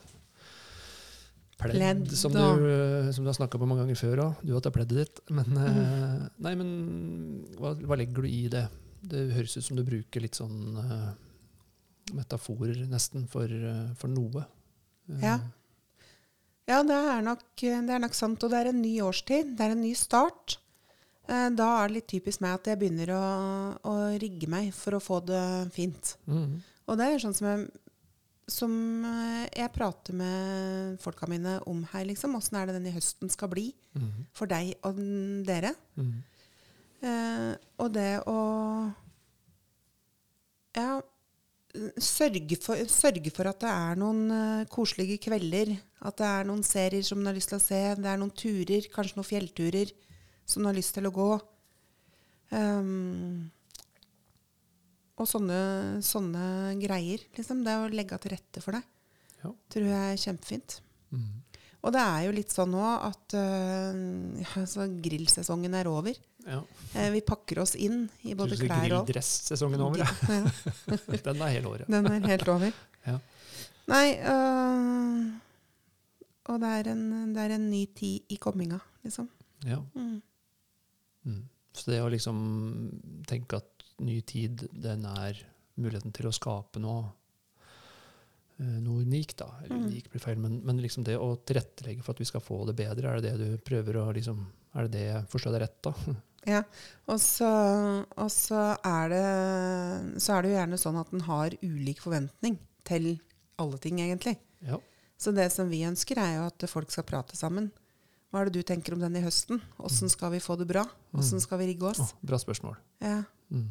pledd, 1.60 1.76
Pledd, 1.78 2.14
som, 2.18 2.34
du, 2.34 2.40
uh, 2.40 3.12
som 3.16 3.24
du 3.26 3.30
har 3.32 3.38
snakka 3.38 3.60
på 3.62 3.68
mange 3.70 3.84
ganger 3.86 4.00
før 4.00 4.22
òg. 4.28 4.42
Du 4.46 4.54
har 4.56 4.64
tatt 4.66 4.76
pleddet 4.76 5.00
ditt. 5.04 5.22
Men, 5.30 5.58
uh, 5.58 6.24
nei, 6.46 6.54
men 6.60 6.72
hva, 7.60 7.74
hva 7.84 7.98
legger 8.00 8.24
du 8.26 8.30
i 8.30 8.48
det? 8.52 8.66
Det 9.04 9.26
høres 9.36 9.58
ut 9.60 9.66
som 9.68 9.78
du 9.80 9.84
bruker 9.88 10.24
litt 10.24 10.38
sånn 10.40 10.78
uh, 10.80 11.12
metaforer 12.16 12.84
nesten 12.92 13.28
for, 13.32 13.48
uh, 13.52 13.92
for 14.00 14.12
noe. 14.12 14.46
Uh, 15.10 15.20
Ja. 15.24 15.38
Ja, 16.64 16.78
det 16.88 16.96
er, 16.96 17.18
nok, 17.26 17.42
det 17.60 17.92
er 17.92 18.00
nok 18.00 18.14
sant. 18.16 18.44
Og 18.46 18.52
det 18.54 18.60
er 18.62 18.70
en 18.72 18.78
ny 18.80 18.94
årstid. 19.04 19.50
Det 19.60 19.66
er 19.66 19.74
en 19.76 19.82
ny 19.84 19.90
start. 20.00 20.54
Eh, 21.28 21.50
Da 21.52 21.66
er 21.82 21.90
det 21.92 21.98
litt 21.98 22.08
typisk 22.14 22.40
meg 22.40 22.54
at 22.56 22.70
jeg 22.72 22.80
begynner 22.80 23.12
å, 23.12 23.24
å 23.84 23.96
rigge 24.16 24.48
meg 24.48 24.70
for 24.72 24.96
å 24.96 25.02
få 25.04 25.20
det 25.28 25.42
fint. 25.76 26.14
mm. 26.24 26.62
Og 26.88 26.98
det 27.00 27.06
er 27.10 27.20
sånn 27.20 27.36
som 27.36 27.48
jeg, 27.50 27.68
som 28.50 28.74
eh, 29.08 29.46
jeg 29.56 29.72
prater 29.76 30.16
med 30.18 31.00
folka 31.04 31.28
mine 31.32 31.60
om 31.70 31.84
her, 31.94 32.06
liksom. 32.10 32.36
Åssen 32.36 32.60
er 32.60 32.68
det 32.68 32.78
denne 32.80 32.94
høsten 32.96 33.32
skal 33.32 33.52
bli 33.54 33.70
Mm. 33.94 34.26
for 34.34 34.50
deg 34.50 34.74
og 34.84 34.98
dere? 35.46 35.76
Mm. 35.96 36.14
Eh, 37.04 37.50
og 37.78 37.92
det 37.94 38.24
å 38.26 38.38
ja, 40.76 41.02
sørge 42.02 42.58
for, 42.62 42.80
sørge 42.90 43.32
for 43.34 43.50
at 43.50 43.62
det 43.64 43.70
er 43.72 44.00
noen 44.02 44.22
uh, 44.32 44.66
koselige 44.70 45.20
kvelder. 45.22 45.76
At 46.06 46.18
det 46.18 46.28
er 46.30 46.48
noen 46.50 46.64
serier 46.66 47.06
som 47.06 47.22
du 47.22 47.30
har 47.30 47.38
lyst 47.38 47.50
til 47.54 47.60
å 47.60 47.64
se. 47.64 47.82
Det 47.98 48.10
er 48.10 48.20
noen 48.22 48.34
turer, 48.34 48.88
kanskje 48.94 49.18
noen 49.20 49.30
fjellturer 49.30 49.94
som 50.46 50.64
du 50.64 50.70
har 50.70 50.78
lyst 50.78 50.94
til 50.98 51.08
å 51.10 51.14
gå. 51.14 51.30
Um, 52.54 53.50
og 55.24 55.30
sånne, 55.30 55.60
sånne 56.06 56.46
greier. 56.82 57.24
Liksom. 57.38 57.64
Det 57.66 57.78
å 57.80 57.90
legge 57.92 58.20
til 58.24 58.36
rette 58.36 58.64
for 58.64 58.78
det 58.78 58.84
Ja. 59.44 59.52
tror 59.74 59.88
jeg 59.90 60.14
er 60.14 60.22
kjempefint. 60.22 60.78
Mm. 61.12 61.44
Og 61.84 61.92
det 61.92 62.00
er 62.00 62.22
jo 62.28 62.36
litt 62.36 62.54
sånn 62.54 62.72
nå 62.72 62.84
at 62.84 63.36
uh, 63.36 64.54
altså, 64.62 64.88
grillsesongen 65.04 65.76
er 65.76 65.90
over. 65.92 66.16
Ja. 66.48 66.62
Uh, 66.96 67.10
vi 67.16 67.24
pakker 67.28 67.60
oss 67.64 67.76
inn 67.76 68.06
i 68.24 68.36
både 68.40 68.56
du 68.56 68.64
klær 68.64 68.86
og 69.00 69.08
Grilldress-sesongen 69.08 69.84
over. 69.84 70.04
Ja, 70.04 71.20
Den 71.28 71.44
er 71.44 71.56
hele 71.58 71.74
året. 71.74 71.92
Den 71.92 72.08
er 72.08 72.28
helt 72.32 72.52
over. 72.52 72.76
Ja. 73.08 73.18
Nei 73.92 74.06
uh, 74.24 75.28
Og 76.48 76.60
det 76.64 76.70
er, 76.80 76.92
en, 76.94 77.34
det 77.36 77.42
er 77.44 77.58
en 77.58 77.66
ny 77.68 77.84
tid 77.96 78.32
i 78.32 78.38
komminga, 78.40 78.80
liksom. 79.04 79.28
Ja. 79.68 79.82
Mm. 79.96 80.22
Mm. 81.28 81.42
Så 81.76 81.92
det 81.92 82.00
å 82.04 82.10
liksom 82.12 82.38
tenke 83.28 83.60
at 83.60 83.73
ny 84.06 84.22
tid, 84.22 84.68
den 84.74 85.06
er 85.10 85.40
muligheten 85.80 86.14
til 86.14 86.28
å 86.30 86.34
skape 86.36 86.80
noe, 86.82 87.08
eh, 88.60 88.78
noe 88.84 89.02
unikt, 89.04 89.38
da. 89.42 89.50
Eller 89.64 89.78
Mm. 89.78 89.88
unikt 89.90 90.12
blir 90.12 90.22
feil, 90.22 90.38
men, 90.38 90.60
men 90.66 90.82
liksom 90.82 91.04
det 91.04 91.18
å 91.18 91.32
tilrettelegge 91.46 92.04
for 92.04 92.14
at 92.14 92.20
vi 92.20 92.26
skal 92.30 92.42
få 92.42 92.66
det 92.68 92.76
bedre, 92.76 93.10
er 93.10 93.22
det 93.22 93.34
det 93.38 93.48
du 93.58 93.58
prøver 93.64 93.98
å 94.02 94.14
liksom 94.14 94.46
Er 94.76 94.88
det 94.88 94.92
det 94.96 95.02
jeg 95.06 95.26
forstår 95.30 95.52
deg 95.54 95.62
rett, 95.62 95.82
da? 95.86 95.94
Ja. 96.46 96.64
Og 97.08 97.20
så, 97.22 97.48
og 98.18 98.30
så 98.34 98.76
er 98.84 99.10
det 99.14 100.22
Så 100.22 100.34
er 100.34 100.42
det 100.42 100.50
jo 100.52 100.58
gjerne 100.58 100.80
sånn 100.82 100.98
at 101.00 101.14
en 101.14 101.22
har 101.28 101.54
ulik 101.62 102.02
forventning 102.02 102.58
til 102.84 103.20
alle 103.62 103.78
ting, 103.78 104.00
egentlig. 104.02 104.38
Ja. 104.66 104.80
Så 105.16 105.32
det 105.34 105.52
som 105.54 105.70
vi 105.70 105.84
ønsker, 105.88 106.18
er 106.18 106.40
jo 106.40 106.48
at 106.50 106.66
folk 106.68 106.90
skal 106.92 107.06
prate 107.06 107.38
sammen. 107.38 107.70
Hva 108.34 108.42
er 108.42 108.50
det 108.50 108.58
du 108.58 108.64
tenker 108.64 108.94
om 108.94 109.00
den 109.00 109.16
i 109.16 109.22
høsten? 109.22 109.62
Åssen 109.80 110.10
skal 110.10 110.32
vi 110.34 110.40
få 110.42 110.58
det 110.58 110.66
bra? 110.68 110.84
Åssen 111.14 111.40
skal 111.40 111.60
vi 111.62 111.68
rigge 111.70 111.86
oss? 111.92 112.00
oss? 112.02 112.14
bra 112.26 112.36
spørsmål. 112.42 112.76
Ja. 113.00 113.22
Mm. 113.54 113.70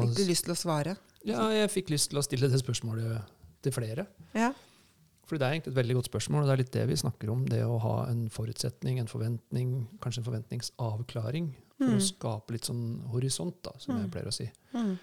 Fikk 0.00 0.16
du 0.16 0.24
lyst 0.28 0.44
til 0.46 0.54
å 0.54 0.58
svare? 0.58 0.96
Ja, 1.24 1.48
jeg 1.54 1.70
fikk 1.70 1.90
lyst 1.92 2.10
til 2.10 2.18
å 2.18 2.22
stille 2.24 2.48
det 2.50 2.58
spørsmålet 2.62 3.22
til 3.62 3.72
flere. 3.72 4.06
Ja. 4.34 4.52
For 5.28 5.38
det 5.38 5.46
er 5.46 5.52
egentlig 5.54 5.72
et 5.72 5.78
veldig 5.78 5.94
godt 6.00 6.08
spørsmål, 6.10 6.42
og 6.42 6.48
det 6.48 6.52
er 6.52 6.62
litt 6.64 6.72
det 6.72 6.86
vi 6.88 6.96
snakker 6.98 7.30
om. 7.30 7.44
Det 7.48 7.60
å 7.64 7.78
ha 7.80 8.06
en 8.10 8.24
forutsetning, 8.28 8.98
en 8.98 9.06
forventning, 9.06 9.68
kanskje 10.02 10.18
en 10.24 10.26
forventningsavklaring. 10.30 11.52
For 11.78 11.88
Mm. 11.90 11.96
å 11.98 12.02
skape 12.02 12.50
litt 12.52 12.64
sånn 12.68 13.02
horisont, 13.10 13.62
da, 13.62 13.72
som 13.78 13.96
jeg 13.96 14.06
Mm. 14.06 14.10
pleier 14.12 14.26
å 14.28 14.32
si. 14.32 14.50
Mm. 14.74 14.98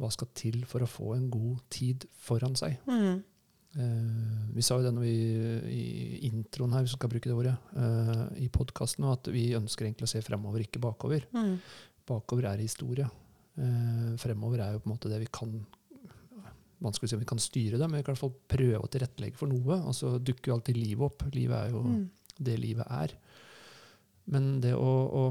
Hva 0.00 0.10
skal 0.12 0.28
til 0.34 0.64
for 0.64 0.80
å 0.80 0.86
få 0.88 1.16
en 1.16 1.28
god 1.30 1.60
tid 1.70 2.06
foran 2.18 2.54
seg? 2.56 2.78
Mm. 2.86 3.22
Eh, 3.76 4.54
vi 4.54 4.62
sa 4.62 4.78
jo 4.78 4.82
det 4.82 4.94
når 4.94 5.02
vi, 5.02 5.16
i 5.68 6.30
introen 6.30 6.72
her, 6.72 6.82
hvis 6.82 6.94
vi 6.94 6.98
skal 6.98 7.10
bruke 7.10 7.28
det 7.28 7.36
ordet, 7.36 7.58
eh, 7.76 8.44
i 8.44 8.48
podkasten, 8.48 9.04
at 9.12 9.24
vi 9.24 9.50
ønsker 9.52 9.86
egentlig 9.86 10.06
å 10.06 10.08
se 10.08 10.20
fremover, 10.22 10.60
ikke 10.66 10.80
bakover. 10.80 11.24
Mm. 11.34 11.58
Bakover 12.06 12.44
er 12.46 12.56
historie. 12.58 13.08
Eh, 13.58 14.12
fremover 14.22 14.60
er 14.62 14.72
jo 14.76 14.80
på 14.84 14.88
en 14.90 14.94
måte 14.96 15.10
det 15.10 15.18
vi 15.24 15.30
kan 15.34 15.52
Vanskelig 16.78 17.08
å 17.08 17.10
si 17.10 17.16
om 17.16 17.22
vi 17.24 17.26
kan 17.26 17.40
styre 17.42 17.78
det, 17.80 17.86
men 17.90 17.98
vi 17.98 18.04
kan 18.06 18.14
i 18.14 18.14
hvert 18.14 18.20
fall 18.22 18.36
prøve 18.46 18.78
å 18.86 18.90
tilrettelegge 18.92 19.34
for 19.40 19.50
noe. 19.50 19.80
Og 19.90 19.96
så 19.98 20.12
dukker 20.22 20.52
jo 20.52 20.54
alltid 20.54 20.76
livet 20.78 21.08
opp. 21.08 21.24
Livet 21.34 21.56
er 21.58 21.72
jo 21.72 21.80
Mm. 21.82 22.04
det 22.38 22.54
livet 22.62 22.86
er. 22.88 23.14
Men 24.30 24.60
det 24.62 24.74
å, 24.78 24.92
å, 25.10 25.22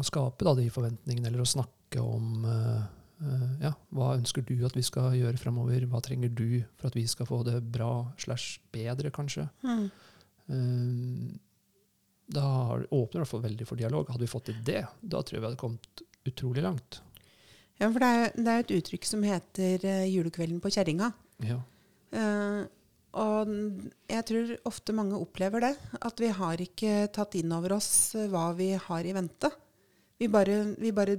å 0.00 0.04
skape 0.08 0.46
da 0.48 0.54
de 0.56 0.70
forventningene, 0.72 1.26
eller 1.28 1.42
å 1.44 1.50
snakke 1.52 2.00
om 2.00 2.46
eh, 2.48 2.80
eh, 3.26 3.44
ja, 3.66 3.74
hva 3.92 4.14
ønsker 4.16 4.40
du 4.48 4.54
at 4.64 4.72
vi 4.72 4.80
skal 4.88 5.12
gjøre 5.18 5.36
fremover? 5.36 5.84
Hva 5.92 6.00
trenger 6.00 6.32
du 6.32 6.62
for 6.78 6.88
at 6.88 6.96
vi 6.96 7.04
skal 7.12 7.28
få 7.28 7.42
det 7.44 7.58
bra 7.68 7.90
slash 8.16 8.56
bedre, 8.72 9.10
kanskje? 9.12 9.44
Mm. 9.68 9.84
Eh, 10.48 11.38
da 12.32 12.46
åpner 12.88 12.88
det 12.88 13.20
i 13.20 13.22
hvert 13.26 13.34
fall 13.34 13.44
veldig 13.44 13.68
for 13.68 13.76
dialog. 13.76 14.08
Hadde 14.08 14.24
vi 14.24 14.32
fått 14.32 14.48
til 14.48 14.64
det, 14.64 14.86
da 15.02 15.20
tror 15.20 15.36
jeg 15.36 15.44
vi 15.44 15.50
hadde 15.50 15.60
kommet 15.60 16.02
utrolig 16.28 16.62
langt. 16.64 17.00
Ja, 17.80 17.88
for 17.88 17.98
det 18.02 18.10
er, 18.14 18.30
det 18.36 18.52
er 18.52 18.62
et 18.62 18.76
uttrykk 18.76 19.08
som 19.08 19.24
heter 19.26 19.84
eh, 19.88 20.06
'julekvelden 20.06 20.60
på 20.62 20.70
kjerringa'. 20.70 21.10
Ja. 21.42 21.58
Uh, 22.12 22.62
og 23.12 23.50
jeg 24.08 24.24
tror 24.28 24.54
ofte 24.68 24.94
mange 24.96 25.18
opplever 25.20 25.64
det. 25.66 25.74
At 26.00 26.20
vi 26.20 26.30
har 26.32 26.62
ikke 26.62 27.10
tatt 27.12 27.36
inn 27.36 27.52
over 27.52 27.76
oss 27.76 28.14
eh, 28.16 28.30
hva 28.32 28.52
vi 28.56 28.72
har 28.78 29.04
i 29.08 29.14
vente. 29.16 29.50
Vi 30.20 30.30
bare, 30.32 30.62
vi 30.78 30.92
bare 30.94 31.18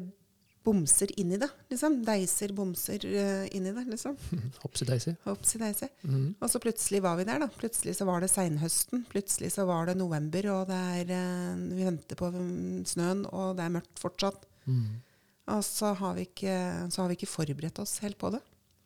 bomser 0.63 1.11
inn 1.19 1.33
i 1.35 1.39
det, 1.41 1.49
liksom. 1.73 1.99
Deiser, 2.07 2.53
bomser 2.55 3.03
uh, 3.03 3.43
inn 3.51 3.67
i 3.67 3.73
det, 3.75 3.83
liksom. 3.91 4.15
Hopsi-deisi. 4.63 5.17
Hopsi-deisi. 5.25 5.89
Mhm. 6.07 6.29
Og 6.39 6.49
så 6.49 6.61
plutselig 6.63 7.03
var 7.03 7.19
vi 7.19 7.27
der, 7.27 7.43
da. 7.43 7.49
Plutselig 7.51 7.97
så 7.99 8.07
var 8.07 8.23
det 8.23 8.31
seinhøsten. 8.31 9.03
Plutselig 9.11 9.51
så 9.57 9.67
var 9.67 9.91
det 9.91 9.97
november, 9.99 10.47
og 10.55 10.71
det 10.71 10.79
er, 11.01 11.11
uh, 11.11 11.67
vi 11.75 11.83
venter 11.89 12.19
på 12.19 12.31
mm, 12.31 12.85
snøen, 12.87 13.27
og 13.35 13.59
det 13.59 13.67
er 13.67 13.75
mørkt 13.75 14.01
fortsatt. 14.01 14.47
Mhm. 14.67 15.01
Og 15.53 15.59
så 15.67 15.89
har, 15.99 16.13
vi 16.15 16.23
ikke, 16.23 16.53
så 16.89 17.01
har 17.03 17.09
vi 17.11 17.17
ikke 17.17 17.27
forberedt 17.27 17.79
oss 17.83 17.97
helt 17.99 18.15
på 18.17 18.29
det. 18.31 18.39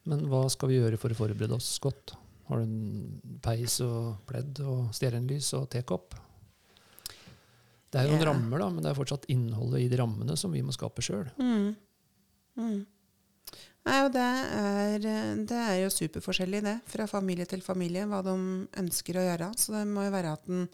Men 0.09 0.23
hva 0.31 0.39
skal 0.49 0.71
vi 0.71 0.79
gjøre 0.79 0.97
for 0.97 1.13
å 1.13 1.17
forberede 1.19 1.53
oss 1.53 1.67
godt? 1.83 2.15
Har 2.47 2.57
du 2.57 2.63
en 2.63 3.37
peis 3.43 3.75
og 3.85 4.23
pledd 4.25 4.57
og 4.65 4.87
stearinlys 4.95 5.51
og 5.53 5.67
tekopp? 5.69 6.15
Det 7.91 8.01
er 8.01 8.07
jo 8.07 8.15
noen 8.15 8.23
Ja. 8.25 8.31
rammer, 8.31 8.57
da, 8.59 8.69
men 8.69 8.81
det 8.83 8.89
er 8.89 8.97
fortsatt 8.97 9.27
innholdet 9.29 9.81
i 9.85 9.87
de 9.91 9.97
rammene 10.01 10.35
som 10.37 10.51
vi 10.51 10.61
må 10.65 10.73
skape 10.73 11.03
sjøl. 11.05 11.29
Mm. 11.37 11.75
Mm. 12.57 12.85
Nei, 13.87 13.99
og 14.03 14.11
det 14.11 14.25
er, 14.25 14.99
det 15.47 15.59
er 15.61 15.77
jo 15.85 15.89
superforskjellig, 15.93 16.63
det. 16.65 16.81
Fra 16.91 17.05
familie 17.07 17.45
til 17.47 17.61
familie, 17.61 18.03
hva 18.09 18.23
de 18.25 18.33
ønsker 18.81 19.15
å 19.15 19.23
gjøre. 19.23 19.51
Så 19.55 19.71
det 19.77 19.85
må 19.87 20.03
jo 20.03 20.11
være 20.11 20.33
at 20.33 20.49
en, 20.51 20.65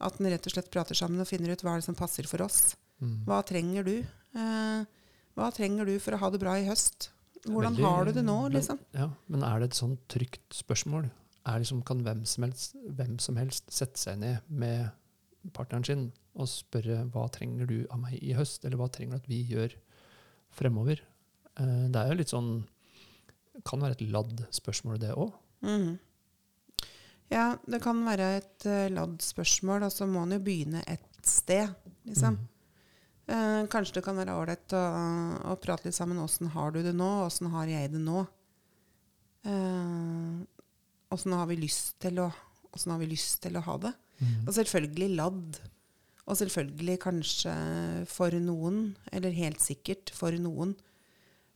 at 0.00 0.18
en 0.20 0.26
rett 0.28 0.46
og 0.50 0.52
slett 0.52 0.70
prater 0.70 0.98
sammen 0.98 1.20
og 1.22 1.28
finner 1.30 1.54
ut 1.54 1.62
hva 1.64 1.76
er 1.76 1.80
det 1.80 1.86
som 1.88 1.94
passer 1.96 2.26
for 2.28 2.42
oss. 2.44 2.74
Mm. 3.00 3.22
Hva 3.24 3.40
trenger 3.46 3.84
du? 3.88 3.94
Eh, 4.34 4.84
hva 5.36 5.50
trenger 5.54 5.86
du 5.88 5.98
for 6.02 6.12
å 6.16 6.20
ha 6.22 6.30
det 6.30 6.40
bra 6.40 6.54
i 6.60 6.66
høst? 6.68 7.10
Hvordan 7.44 7.74
Veldig- 7.74 7.84
har 7.84 8.04
du 8.04 8.12
det 8.12 8.24
nå, 8.24 8.42
men- 8.42 8.52
liksom? 8.52 8.78
Ja, 8.94 9.10
men 9.28 9.42
er 9.42 9.58
det 9.60 9.70
et 9.70 9.80
sånn 9.82 9.98
trygt 10.08 10.50
spørsmål? 10.54 11.10
Er 11.44 11.58
liksom, 11.58 11.84
kan 11.84 12.02
hvem 12.04 12.24
som, 12.26 12.44
helst, 12.44 12.76
hvem 12.88 13.18
som 13.20 13.36
helst 13.36 13.70
sette 13.70 13.98
seg 13.98 14.18
ned 14.18 14.40
med 14.48 14.92
partneren 15.52 15.84
sin 15.84 16.12
og 16.36 16.46
spørre 16.46 17.10
hva 17.10 17.28
trenger 17.30 17.66
du 17.66 17.86
av 17.90 17.98
meg 17.98 18.22
i 18.22 18.32
høst, 18.32 18.64
eller 18.64 18.76
hva 18.78 18.88
trenger 18.90 19.10
du 19.10 19.16
at 19.16 19.26
vi 19.26 19.44
gjør 19.44 19.74
fremover? 20.52 21.00
Eh, 21.58 21.88
det 21.88 21.96
er 21.96 22.08
jo 22.08 22.14
litt 22.14 22.28
sånn 22.28 22.64
Kan 23.66 23.80
være 23.80 23.90
et 24.00 24.10
ladd 24.10 24.46
spørsmål, 24.50 24.98
det 24.98 25.10
òg. 25.14 25.30
Mm. 25.62 25.98
Ja, 27.30 27.56
det 27.68 27.82
kan 27.82 28.02
være 28.04 28.38
et 28.38 28.64
uh, 28.64 28.88
ladd 28.88 29.18
spørsmål, 29.20 29.82
og 29.84 29.92
så 29.92 30.06
må 30.08 30.22
en 30.22 30.32
jo 30.32 30.38
begynne 30.40 30.82
et 30.88 31.04
sted, 31.22 31.68
liksom. 32.06 32.38
Mm. 32.38 32.48
Eh, 33.32 33.64
kanskje 33.72 33.98
det 33.98 34.04
kan 34.04 34.18
være 34.18 34.36
ålreit 34.36 34.74
å, 34.76 34.84
å 35.52 35.56
prate 35.62 35.88
litt 35.88 35.96
sammen. 35.96 36.20
Åssen 36.20 36.50
har 36.52 36.74
du 36.74 36.82
det 36.84 36.94
nå? 36.96 37.10
Åssen 37.24 37.48
har 37.54 37.70
jeg 37.70 37.92
det 37.94 38.02
nå? 38.02 38.24
Eh, 39.48 40.40
har 41.12 41.48
vi 41.50 41.60
lyst 41.60 41.96
til 42.02 42.22
å 42.22 42.30
Åssen 42.72 42.94
har 42.94 43.02
vi 43.02 43.10
lyst 43.10 43.42
til 43.44 43.58
å 43.58 43.60
ha 43.66 43.74
det? 43.82 43.90
Mm. 44.16 44.46
Og 44.46 44.54
selvfølgelig 44.56 45.08
ladd. 45.18 45.58
Og 46.22 46.38
selvfølgelig 46.40 46.94
kanskje 47.02 47.52
for 48.08 48.32
noen, 48.40 48.94
eller 49.12 49.34
helt 49.36 49.60
sikkert 49.60 50.08
for 50.16 50.32
noen, 50.40 50.72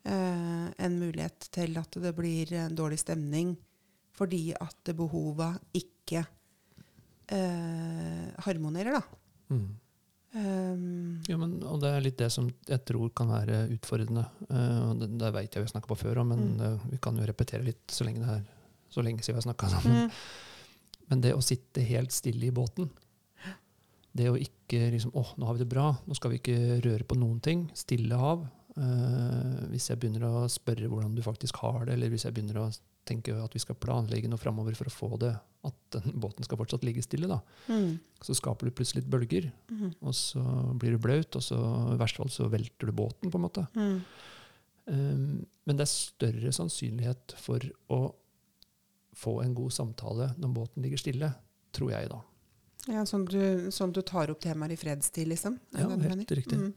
eh, 0.05 0.67
en 0.77 0.99
mulighet 1.01 1.49
til 1.57 1.79
at 1.81 1.97
det 2.03 2.13
blir 2.19 2.53
en 2.53 2.77
dårlig 2.77 3.01
stemning 3.01 3.55
fordi 4.17 4.51
at 4.57 4.93
behova 4.97 5.55
ikke 5.77 6.21
eh, 7.33 8.29
harmonerer, 8.45 8.97
da. 8.97 9.03
Mm. 9.57 9.67
Um, 10.37 11.23
Jo, 11.29 11.39
men, 11.41 11.55
og 11.65 11.79
det 11.81 11.91
er 11.97 12.03
litt 12.05 12.19
det 12.21 12.29
som 12.35 12.49
jeg 12.69 12.83
tror 12.85 13.09
kan 13.17 13.31
være 13.33 13.63
utfordrende. 13.73 14.27
Uh, 14.51 14.91
og 14.91 14.99
det, 15.01 15.09
det 15.23 15.31
vet 15.33 15.49
jeg 15.57 15.63
vi 15.63 15.69
har 15.69 15.73
snakka 15.73 15.89
på 15.95 15.99
før 16.03 16.21
òg, 16.23 16.27
men 16.35 16.43
Mm. 16.51 16.59
det, 16.61 16.71
vi 16.93 16.99
kan 17.07 17.17
jo 17.17 17.25
repetere 17.31 17.65
litt 17.65 17.87
så 17.95 18.05
lenge 18.05 18.21
det 18.21 18.35
er 18.35 18.45
så 18.93 19.03
lenge 19.03 19.25
siden 19.25 19.37
vi 19.39 19.41
har 19.43 19.47
snakka 19.49 19.69
sammen. 19.73 19.97
mm, 20.07 20.11
Men 21.11 21.21
det 21.25 21.33
å 21.35 21.43
sitte 21.45 21.81
helt 21.89 22.13
stille 22.13 22.47
i 22.47 22.51
båten, 22.55 22.91
det 24.17 24.29
å 24.31 24.37
ikke 24.37 24.91
liksom 24.93 25.13
Å, 25.15 25.23
nå 25.39 25.47
har 25.47 25.55
vi 25.55 25.61
det 25.65 25.69
bra, 25.71 25.91
nå 26.07 26.15
skal 26.17 26.31
vi 26.33 26.39
ikke 26.41 26.81
røre 26.85 27.05
på 27.07 27.17
noen 27.19 27.41
ting, 27.41 27.67
stille 27.75 28.17
av. 28.17 28.47
Uh, 28.77 29.67
hvis 29.73 29.89
jeg 29.89 29.99
begynner 30.01 30.25
å 30.29 30.47
spørre 30.53 30.89
hvordan 30.91 31.15
du 31.17 31.23
faktisk 31.25 31.57
har 31.63 31.85
det, 31.87 31.95
eller 31.97 32.11
hvis 32.13 32.25
jeg 32.27 32.35
begynner 32.37 32.59
å 32.61 32.71
tenke 33.07 33.35
at 33.39 33.55
vi 33.55 33.63
skal 33.63 33.79
planlegge 33.81 34.31
noe 34.31 34.41
framover 34.41 34.77
for 34.79 34.91
å 34.91 34.95
få 34.95 35.11
det, 35.23 35.33
at 35.67 35.97
den 35.97 36.17
båten 36.23 36.47
skal 36.47 36.61
fortsatt 36.61 36.87
ligge 36.87 37.05
stille, 37.05 37.31
da, 37.31 37.41
mm, 37.71 37.91
så 38.27 38.37
skaper 38.37 38.69
du 38.69 38.77
plutselig 38.77 39.05
litt 39.05 39.13
bølger, 39.13 39.51
mm, 39.71 39.99
og 40.01 40.17
så 40.17 40.45
blir 40.79 40.97
du 40.97 41.03
blaut, 41.03 41.39
og 41.39 41.45
så 41.45 41.59
i 41.95 41.99
verste 42.01 42.23
fall 42.23 42.33
så 42.35 42.49
velter 42.53 42.91
du 42.91 42.97
båten, 42.97 43.31
på 43.31 43.41
en 43.41 43.47
måte. 43.49 43.69
mm. 43.77 43.99
Um, 44.87 45.43
men 45.67 45.79
det 45.79 45.83
er 45.83 45.91
større 45.91 46.51
sannsynlighet 46.55 47.33
for 47.43 47.59
å 47.91 48.01
få 49.19 49.41
en 49.43 49.55
god 49.57 49.75
samtale 49.75 50.29
når 50.39 50.53
båten 50.55 50.85
ligger 50.85 51.01
stille, 51.01 51.31
tror 51.75 51.91
jeg 51.91 52.11
da. 52.13 52.21
Ja, 52.95 53.03
sånn 53.09 53.25
du, 53.27 53.67
sånn 53.75 53.91
du 53.97 53.99
tar 54.07 54.31
opp 54.31 54.45
temaer 54.45 54.77
i 54.77 54.79
fredstid, 54.79 55.27
liksom? 55.33 55.57
Ja, 55.75 55.89
helt 55.89 56.05
mener? 56.05 56.23
riktig. 56.39 56.61
Mm. 56.61 56.71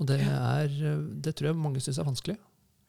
Og 0.00 0.08
det, 0.10 0.18
er, 0.20 0.76
uh, 0.84 1.06
det 1.24 1.32
tror 1.38 1.50
jeg 1.50 1.60
mange 1.62 1.80
syns 1.80 2.02
er 2.02 2.08
vanskelig. 2.10 2.36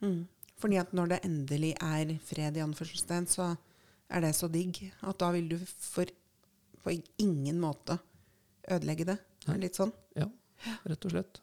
Mm. 0.04 0.20
Fordi 0.62 0.78
at 0.82 0.92
når 0.94 1.10
det 1.16 1.20
endelig 1.26 1.74
er 1.82 2.12
fred, 2.24 2.58
i 2.58 2.62
anførselstegn, 2.64 3.28
så 3.28 3.52
er 4.12 4.22
det 4.22 4.34
så 4.38 4.50
digg 4.52 4.78
at 5.02 5.18
da 5.22 5.32
vil 5.34 5.48
du 5.50 5.58
for, 5.66 6.06
på 6.84 6.94
ingen 7.24 7.60
måte 7.64 7.98
ødelegge 8.70 9.08
det. 9.10 9.18
Nei. 9.48 9.58
Litt 9.64 9.80
sånn. 9.80 9.92
Ja, 10.16 10.28
rett 10.86 11.06
og 11.08 11.12
slett. 11.16 11.40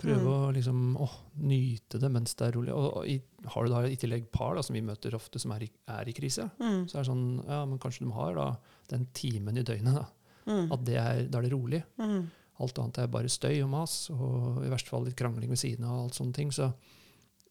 Prøve 0.00 0.20
Mm. 0.24 0.30
å 0.32 0.52
liksom, 0.52 0.78
å, 0.98 1.06
nyte 1.38 2.00
det 2.00 2.08
mens 2.10 2.34
det 2.34 2.48
er 2.48 2.52
rolig. 2.56 2.72
Og, 2.74 2.96
og 2.98 3.06
i, 3.08 3.18
har 3.46 3.64
du 3.64 3.70
da 3.70 3.82
i 3.86 3.96
tillegg 4.00 4.26
par 4.32 4.56
da, 4.56 4.62
som 4.64 4.74
vi 4.74 4.82
møter 4.82 5.14
ofte 5.14 5.38
som 5.40 5.52
er 5.54 5.62
i, 5.64 5.70
er 5.88 6.08
i 6.10 6.12
krise, 6.16 6.48
Mm. 6.58 6.88
så 6.88 6.98
er 6.98 7.02
det 7.04 7.10
sånn 7.10 7.44
ja, 7.46 7.60
men 7.64 7.78
kanskje 7.78 8.04
de 8.04 8.10
har 8.16 8.34
da 8.34 8.46
den 8.90 9.06
timen 9.14 9.56
i 9.58 9.62
døgnet. 9.62 9.94
da, 9.94 10.06
Mm. 10.46 10.72
At 10.72 10.84
det 10.84 10.96
er, 11.00 11.22
da 11.32 11.38
er 11.38 11.42
det 11.46 11.52
rolig. 11.54 11.82
Mm. 11.98 12.26
Alt 12.60 12.78
annet 12.78 12.98
er 12.98 13.06
bare 13.08 13.28
støy 13.32 13.62
og 13.64 13.70
mas, 13.70 14.10
og 14.10 14.58
i 14.64 14.68
verste 14.68 14.88
fall 14.90 15.04
litt 15.06 15.16
krangling 15.16 15.48
ved 15.48 15.56
siden 15.58 15.84
av. 15.86 15.94
og 15.98 16.04
alt 16.10 16.14
sånne 16.18 16.34
ting, 16.34 16.50
Så 16.52 16.72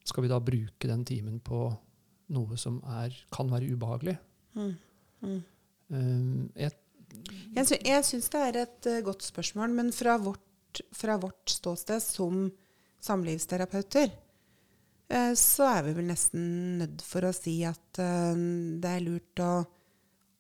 skal 0.04 0.26
vi 0.26 0.32
da 0.32 0.40
bruke 0.44 0.90
den 0.90 1.04
timen 1.08 1.40
på 1.44 1.66
noe 2.34 2.58
som 2.60 2.80
er, 3.00 3.14
kan 3.34 3.52
være 3.52 3.70
ubehagelig. 3.74 4.16
Mm. 4.58 4.74
Mm. 5.24 5.38
Um, 5.94 6.50
jeg, 6.58 6.74
Jeg, 7.56 7.80
jeg 7.86 8.06
syns 8.08 8.30
det 8.34 8.42
er 8.42 8.60
et 8.64 8.90
uh, 8.90 9.00
godt 9.06 9.26
spørsmål, 9.28 9.74
men 9.76 9.92
fra 9.96 10.18
vårt, 10.22 10.82
fra 10.96 11.18
vårt 11.22 11.54
ståsted 11.54 12.02
som 12.04 12.48
samlivsterapeuter, 13.04 14.12
uh, 15.14 15.34
så 15.38 15.70
er 15.70 15.88
vi 15.88 15.96
vel 16.00 16.10
nesten 16.10 16.44
nødt 16.82 17.06
for 17.06 17.30
å 17.30 17.36
si 17.36 17.60
at 17.68 18.02
uh, 18.02 18.34
det 18.34 18.96
er 18.98 19.06
lurt 19.06 19.44
å, 19.44 19.54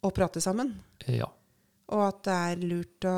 å 0.03 0.13
prate 0.15 0.43
sammen. 0.43 0.75
ja. 1.07 1.29
Og 1.93 1.99
at 2.07 2.21
det 2.25 2.35
er 2.49 2.61
lurt 2.63 3.05
å 3.05 3.17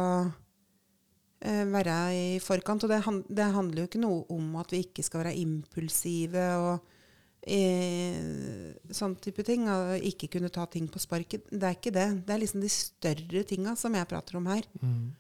være 1.41 1.95
i 2.15 2.39
forkant. 2.39 2.84
Og 2.84 2.89
det, 2.89 3.02
det 3.36 3.54
handler 3.54 3.82
jo 3.84 3.88
ikke 3.89 4.02
noe 4.02 4.26
om 4.30 4.56
at 4.62 4.71
vi 4.71 4.84
ikke 4.86 5.04
skal 5.04 5.24
være 5.24 5.36
impulsive 5.38 6.45
og 6.58 6.80
eh, 7.45 8.74
sånn 8.95 9.15
type 9.21 9.43
ting. 9.45 9.67
Og 9.69 10.00
ikke 10.06 10.30
kunne 10.38 10.50
ta 10.54 10.65
ting 10.71 10.88
på 10.91 11.02
sparket. 11.04 11.48
Det 11.52 11.63
er 11.69 11.78
ikke 11.78 11.93
det. 11.95 12.08
Det 12.26 12.36
er 12.36 12.41
liksom 12.43 12.63
de 12.63 12.71
større 12.74 13.43
tinga 13.48 13.76
som 13.80 13.93
jeg 13.98 14.10
prater 14.12 14.39
om 14.39 14.50
her. 14.52 14.65
Mm. 14.82 15.13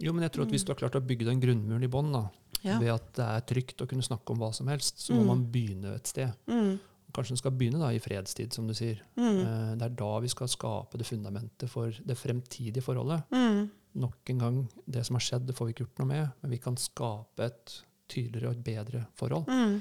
Jo, 0.00 0.12
men 0.16 0.24
jeg 0.24 0.32
tror 0.32 0.46
at 0.46 0.52
hvis 0.54 0.64
du 0.64 0.72
har 0.72 0.80
klart 0.80 0.96
å 0.96 1.04
bygge 1.04 1.26
den 1.28 1.40
grunnmuren 1.42 1.84
i 1.84 1.90
bånn, 1.92 2.14
Ja. 2.62 2.78
ved 2.78 2.90
at 2.92 3.12
det 3.16 3.24
er 3.24 3.40
trygt 3.48 3.80
å 3.80 3.86
kunne 3.88 4.04
snakke 4.04 4.32
om 4.34 4.38
hva 4.38 4.50
som 4.54 4.66
helst, 4.68 4.98
så 5.00 5.14
må 5.14 5.20
Mm. 5.22 5.26
man 5.26 5.44
begynne 5.52 5.94
et 5.94 6.06
sted. 6.06 6.32
Mm. 6.46 6.78
Kanskje 7.12 7.30
en 7.32 7.36
skal 7.38 7.50
begynne 7.52 7.78
da 7.80 7.88
i 7.88 7.98
fredstid, 7.98 8.52
som 8.52 8.66
du 8.66 8.74
sier. 8.74 9.00
Mm. 9.16 9.40
Eh, 9.40 9.74
Det 9.76 9.82
er 9.82 9.88
da 9.96 10.20
vi 10.20 10.28
skal 10.28 10.46
skape 10.48 10.96
det 10.98 11.06
fundamentet 11.06 11.68
for 11.68 11.90
det 11.90 12.16
fremtidige 12.16 12.82
forholdet. 12.82 13.24
Mm. 13.32 13.70
Nok 13.94 14.30
en 14.30 14.38
gang, 14.38 14.58
det 14.86 15.04
som 15.06 15.16
har 15.16 15.20
skjedd, 15.24 15.46
det 15.48 15.56
får 15.56 15.66
vi 15.66 15.72
ikke 15.74 15.84
gjort 15.86 15.98
noe 15.98 16.06
med, 16.12 16.28
men 16.42 16.50
vi 16.50 16.58
kan 16.62 16.76
skape 16.76 17.42
et 17.44 17.72
tydeligere 18.10 18.48
og 18.52 18.56
et 18.58 18.64
bedre 18.64 19.06
forhold. 19.18 19.46
Mm. 19.50 19.80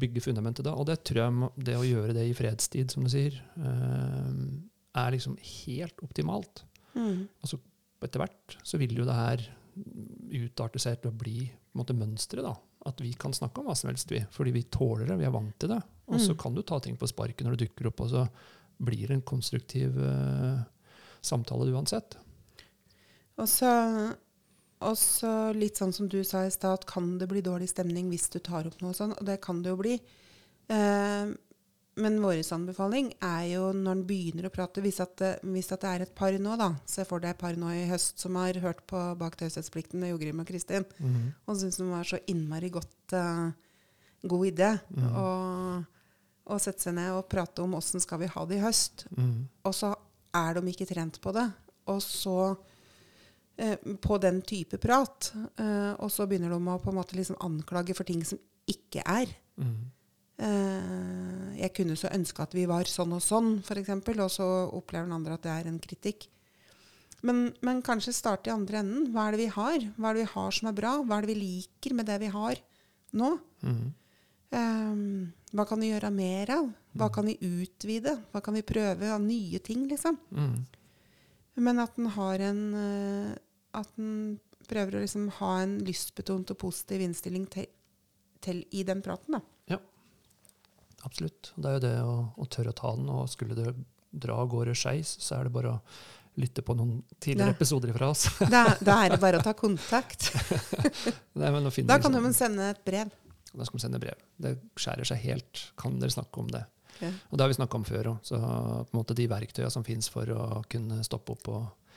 Bygge 0.00 0.22
fundamentet 0.22 0.64
da. 0.66 0.74
Og 0.74 0.86
det 0.86 1.00
tror 1.04 1.22
jeg 1.22 1.64
det 1.66 1.76
å 1.78 1.86
gjøre 1.86 2.14
det 2.14 2.28
i 2.30 2.34
fredstid, 2.34 2.90
som 2.90 3.02
du 3.06 3.10
sier, 3.10 3.34
eh, 3.58 4.32
er 5.00 5.10
liksom 5.14 5.36
helt 5.38 6.02
optimalt. 6.02 6.64
Mm. 6.94 7.28
etter 8.02 8.18
hvert 8.18 8.56
så 8.66 8.78
vil 8.80 8.96
jo 8.96 9.04
det 9.04 9.14
her 9.14 9.42
utarte 10.32 10.80
seg 10.82 11.00
til 11.02 11.12
å 11.12 11.16
bli 11.16 11.44
på 11.46 11.76
en 11.76 11.82
måte 11.82 11.94
mønsteret. 11.94 12.42
da. 12.42 12.54
At 12.86 12.98
vi 13.00 13.12
kan 13.12 13.32
snakke 13.36 13.60
om 13.60 13.66
hva 13.68 13.76
som 13.76 13.90
helst, 13.90 14.10
vi. 14.10 14.22
Fordi 14.32 14.50
vi 14.56 14.62
tåler 14.72 15.06
det, 15.06 15.18
vi 15.20 15.26
er 15.28 15.34
vant 15.34 15.56
til 15.60 15.68
det. 15.68 15.82
Og 16.08 16.18
så 16.18 16.32
Mm. 16.34 16.38
kan 16.38 16.54
du 16.54 16.62
ta 16.62 16.78
ting 16.80 16.96
på 16.96 17.06
sparket 17.06 17.44
når 17.46 17.56
det 17.56 17.68
dukker 17.68 17.86
opp, 17.88 18.00
og 18.00 18.10
så 18.10 18.28
blir 18.82 19.06
det 19.06 19.10
en 19.10 19.22
konstruktiv 19.22 19.96
eh, 19.98 20.64
samtale 21.22 21.70
uansett. 21.72 22.16
Og 23.40 23.48
så, 23.48 23.70
og 24.84 24.96
så 25.00 25.34
litt 25.56 25.80
sånn 25.80 25.94
som 25.96 26.08
du 26.10 26.18
sa 26.26 26.44
i 26.46 26.52
stad, 26.52 26.80
at 26.80 26.88
kan 26.88 27.14
det 27.20 27.28
bli 27.30 27.42
dårlig 27.44 27.70
stemning 27.72 28.10
hvis 28.12 28.28
du 28.32 28.38
tar 28.44 28.68
opp 28.68 28.80
noe 28.84 28.96
sånn? 28.96 29.14
Og 29.16 29.24
det 29.28 29.38
kan 29.44 29.62
det 29.64 29.72
jo 29.72 29.78
bli. 29.80 29.94
Eh, 30.70 31.30
men 32.00 32.18
vår 32.22 32.38
anbefaling 32.54 33.10
er 33.26 33.46
jo 33.50 33.70
når 33.76 33.96
en 33.98 34.04
begynner 34.08 34.46
å 34.48 34.52
prate, 34.54 34.80
hvis 34.84 35.00
at, 35.02 35.16
det, 35.20 35.30
hvis 35.42 35.72
at 35.74 35.82
det 35.82 35.90
er 35.90 36.04
et 36.06 36.14
par 36.16 36.36
nå, 36.38 36.54
da. 36.56 36.70
Se 36.88 37.04
for 37.08 37.20
deg 37.20 37.34
et 37.34 37.40
par 37.40 37.56
nå 37.58 37.72
i 37.76 37.88
høst 37.90 38.22
som 38.22 38.38
har 38.40 38.56
hørt 38.62 38.84
på 38.88 39.00
Bak 39.20 39.36
taushetsplikten 39.40 40.00
med 40.00 40.12
Jogrim 40.14 40.40
og 40.40 40.48
Kristin, 40.48 40.86
og 41.44 41.58
syns 41.60 41.80
den 41.80 41.90
var 41.92 42.06
så 42.08 42.20
innmari 42.30 42.70
godt 42.72 43.16
uh, 43.18 43.50
god 44.22 44.46
idé 44.52 44.70
Mhm. 44.94 45.10
å 45.16 45.26
og, 46.50 46.58
sette 46.60 46.82
seg 46.82 46.94
ned 46.96 47.12
og 47.14 47.28
prate 47.30 47.62
om 47.62 47.74
åssen 47.78 48.00
skal 48.02 48.18
vi 48.22 48.26
ha 48.26 48.44
det 48.46 48.56
i 48.56 48.62
høst. 48.64 49.04
Mm. 49.14 49.48
Og 49.64 49.74
så 49.76 49.92
er 50.34 50.54
de 50.56 50.72
ikke 50.72 50.88
trent 50.88 51.20
på 51.22 51.32
det. 51.36 51.44
Og 51.86 52.00
så 52.02 52.56
På 54.00 54.18
den 54.22 54.40
type 54.46 54.78
prat. 54.80 55.32
Eh, 55.60 55.92
og 56.00 56.10
så 56.12 56.26
begynner 56.28 56.52
de 56.52 56.60
å 56.60 56.78
på 56.80 56.92
en 56.92 57.00
måte 57.00 57.18
liksom 57.18 57.38
anklage 57.44 57.96
for 57.98 58.08
ting 58.08 58.22
som 58.24 58.40
ikke 58.70 59.04
er. 59.04 59.32
Mm. 59.60 59.78
Eh, 60.40 61.48
jeg 61.60 61.74
kunne 61.76 61.96
så 61.98 62.12
ønske 62.14 62.44
at 62.44 62.54
vi 62.56 62.64
var 62.70 62.88
sånn 62.88 63.12
og 63.16 63.24
sånn, 63.24 63.58
f.eks., 63.60 63.92
og 63.92 64.30
så 64.32 64.46
opplever 64.72 65.08
den 65.08 65.16
andre 65.18 65.36
at 65.36 65.44
det 65.44 65.52
er 65.52 65.68
en 65.68 65.80
kritikk. 65.82 66.28
Men, 67.26 67.50
men 67.60 67.82
kanskje 67.84 68.16
starte 68.16 68.48
i 68.48 68.54
andre 68.54 68.80
enden. 68.80 69.10
Hva 69.12 69.26
er 69.28 69.36
det 69.36 69.42
vi 69.42 69.50
har? 69.52 69.84
Hva 69.96 70.10
er 70.10 70.16
det 70.16 70.24
vi 70.24 70.32
har 70.32 70.56
som 70.56 70.70
er 70.70 70.76
bra? 70.76 70.94
Hva 71.04 71.18
er 71.18 71.26
det 71.26 71.34
vi 71.34 71.40
liker 71.42 71.96
med 71.98 72.08
det 72.08 72.16
vi 72.22 72.30
har 72.32 72.62
nå? 73.20 73.34
Mm. 73.66 73.82
Um, 74.50 75.02
hva 75.54 75.66
kan 75.68 75.82
vi 75.82 75.90
gjøre 75.90 76.10
mer 76.14 76.54
av? 76.56 76.70
Hva 76.96 77.10
kan 77.12 77.28
vi 77.28 77.36
utvide? 77.44 78.16
Hva 78.32 78.40
kan 78.42 78.56
vi 78.56 78.66
prøve 78.66 79.12
av 79.12 79.20
nye 79.22 79.60
ting, 79.62 79.84
liksom? 79.90 80.16
Mm. 80.32 80.56
Men 81.60 81.82
at 81.82 81.94
den 81.98 82.08
har 82.14 82.42
en 82.48 82.62
eh, 82.78 83.38
At 83.76 83.90
den 83.96 84.38
prøver 84.70 84.96
å 84.96 85.02
liksom 85.02 85.28
ha 85.40 85.54
en 85.62 85.78
lystbetont 85.86 86.52
og 86.54 86.58
positiv 86.60 87.02
innstilling 87.04 87.46
til, 87.50 87.66
til 88.44 88.62
i 88.76 88.84
den 88.86 89.02
praten, 89.04 89.38
da. 89.38 89.40
Ja, 89.74 89.80
Absolutt. 91.02 91.52
Det 91.56 91.68
er 91.68 91.76
jo 91.78 91.82
det 91.84 91.94
å, 92.04 92.14
å 92.36 92.46
tørre 92.52 92.74
å 92.74 92.76
ta 92.76 92.94
den, 92.96 93.08
og 93.12 93.28
skulle 93.32 93.56
det 93.56 93.72
dra 94.10 94.40
av 94.42 94.50
gårde 94.52 94.74
skeis, 94.76 95.14
så 95.22 95.38
er 95.38 95.48
det 95.48 95.54
bare 95.54 95.76
å 95.76 95.78
lytte 96.40 96.62
på 96.64 96.74
noen 96.76 97.00
tidligere 97.18 97.52
da. 97.52 97.56
episoder 97.56 97.94
fra 97.94 98.10
oss. 98.12 98.26
Da, 98.52 98.64
da 98.84 98.98
er 99.04 99.14
det 99.14 99.20
bare 99.22 99.40
å 99.40 99.44
ta 99.44 99.54
kontakt. 99.56 100.30
Nei, 101.40 101.50
Da 101.88 101.98
kan 102.02 102.14
de 102.14 102.32
sende 102.36 102.70
et 102.74 102.84
brev. 102.86 103.10
Da 103.50 103.66
skal 103.66 103.78
vi 103.80 103.82
sende 103.82 104.00
brev. 104.02 104.20
Det 104.40 104.54
skjærer 104.78 105.08
seg 105.08 105.24
helt. 105.24 105.64
Kan 105.80 105.98
dere 106.00 106.14
snakke 106.14 106.42
om 106.42 106.50
det? 106.52 106.62
Ja. 107.00 107.10
Og 107.30 107.38
det 107.38 107.44
har 107.44 107.50
vi 107.50 107.58
snakka 107.58 107.80
om 107.80 107.86
før 107.88 108.12
òg. 108.12 108.22
Så 108.26 108.38
på 108.38 108.92
en 108.92 109.00
måte 109.00 109.16
de 109.18 109.26
verktøyene 109.30 109.72
som 109.74 109.84
fins 109.86 110.08
for 110.12 110.30
å 110.36 110.62
kunne 110.70 111.00
stoppe 111.06 111.34
opp 111.34 111.50
og 111.50 111.89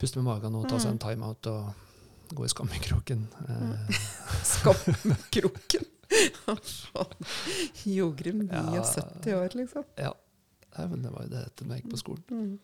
puste 0.00 0.20
med 0.20 0.28
magen 0.30 0.56
og 0.58 0.66
ta 0.70 0.78
seg 0.80 0.94
en 0.94 0.98
Mm. 0.98 1.04
timeout 1.04 1.46
og 1.52 2.34
gå 2.36 2.44
i 2.46 2.50
skammekroken. 2.52 3.24
Eh, 3.48 4.00
Skammekroken. 4.54 5.86
Jogrun, 7.86 8.48
Ja. 8.50 8.64
79 8.70 9.34
år, 9.36 9.54
liksom. 9.60 9.84
ja. 9.98 10.12
Nei, 10.78 10.84
men 10.86 11.02
det 11.02 11.10
var 11.10 11.24
jo 11.26 11.30
det 11.32 11.40
etter 11.48 11.66
da 11.66 11.74
jeg 11.76 11.82
gikk 11.82 11.90
på 11.92 11.98
skolen. 11.98 12.24
Mm. 12.30 12.58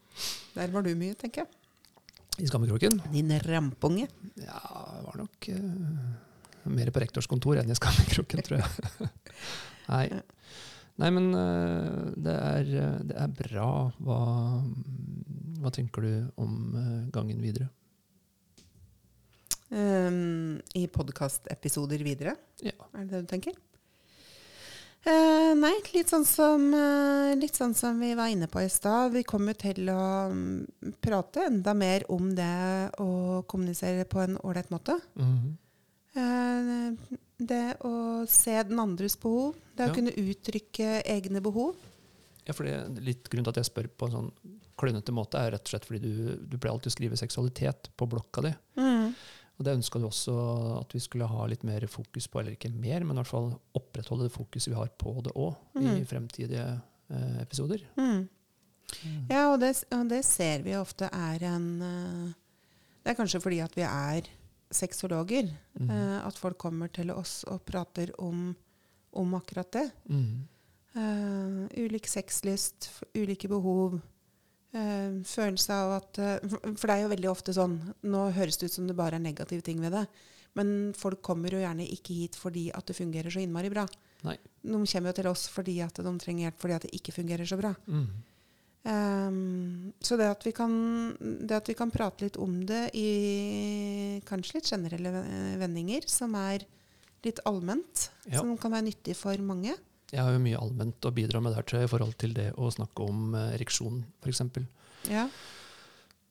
Der 0.55 0.70
var 0.74 0.84
du 0.87 0.93
mye, 0.99 1.14
tenker 1.18 1.43
jeg. 1.43 1.49
I 2.39 2.47
skammekroken? 2.47 3.01
Din 3.11 3.32
rampunge. 3.43 4.07
Ja, 4.39 4.61
det 4.95 5.03
var 5.09 5.16
nok 5.18 5.49
uh, 5.51 6.70
mer 6.70 6.91
på 6.95 7.03
rektors 7.03 7.26
kontor 7.26 7.59
enn 7.59 7.70
i 7.72 7.76
skammekroken, 7.78 8.43
tror 8.47 8.61
jeg. 8.62 9.11
Nei. 9.91 10.05
Nei, 11.03 11.11
men 11.12 11.26
uh, 11.34 12.12
det 12.14 12.37
er, 12.37 12.70
det 13.11 13.16
er 13.24 13.34
bra. 13.43 13.68
Hva, 13.99 14.20
hva 15.62 15.72
tenker 15.74 16.07
du 16.07 16.12
om 16.42 16.76
eh, 16.76 17.11
gangen 17.14 17.40
videre? 17.42 17.68
Um, 19.68 20.61
I 20.78 20.86
podkastepisoder 20.86 22.02
videre, 22.07 22.36
Ja. 22.62 22.72
er 22.94 23.04
det 23.04 23.11
det 23.11 23.22
du 23.24 23.26
tenker? 23.26 23.57
Uh, 25.07 25.54
nei, 25.54 25.74
litt 25.94 26.11
sånn, 26.11 26.24
som, 26.26 26.62
uh, 26.74 27.34
litt 27.38 27.54
sånn 27.54 27.74
som 27.78 27.98
vi 28.02 28.12
var 28.18 28.30
inne 28.30 28.48
på 28.50 28.62
i 28.62 28.70
stad. 28.70 29.12
Vi 29.14 29.22
kommer 29.22 29.54
til 29.54 29.86
å 29.90 30.30
um, 30.32 30.64
prate 31.02 31.46
enda 31.46 31.74
mer 31.78 32.02
om 32.11 32.32
det 32.34 32.90
å 32.98 33.42
kommunisere 33.46 34.07
på 34.11 34.22
en 34.24 34.38
ålreit 34.42 34.70
måte. 34.70 34.98
Mm 35.14 35.36
-hmm. 35.36 35.54
uh, 36.18 37.18
det 37.38 37.76
å 37.84 38.26
se 38.26 38.62
den 38.62 38.80
andres 38.80 39.16
behov. 39.20 39.54
Det 39.76 39.90
å 39.90 39.94
kunne 39.94 40.11
uttrykke 40.11 41.02
egne 41.04 41.40
behov. 41.40 41.76
Ja, 42.46 42.54
for 42.54 42.64
det, 42.64 42.74
er 42.74 43.02
litt 43.02 43.28
grunnen 43.28 43.44
til 43.44 43.50
at 43.50 43.57
jeg 43.57 43.70
spør 43.70 43.88
på 43.88 44.07
en 44.07 44.12
sånn 44.12 44.32
klønete 44.77 45.12
måte, 45.14 45.39
er 45.41 45.53
rett 45.55 45.64
og 45.66 45.72
slett 45.72 45.87
fordi 45.89 46.01
du, 46.05 46.37
du 46.47 46.57
pleier 46.59 46.74
alltid 46.74 46.93
å 46.93 46.97
skrive 46.97 47.16
seksualitet 47.16 47.91
på 47.97 48.07
blokka 48.12 48.43
di. 48.45 48.53
Og 49.57 49.64
det 49.64 49.72
ønska 49.79 49.99
du 49.99 50.05
også 50.05 50.33
at 50.83 50.93
vi 50.93 51.01
skulle 51.01 51.24
ha 51.31 51.47
litt 51.49 51.62
mer 51.64 51.87
fokus 51.89 52.27
på, 52.29 52.41
eller 52.43 52.53
ikke 52.59 52.68
mer, 52.74 53.01
men 53.09 53.16
i 53.16 53.20
hvert 53.22 53.31
fall 53.31 53.47
opprettholde 53.79 54.27
det 54.29 54.35
fokuset 54.35 54.68
vi 54.68 54.77
har 54.77 54.91
på 55.01 55.14
det 55.24 55.33
òg, 55.33 55.55
i 55.81 55.87
Mhm. 55.87 56.05
fremtidige 56.07 56.66
eh, 57.11 57.39
episoder. 57.41 57.81
Mm. 57.97 58.29
Ja, 59.31 59.53
og 59.53 59.61
det, 59.61 59.85
og 59.93 60.09
det 60.09 60.24
ser 60.24 60.62
vi 60.62 60.74
ofte 60.77 61.09
er 61.12 61.43
en 61.43 61.83
eh, 61.83 62.33
Det 63.03 63.12
er 63.12 63.16
kanskje 63.22 63.41
fordi 63.41 63.61
at 63.62 63.74
vi 63.77 63.83
er 63.87 64.29
sexologer, 64.70 65.49
Mhm. 65.79 65.91
eh, 65.91 66.27
at 66.27 66.35
folk 66.37 66.59
kommer 66.59 66.89
til 66.93 67.11
oss 67.12 67.45
og 67.49 67.64
prater 67.64 68.11
om, 68.18 68.55
om 69.14 69.35
akkurat 69.35 69.70
det. 69.72 69.91
Mhm. 70.09 70.49
Eh, 70.97 71.85
ulik 71.85 72.07
sexlyst, 72.07 72.91
ulike 73.14 73.49
behov. 73.49 74.01
Eh, 74.72 75.18
følelse 75.24 75.72
av 75.72 75.92
at 76.00 76.18
uh, 76.18 76.48
for, 76.76 76.86
det 76.86 76.94
er 76.96 77.02
jo 77.04 77.12
veldig 77.12 77.30
ofte 77.30 77.54
sånn 77.56 77.76
Nå 78.02 78.30
høres 78.36 78.58
det 78.58 78.70
ut 78.70 78.76
som 78.78 78.86
det 78.88 78.96
bare 78.98 79.16
er 79.20 79.24
negative 79.24 79.62
ting 79.62 79.80
ved 79.80 79.92
det. 79.92 80.06
Men 80.56 80.92
folk 80.96 81.20
kommer 81.22 81.52
jo 81.52 81.60
gjerne 81.60 81.84
ikke 81.92 82.14
hit 82.16 82.36
fordi 82.40 82.70
at 82.74 82.86
det 82.88 82.96
fungerer 82.96 83.30
så 83.30 83.42
innmari 83.42 83.68
bra. 83.72 83.84
Nei. 84.24 84.38
De 84.64 84.78
kommer 84.78 85.10
jo 85.12 85.16
til 85.18 85.28
oss 85.28 85.48
fordi 85.52 85.80
at 85.84 86.00
de 86.00 86.14
trenger 86.22 86.48
hjelp 86.48 86.62
fordi 86.62 86.76
at 86.78 86.86
det 86.86 86.94
ikke 86.96 87.12
fungerer 87.12 87.48
så 87.48 87.58
bra. 87.60 87.74
Mm. 87.86 88.06
Um, 88.86 89.92
så 90.00 90.16
det 90.16 90.28
at, 90.30 90.44
vi 90.46 90.52
kan, 90.54 90.72
det 91.18 91.56
at 91.58 91.68
vi 91.68 91.74
kan 91.74 91.90
prate 91.90 92.22
litt 92.22 92.36
om 92.38 92.60
det 92.68 92.84
i 92.94 94.20
kanskje 94.28 94.60
litt 94.60 94.70
generelle 94.70 95.10
vendinger, 95.58 96.06
som 96.06 96.36
er 96.38 96.62
litt 97.26 97.42
allment, 97.48 98.10
Ja. 98.30 98.38
som 98.40 98.54
kan 98.56 98.70
være 98.72 98.86
nyttig 98.86 99.16
for 99.18 99.36
mange. 99.42 99.74
Jeg 100.16 100.24
har 100.24 100.32
jo 100.32 100.40
mye 100.40 100.60
allment 100.60 101.06
å 101.08 101.12
bidra 101.12 101.42
med 101.44 101.52
der 101.52 101.66
tror 101.66 101.82
jeg, 101.82 101.90
i 101.90 101.92
forhold 101.92 102.14
til 102.20 102.32
det 102.36 102.50
å 102.56 102.70
snakke 102.72 103.04
om 103.04 103.34
eh, 103.36 103.54
ereksjon, 103.58 104.00
f.eks. 104.24 104.42
Ja. 105.12 105.26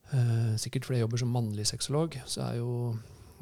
Eh, 0.09 0.55
sikkert 0.61 0.87
fordi 0.87 0.99
jeg 0.99 1.05
jobber 1.05 1.21
som 1.21 1.35
mannlig 1.35 1.67
sexolog, 1.69 2.17
så 2.25 2.47
er 2.47 2.63
jo 2.63 2.71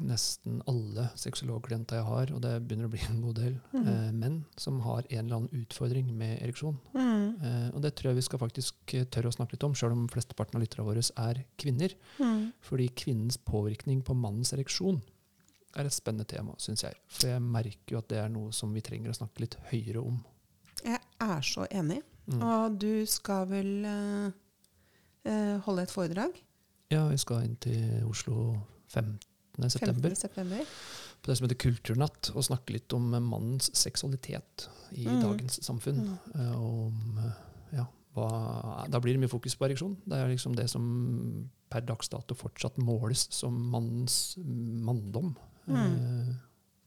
nesten 0.02 0.58
alle 0.70 1.06
sexologklienter 1.18 2.00
jeg 2.00 2.06
har, 2.08 2.32
og 2.34 2.42
det 2.42 2.52
begynner 2.66 2.88
å 2.88 2.92
bli 2.92 3.00
en 3.06 3.20
god 3.22 3.38
del, 3.38 3.56
mm. 3.72 3.86
eh, 3.92 4.10
menn 4.16 4.40
som 4.60 4.80
har 4.84 5.06
en 5.06 5.20
eller 5.22 5.38
annen 5.38 5.62
utfordring 5.64 6.10
med 6.18 6.36
ereksjon. 6.42 6.76
Mm. 6.96 7.24
Eh, 7.38 7.68
og 7.70 7.80
det 7.84 7.94
tror 7.94 8.10
jeg 8.10 8.18
vi 8.18 8.26
skal 8.26 8.42
faktisk 8.42 8.96
eh, 8.98 9.06
tørre 9.06 9.30
å 9.30 9.36
snakke 9.36 9.56
litt 9.56 9.66
om, 9.68 9.76
sjøl 9.78 9.94
om 9.94 10.04
flesteparten 10.12 10.58
av 10.58 10.64
lytterne 10.64 10.86
våre 10.88 11.04
er 11.24 11.44
kvinner. 11.60 11.94
Mm. 12.18 12.50
Fordi 12.64 12.90
kvinnens 13.04 13.38
påvirkning 13.38 14.02
på 14.06 14.16
mannens 14.18 14.54
ereksjon 14.56 15.00
er 15.74 15.88
et 15.88 15.94
spennende 15.94 16.26
tema, 16.30 16.54
syns 16.62 16.84
jeg. 16.86 16.98
For 17.10 17.30
jeg 17.30 17.42
merker 17.42 17.96
jo 17.96 18.02
at 18.02 18.10
det 18.10 18.20
er 18.22 18.30
noe 18.32 18.54
som 18.54 18.74
vi 18.74 18.82
trenger 18.84 19.14
å 19.14 19.18
snakke 19.18 19.46
litt 19.46 19.58
høyere 19.70 20.02
om. 20.04 20.20
Jeg 20.84 21.00
er 21.20 21.40
så 21.46 21.66
enig. 21.70 22.00
Mm. 22.26 22.40
Og 22.42 22.78
du 22.80 23.04
skal 23.06 23.46
vel 23.50 23.84
eh, 23.84 24.30
eh, 25.28 25.56
holde 25.66 25.82
et 25.84 25.92
foredrag 25.92 26.38
Ja, 26.92 27.02
vi 27.10 27.18
skal 27.20 27.42
inn 27.44 27.56
til 27.60 28.04
Oslo 28.08 28.54
15. 28.88 29.18
september 29.68 30.08
15. 30.08 30.16
september. 30.16 30.62
på 31.24 31.30
det 31.30 31.36
som 31.38 31.44
heter 31.46 31.58
Kulturnatt, 31.60 32.30
og 32.34 32.44
snakke 32.44 32.72
litt 32.74 32.92
om 32.96 33.10
mannens 33.24 33.70
seksualitet 33.76 34.66
i 34.92 35.04
Mm. 35.06 35.20
dagens 35.22 35.58
samfunn. 35.64 36.00
Mm. 36.04 36.40
Eh, 36.40 36.56
om, 36.60 37.18
eh, 37.18 37.76
ja, 37.78 37.84
hva, 38.14 38.86
da 38.90 39.00
blir 39.00 39.14
det 39.14 39.20
mye 39.20 39.32
fokus 39.32 39.56
på 39.56 39.64
ereksjon. 39.68 39.96
Det 40.06 40.16
er 40.18 40.28
liksom 40.28 40.54
det 40.56 40.68
som 40.70 41.48
per 41.70 41.80
dags 41.80 42.08
dato 42.08 42.34
fortsatt 42.34 42.76
måles 42.78 43.26
som 43.32 43.52
mannens 43.72 44.36
manndom. 44.38 45.34
Mm. 45.66 46.36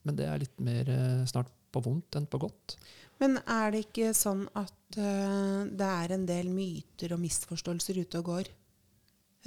Men 0.05 0.15
det 0.15 0.25
er 0.27 0.37
litt 0.39 0.59
mer 0.59 0.85
snart 1.25 1.49
på 1.77 1.83
vondt 1.85 2.17
enn 2.17 2.25
på 2.29 2.41
godt. 2.41 2.77
Men 3.21 3.39
er 3.49 3.73
det 3.73 3.85
ikke 3.87 4.11
sånn 4.17 4.45
at 4.57 4.97
uh, 4.99 5.65
det 5.65 5.89
er 5.89 6.13
en 6.13 6.25
del 6.29 6.49
myter 6.53 7.15
og 7.15 7.21
misforståelser 7.23 8.01
ute 8.03 8.21
og 8.21 8.31
går 8.31 8.51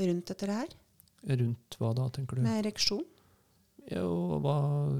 rundt 0.00 0.32
dette 0.32 0.50
her? 0.50 0.76
Rundt 1.30 1.76
hva 1.78 1.92
da, 1.96 2.08
tenker 2.14 2.38
du? 2.38 2.44
Med 2.46 2.62
ereksjon? 2.62 3.04
Ja, 3.90 4.04
og 4.06 4.40
hva 4.44 4.56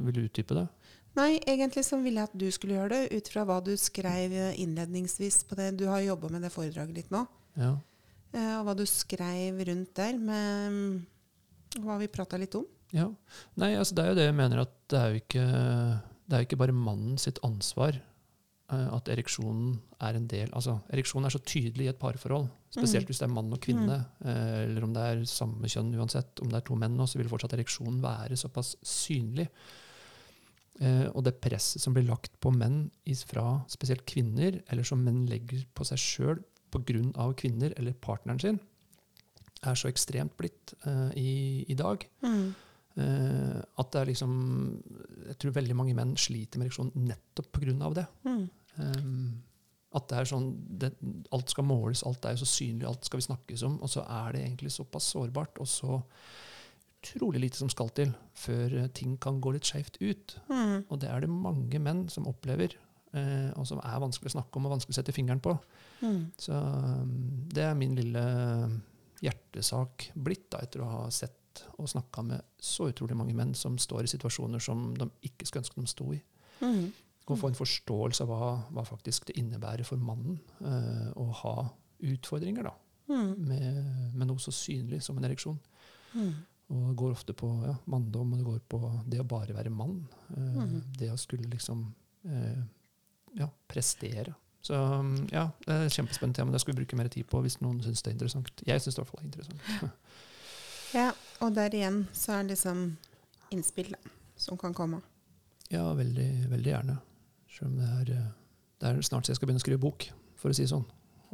vil 0.06 0.16
du 0.16 0.22
utdype 0.26 0.56
det? 0.58 0.66
Nei, 1.18 1.32
egentlig 1.50 1.82
så 1.86 1.98
ville 1.98 2.22
jeg 2.22 2.30
at 2.30 2.38
du 2.38 2.46
skulle 2.54 2.76
gjøre 2.76 2.94
det, 2.94 3.18
ut 3.18 3.30
fra 3.32 3.44
hva 3.48 3.58
du 3.64 3.72
skrev 3.80 4.34
innledningsvis 4.54 5.42
på 5.48 5.58
det. 5.58 5.72
Du 5.80 5.88
har 5.90 6.04
jobba 6.04 6.30
med 6.30 6.46
det 6.46 6.52
foredraget 6.54 7.00
ditt 7.00 7.14
nå. 7.14 7.24
Ja. 7.58 7.74
Uh, 8.30 8.52
Og 8.60 8.68
hva 8.68 8.76
du 8.78 8.84
skrev 8.86 9.58
rundt 9.66 9.96
der, 9.98 10.20
med 10.20 10.76
um, 10.76 11.82
hva 11.82 11.98
vi 11.98 12.10
prata 12.12 12.38
litt 12.38 12.54
om. 12.58 12.68
Ja. 12.94 13.06
Nei, 13.60 13.74
altså 13.78 13.96
det 13.96 14.04
er 14.04 14.12
jo 14.12 14.18
det 14.18 14.28
jeg 14.28 14.38
mener 14.38 14.64
at 14.64 14.72
det 14.90 15.00
er 15.00 15.12
jo 15.12 15.20
ikke, 15.20 15.44
det 16.30 16.36
er 16.36 16.44
jo 16.44 16.48
ikke 16.48 16.60
bare 16.62 16.76
mannen 16.76 17.18
sitt 17.18 17.40
ansvar 17.46 17.96
eh, 17.98 18.88
at 18.94 19.10
ereksjonen 19.10 19.74
er 20.06 20.14
en 20.14 20.28
del 20.30 20.52
Altså, 20.54 20.76
ereksjon 20.94 21.26
er 21.26 21.34
så 21.34 21.40
tydelig 21.42 21.88
i 21.88 21.90
et 21.90 21.98
parforhold, 21.98 22.46
spesielt 22.70 23.04
Mm. 23.04 23.10
hvis 23.10 23.18
det 23.18 23.26
er 23.26 23.34
mann 23.34 23.52
og 23.52 23.60
kvinne, 23.64 23.98
eh, 24.22 24.62
eller 24.68 24.86
om 24.86 24.94
det 24.94 25.02
er 25.02 25.24
samme 25.26 25.66
kjønn 25.66 25.90
uansett. 25.98 26.40
Om 26.40 26.52
det 26.52 26.60
er 26.60 26.66
to 26.68 26.76
menn 26.78 26.96
nå, 26.96 27.08
så 27.10 27.18
vil 27.18 27.28
fortsatt 27.32 27.56
ereksjonen 27.58 28.00
være 28.04 28.38
såpass 28.38 28.76
synlig. 28.86 29.48
Eh, 30.80 31.08
og 31.12 31.24
det 31.26 31.40
presset 31.42 31.82
som 31.82 31.92
blir 31.92 32.06
lagt 32.08 32.38
på 32.40 32.52
menn 32.54 32.90
fra 33.26 33.64
spesielt 33.68 34.06
kvinner, 34.06 34.62
eller 34.70 34.86
som 34.86 35.02
menn 35.04 35.26
legger 35.28 35.66
på 35.74 35.84
seg 35.84 35.98
sjøl 35.98 36.44
pga. 36.70 37.34
kvinner 37.34 37.74
eller 37.76 37.92
partneren 37.92 38.40
sin, 38.40 38.60
er 39.62 39.74
så 39.74 39.90
ekstremt 39.90 40.36
blitt 40.38 40.74
eh, 40.86 41.10
i, 41.16 41.64
i 41.68 41.74
dag. 41.74 42.06
Mm. 42.22 42.54
Eh, 42.98 43.60
at 43.78 43.92
det 43.94 44.00
er 44.00 44.08
liksom 44.10 44.32
Jeg 45.28 45.36
tror 45.38 45.54
veldig 45.54 45.76
mange 45.78 45.94
menn 45.94 46.16
sliter 46.18 46.58
med 46.58 46.66
ereksjon 46.66 46.90
nettopp 46.98 47.52
pga. 47.54 47.92
det. 47.94 48.06
Mm. 48.26 48.42
Um, 48.80 49.42
At 49.94 50.08
det 50.10 50.18
er 50.18 50.28
sånn, 50.30 50.50
det, 50.78 50.92
alt 51.34 51.50
skal 51.50 51.66
måles, 51.66 52.04
alt 52.06 52.24
er 52.24 52.36
jo 52.36 52.44
så 52.44 52.46
synlig, 52.46 52.86
alt 52.86 53.04
skal 53.04 53.18
vi 53.18 53.26
snakkes 53.26 53.64
om. 53.66 53.80
Og 53.82 53.90
så 53.90 54.04
er 54.06 54.36
det 54.36 54.44
egentlig 54.44 54.70
såpass 54.70 55.08
sårbart, 55.10 55.58
og 55.58 55.66
så 55.66 55.98
utrolig 57.00 57.40
lite 57.40 57.58
som 57.58 57.70
skal 57.72 57.90
til 57.96 58.12
før 58.36 58.76
eh, 58.76 58.90
ting 58.94 59.16
kan 59.18 59.40
gå 59.40 59.54
litt 59.54 59.66
skeivt 59.66 59.98
ut. 60.02 60.36
Mm. 60.50 60.84
Og 60.86 61.00
det 61.00 61.10
er 61.10 61.24
det 61.24 61.32
mange 61.32 61.80
menn 61.82 62.04
som 62.12 62.28
opplever, 62.30 62.76
uh, 63.16 63.50
og 63.56 63.66
som 63.66 63.80
er 63.82 64.02
vanskelig 64.04 64.30
å 64.30 64.36
snakke 64.36 64.60
om 64.60 64.68
og 64.68 64.76
vanskelig 64.76 64.94
å 64.94 65.00
sette 65.00 65.16
fingeren 65.16 65.42
på. 65.42 65.56
Mm. 66.04 66.22
Så 66.38 66.54
um, 66.54 67.48
det 67.50 67.66
er 67.66 67.74
min 67.78 67.96
lille 67.98 68.24
hjertesak 69.24 70.10
blitt, 70.14 70.46
da, 70.52 70.62
etter 70.62 70.84
å 70.84 70.92
ha 70.92 71.02
sett 71.10 71.39
og 71.78 71.88
snakka 71.90 72.24
med 72.26 72.44
så 72.62 72.90
utrolig 72.90 73.16
mange 73.18 73.34
menn 73.36 73.54
som 73.58 73.78
står 73.80 74.06
i 74.06 74.12
situasjoner 74.12 74.62
som 74.62 74.90
de 74.98 75.08
ikke 75.26 75.48
skulle 75.48 75.64
ønske 75.64 75.80
de 75.80 75.90
sto 75.90 76.10
i. 76.14 76.20
Mm. 76.60 76.90
Og 77.30 77.38
få 77.38 77.50
en 77.50 77.58
forståelse 77.58 78.24
av 78.24 78.30
hva, 78.30 78.52
hva 78.74 78.84
faktisk 78.86 79.28
det 79.28 79.36
innebærer 79.38 79.86
for 79.86 80.02
mannen 80.02 80.40
uh, 80.64 81.10
å 81.14 81.28
ha 81.42 81.56
utfordringer 82.10 82.66
da, 82.66 82.74
Mm. 83.10 83.34
med, 83.42 83.78
med 84.14 84.28
noe 84.28 84.38
så 84.38 84.52
synlig 84.54 85.00
som 85.02 85.16
en 85.18 85.24
ereksjon. 85.26 85.56
Mm. 86.14 86.34
Og 86.70 86.82
det 86.86 86.96
går 87.00 87.14
ofte 87.16 87.34
på 87.34 87.48
ja, 87.66 87.72
manndom, 87.90 88.32
og 88.32 88.38
det 88.38 88.46
går 88.46 88.60
på 88.70 88.78
det 89.10 89.18
å 89.18 89.26
bare 89.26 89.56
være 89.56 89.72
mann. 89.74 89.96
Uh, 90.30 90.60
mm. 90.60 90.76
Det 91.00 91.08
å 91.10 91.18
skulle 91.18 91.50
liksom 91.50 91.82
uh, 92.30 92.60
ja, 93.34 93.48
prestere. 93.66 94.36
Så 94.62 94.76
um, 94.76 95.16
ja, 95.32 95.48
det 95.64 95.74
er 95.74 95.88
et 95.88 95.96
kjempespennende 95.96 96.38
tema. 96.38 96.54
Det 96.54 96.60
skal 96.62 96.74
vi 96.74 96.82
bruke 96.82 96.98
mer 97.00 97.10
tid 97.10 97.26
på 97.30 97.40
hvis 97.42 97.58
noen 97.64 97.80
syns 97.82 98.04
det 98.04 98.12
er 98.12 98.16
interessant. 98.18 98.62
Jeg 98.68 98.84
syns 98.84 99.00
det 99.00 99.06
er 99.06 99.26
interessant. 99.26 99.90
Ja, 100.90 101.12
og 101.40 101.54
der 101.56 101.74
igjen 101.76 102.02
så 102.16 102.38
er 102.38 102.48
liksom 102.50 102.84
innspill 103.54 103.92
da, 103.94 104.12
som 104.36 104.58
kan 104.60 104.74
komme. 104.76 105.00
Ja, 105.70 105.86
veldig, 105.94 106.28
veldig 106.50 106.72
gjerne. 106.72 106.96
Selv 107.50 107.70
om 107.70 107.76
det 107.80 107.88
er, 108.00 108.12
eh, 108.18 108.30
det 108.80 108.88
er 108.90 109.02
snart 109.06 109.26
så 109.26 109.32
jeg 109.32 109.38
skal 109.40 109.50
begynne 109.50 109.62
å 109.62 109.66
skrive 109.66 109.82
bok, 109.82 110.06
for 110.40 110.50
å 110.50 110.56
si 110.56 110.64
det 110.64 110.72
sånn, 110.72 110.86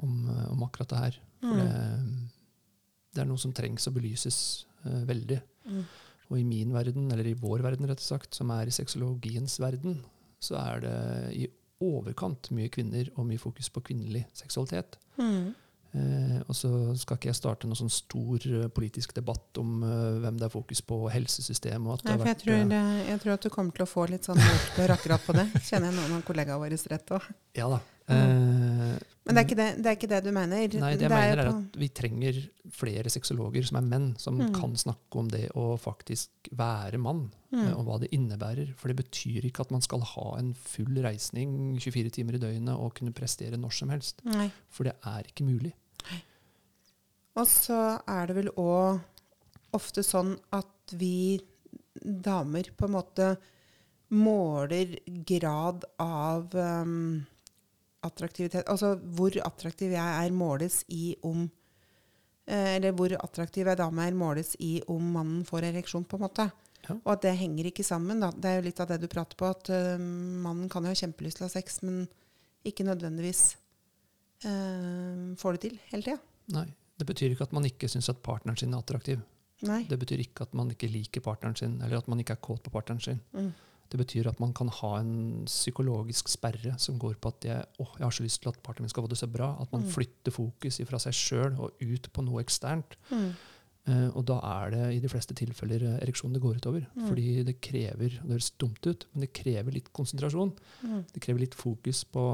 om, 0.03 0.17
eh, 0.33 0.47
om 0.53 0.65
akkurat 0.67 0.89
det 0.93 1.03
her. 1.05 1.19
For 1.41 1.53
Mm. 1.55 1.61
det, 1.61 2.31
det 3.15 3.23
er 3.23 3.29
noe 3.29 3.39
som 3.39 3.53
trengs 3.53 3.87
å 3.89 3.93
belyses 3.95 4.67
uh, 4.87 5.05
veldig. 5.09 5.39
Mm. 5.69 5.85
Og 6.31 6.39
i 6.41 6.45
min 6.45 6.73
verden, 6.73 7.11
eller 7.13 7.29
i 7.29 7.35
vår 7.39 7.63
verden 7.63 7.87
rett 7.87 8.01
og 8.01 8.07
slett, 8.09 8.35
som 8.35 8.51
er 8.51 8.67
i 8.67 8.75
sexologiens 8.75 9.59
verden, 9.63 10.01
så 10.43 10.57
er 10.59 10.81
det 10.81 10.97
i 11.37 11.47
overkant 11.85 12.51
mye 12.57 12.69
kvinner 12.73 13.09
og 13.17 13.27
mye 13.29 13.39
fokus 13.41 13.69
på 13.73 13.83
kvinnelig 13.85 14.25
seksualitet. 14.37 14.97
Mm. 15.21 15.55
Eh, 15.97 16.41
og 16.45 16.53
så 16.59 16.69
skal 17.01 17.17
ikke 17.17 17.31
jeg 17.31 17.39
starte 17.39 17.69
noen 17.71 17.79
sånn 17.79 17.93
stor 17.95 18.43
eh, 18.51 18.67
politisk 18.77 19.15
debatt 19.17 19.57
om 19.63 19.79
eh, 19.87 20.19
hvem 20.21 20.37
det 20.37 20.45
er 20.51 20.53
fokus 20.53 20.83
på, 20.85 20.99
og 21.07 21.13
helsesystem 21.15 21.87
og 21.89 22.03
for 22.05 22.27
jeg 22.29 22.41
tror, 22.43 22.59
eh, 22.61 22.69
det, 22.75 22.83
jeg 23.09 23.21
tror 23.23 23.33
at 23.39 23.47
du 23.47 23.51
kommer 23.55 23.73
til 23.79 23.87
å 23.87 23.89
få 23.89 24.05
litt 24.13 24.29
sånn 24.29 24.37
motbør 24.43 24.93
akkurat 24.99 25.25
på 25.25 25.37
det. 25.39 25.47
Kjenner 25.65 25.89
jeg 25.89 25.97
noen 26.03 26.19
av 26.19 26.25
kollegaene 26.29 26.61
våre 26.61 26.81
rett 26.93 27.15
òg. 27.17 27.29
Ja 27.57 27.71
da. 27.73 27.81
Mm. 28.07 28.17
Eh, 28.17 28.99
Men 29.27 29.35
det 29.35 29.41
er, 29.41 29.47
ikke 29.49 29.57
det, 29.59 29.65
det 29.83 29.89
er 29.91 29.97
ikke 29.97 30.09
det 30.13 30.19
du 30.23 30.29
mener? 30.31 30.61
Nei, 30.79 30.91
det 30.95 31.03
jeg 31.03 31.11
er 31.11 31.15
mener 31.17 31.41
er 31.43 31.49
at 31.51 31.79
vi 31.81 31.89
trenger 31.91 32.37
flere 32.77 33.11
sexologer 33.11 33.65
som 33.67 33.81
er 33.81 33.89
menn, 33.89 34.13
som 34.23 34.37
Mm. 34.39 34.53
kan 34.55 34.77
snakke 34.79 35.19
om 35.19 35.27
det 35.33 35.49
å 35.59 35.73
faktisk 35.81 36.53
være 36.55 37.01
mann, 37.03 37.31
Mm. 37.51 37.63
eh, 37.65 37.73
og 37.79 37.87
hva 37.87 37.97
det 38.03 38.11
innebærer. 38.13 38.75
For 38.77 38.89
det 38.93 38.99
betyr 39.01 39.45
ikke 39.49 39.63
at 39.65 39.71
man 39.73 39.81
skal 39.83 40.01
ha 40.03 40.37
en 40.39 40.53
full 40.55 40.99
reisning 41.03 41.79
24 41.81 42.11
timer 42.13 42.35
i 42.37 42.43
døgnet 42.43 42.77
og 42.77 42.95
kunne 42.95 43.15
prestere 43.15 43.57
når 43.59 43.73
som 43.73 43.89
helst. 43.89 44.21
Nei. 44.27 44.51
For 44.69 44.85
det 44.85 44.95
er 45.07 45.23
ikke 45.31 45.47
mulig. 45.47 45.73
Og 47.37 47.45
så 47.51 47.81
er 48.09 48.29
det 48.29 48.39
vel 48.39 48.51
òg 48.57 49.77
ofte 49.77 50.05
sånn 50.07 50.35
at 50.57 50.97
vi 50.97 51.37
damer 52.01 52.71
på 52.77 52.87
en 52.87 52.95
måte 52.95 53.31
måler 54.15 54.99
grad 55.27 55.85
av 55.99 56.55
um, 56.55 57.25
attraktivitet 58.07 58.69
Altså 58.71 58.93
hvor 59.19 59.35
attraktiv 59.43 59.97
jeg 59.97 60.27
er, 60.27 60.35
måles 60.35 60.85
i 60.95 61.17
om 61.27 61.49
eh, 62.47 62.77
Eller 62.77 62.95
hvor 62.95 63.17
attraktiv 63.19 63.67
ei 63.67 63.75
dame 63.79 64.07
er, 64.07 64.15
måles 64.15 64.55
i 64.63 64.79
om 64.93 65.11
mannen 65.17 65.43
får 65.49 65.67
ereksjon, 65.73 66.07
på 66.07 66.21
en 66.21 66.27
måte. 66.29 66.49
Ja. 66.87 66.95
Og 67.01 67.13
at 67.17 67.27
det 67.27 67.35
henger 67.41 67.73
ikke 67.73 67.87
sammen. 67.87 68.23
Da. 68.23 68.31
Det 68.31 68.51
er 68.51 68.61
jo 68.61 68.69
litt 68.69 68.81
av 68.85 68.93
det 68.93 69.01
du 69.03 69.09
prater 69.11 69.39
på, 69.39 69.51
at 69.51 69.73
uh, 69.75 69.99
mannen 69.99 70.71
kan 70.73 70.87
jo 70.87 70.95
ha 70.95 71.03
kjempelyst 71.03 71.41
til 71.41 71.49
å 71.49 71.51
ha 71.51 71.57
sex, 71.57 71.83
men 71.83 72.05
ikke 72.67 72.87
nødvendigvis 72.87 73.45
uh, 74.47 75.35
får 75.41 75.57
det 75.57 75.65
til 75.67 75.79
hele 75.91 76.13
tida. 76.13 76.21
Nei. 76.55 76.69
Det 76.99 77.07
betyr 77.07 77.35
ikke 77.35 77.47
at 77.49 77.53
man 77.53 77.65
ikke 77.69 77.89
syns 77.93 78.09
at 78.09 78.23
partneren 78.25 78.57
sin 78.59 78.73
er 78.75 78.81
attraktiv. 78.81 79.21
Nei. 79.67 79.83
Det 79.89 79.99
betyr 80.01 80.21
ikke 80.25 80.43
at 80.47 80.55
man 80.57 80.71
ikke 80.73 80.89
liker 80.93 81.21
partneren 81.25 81.57
sin, 81.57 81.79
eller 81.83 81.99
at 81.99 82.09
man 82.09 82.21
ikke 82.21 82.35
er 82.37 82.43
kåt 82.45 82.63
på 82.65 82.71
partneren 82.73 83.01
sin. 83.01 83.21
Mm. 83.33 83.51
Det 83.89 83.99
betyr 84.01 84.27
at 84.29 84.41
man 84.43 84.53
kan 84.53 84.69
ha 84.69 84.97
en 84.99 85.45
psykologisk 85.47 86.29
sperre 86.29 86.75
som 86.83 86.99
går 86.99 87.15
på 87.23 87.31
at 87.31 87.45
jeg, 87.47 87.67
åh, 87.79 87.93
jeg 87.99 88.05
har 88.05 88.11
så 88.17 88.25
lyst 88.25 88.41
til 88.43 88.51
at 88.51 88.59
partneren 88.67 88.89
min 88.89 88.93
skal 88.93 89.05
få 89.07 89.11
det 89.13 89.19
så 89.21 89.29
bra. 89.31 89.53
At 89.63 89.71
man 89.73 89.83
Mm. 89.85 89.91
flytter 89.95 90.33
fokus 90.35 90.81
fra 90.89 90.99
seg 90.99 91.15
sjøl 91.15 91.55
og 91.61 91.71
ut 91.81 92.09
på 92.13 92.25
noe 92.27 92.43
eksternt. 92.43 92.97
Mm. 93.13 93.31
Uh, 93.87 94.09
og 94.19 94.25
da 94.27 94.41
er 94.43 94.71
det 94.75 94.87
i 94.97 94.99
de 94.99 95.09
fleste 95.09 95.33
tilfeller 95.39 95.81
eh, 95.87 95.99
ereksjon 96.03 96.33
det 96.35 96.41
går 96.43 96.57
utover. 96.59 96.89
Mm. 96.97 97.07
Fordi 97.07 97.27
det 97.47 97.61
krever 97.63 98.09
det 98.19 98.27
høres 98.33 98.51
dumt 98.59 98.83
ut, 98.85 99.07
men 99.15 99.21
det 99.23 99.33
krever 99.33 99.71
litt 99.73 99.93
konsentrasjon. 99.95 100.51
Mm. 100.83 101.05
Det 101.13 101.23
krever 101.23 101.45
litt 101.45 101.55
fokus 101.55 102.03
på, 102.05 102.25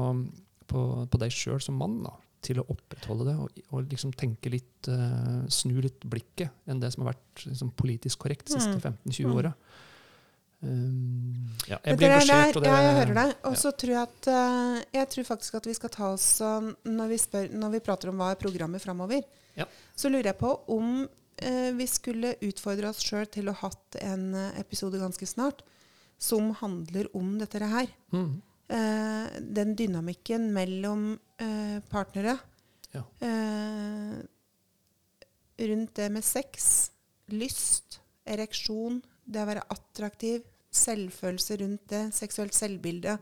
på, 0.65 0.81
på 1.07 1.19
deg 1.21 1.29
sjøl 1.31 1.61
som 1.61 1.77
mann 1.77 1.99
da, 2.07 2.15
til 2.45 2.59
å 2.61 2.65
opprettholde 2.73 3.25
det. 3.31 3.35
Og, 3.39 3.61
og 3.73 3.87
liksom 3.91 4.11
tenke 4.19 4.51
litt, 4.53 4.89
uh, 4.91 5.43
snu 5.51 5.79
litt 5.83 6.03
blikket 6.09 6.51
enn 6.69 6.81
det 6.83 6.91
som 6.93 7.03
har 7.05 7.13
vært 7.13 7.45
liksom, 7.47 7.71
politisk 7.79 8.23
korrekt 8.25 8.47
de 8.51 8.57
siste 8.59 8.77
Mm. 8.77 8.99
15-20 9.07 9.25
Mm. 9.29 9.37
åra. 9.39 9.53
Um, 10.63 11.49
ja, 11.67 11.75
jeg 11.83 11.97
blir 11.99 12.07
er 12.07 12.21
engasjert. 12.21 12.59
ja, 12.63 12.75
jeg 12.85 12.93
hører 13.01 13.17
deg. 13.17 13.33
Og 13.49 13.55
ja. 13.57 13.71
tror 13.81 13.91
jeg 13.91 14.01
at 14.05 14.27
uh, 14.31 14.77
Jeg 14.95 15.09
tror 15.11 15.25
faktisk 15.27 15.57
at 15.59 15.65
vi 15.67 15.73
skal 15.75 15.91
ta 15.91 16.11
oss 16.13 16.27
uh, 16.39 16.69
når, 16.87 17.09
vi 17.11 17.17
spør, 17.19 17.49
når 17.51 17.73
vi 17.75 17.81
prater 17.83 18.11
om 18.13 18.21
hva 18.21 18.29
er 18.31 18.39
programmet 18.39 18.83
framover, 18.83 19.25
Ja. 19.59 19.65
så 19.95 20.09
lurer 20.09 20.31
jeg 20.31 20.39
på 20.39 20.53
om 20.71 21.03
uh, 21.03 21.71
vi 21.75 21.87
skulle 21.91 22.35
utfordre 22.47 22.93
oss 22.93 23.03
sjøl 23.03 23.27
til 23.27 23.51
å 23.51 23.57
ha 23.59 23.67
hatt 23.67 23.99
en 23.99 24.29
episode 24.61 25.01
ganske 25.01 25.27
snart 25.27 25.65
som 26.23 26.53
handler 26.61 27.09
om 27.17 27.33
dette 27.41 27.59
her. 27.59 27.89
Mm, 28.15 28.37
Eh, 28.73 29.25
den 29.39 29.75
dynamikken 29.77 30.47
mellom 30.53 31.19
eh, 31.37 31.77
partnere. 31.89 32.37
Ja. 32.91 33.03
Eh, 33.27 34.15
rundt 35.67 35.95
det 35.95 36.09
med 36.09 36.25
sex, 36.25 36.91
lyst, 37.29 37.99
ereksjon, 38.25 39.01
det 39.25 39.43
å 39.43 39.49
være 39.51 39.67
attraktiv, 39.73 40.41
selvfølelse 40.73 41.59
rundt 41.61 41.85
det, 41.93 42.01
seksuelt 42.17 42.57
selvbilde. 42.57 43.19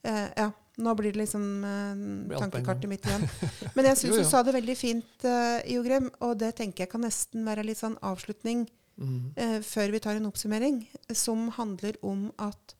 Eh, 0.00 0.26
ja, 0.38 0.48
nå 0.80 0.96
blir 0.96 1.12
det 1.12 1.26
liksom 1.26 1.46
eh, 1.66 2.38
tankekartet 2.38 2.88
mitt 2.88 3.04
igjen. 3.04 3.28
Men 3.76 3.90
jeg 3.90 3.98
syns 4.00 4.22
du 4.22 4.28
sa 4.32 4.40
det 4.46 4.56
veldig 4.56 4.78
fint, 4.80 5.28
eh, 5.28 5.60
Jogrem, 5.74 6.08
og 6.24 6.38
det 6.40 6.54
tenker 6.62 6.86
jeg 6.86 6.94
kan 6.94 7.04
nesten 7.04 7.44
være 7.44 7.68
litt 7.68 7.82
sånn 7.82 8.00
avslutning 8.00 8.64
mm, 8.96 9.22
eh, 9.36 9.58
før 9.66 9.92
vi 9.92 10.04
tar 10.08 10.16
en 10.16 10.32
oppsummering, 10.32 10.86
som 11.12 11.50
handler 11.60 12.00
om 12.00 12.30
at 12.40 12.79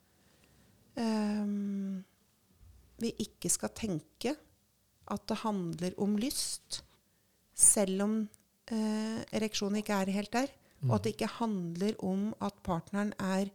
ehm, 1.01 2.05
vi 3.01 3.15
ikke 3.25 3.51
skal 3.53 3.73
tenke 3.77 4.35
at 5.11 5.27
det 5.27 5.41
handler 5.43 5.97
om 5.99 6.15
lyst, 6.21 6.83
selv 7.57 8.05
om 8.05 8.15
eh, 8.71 9.21
ereksjonen 9.35 9.81
ikke 9.81 9.97
er 10.05 10.13
helt 10.15 10.33
der, 10.37 10.53
og 10.87 10.95
at 10.97 11.05
det 11.05 11.15
ikke 11.17 11.33
handler 11.41 11.97
om 12.07 12.31
at 12.41 12.55
partneren 12.65 13.11
er 13.19 13.51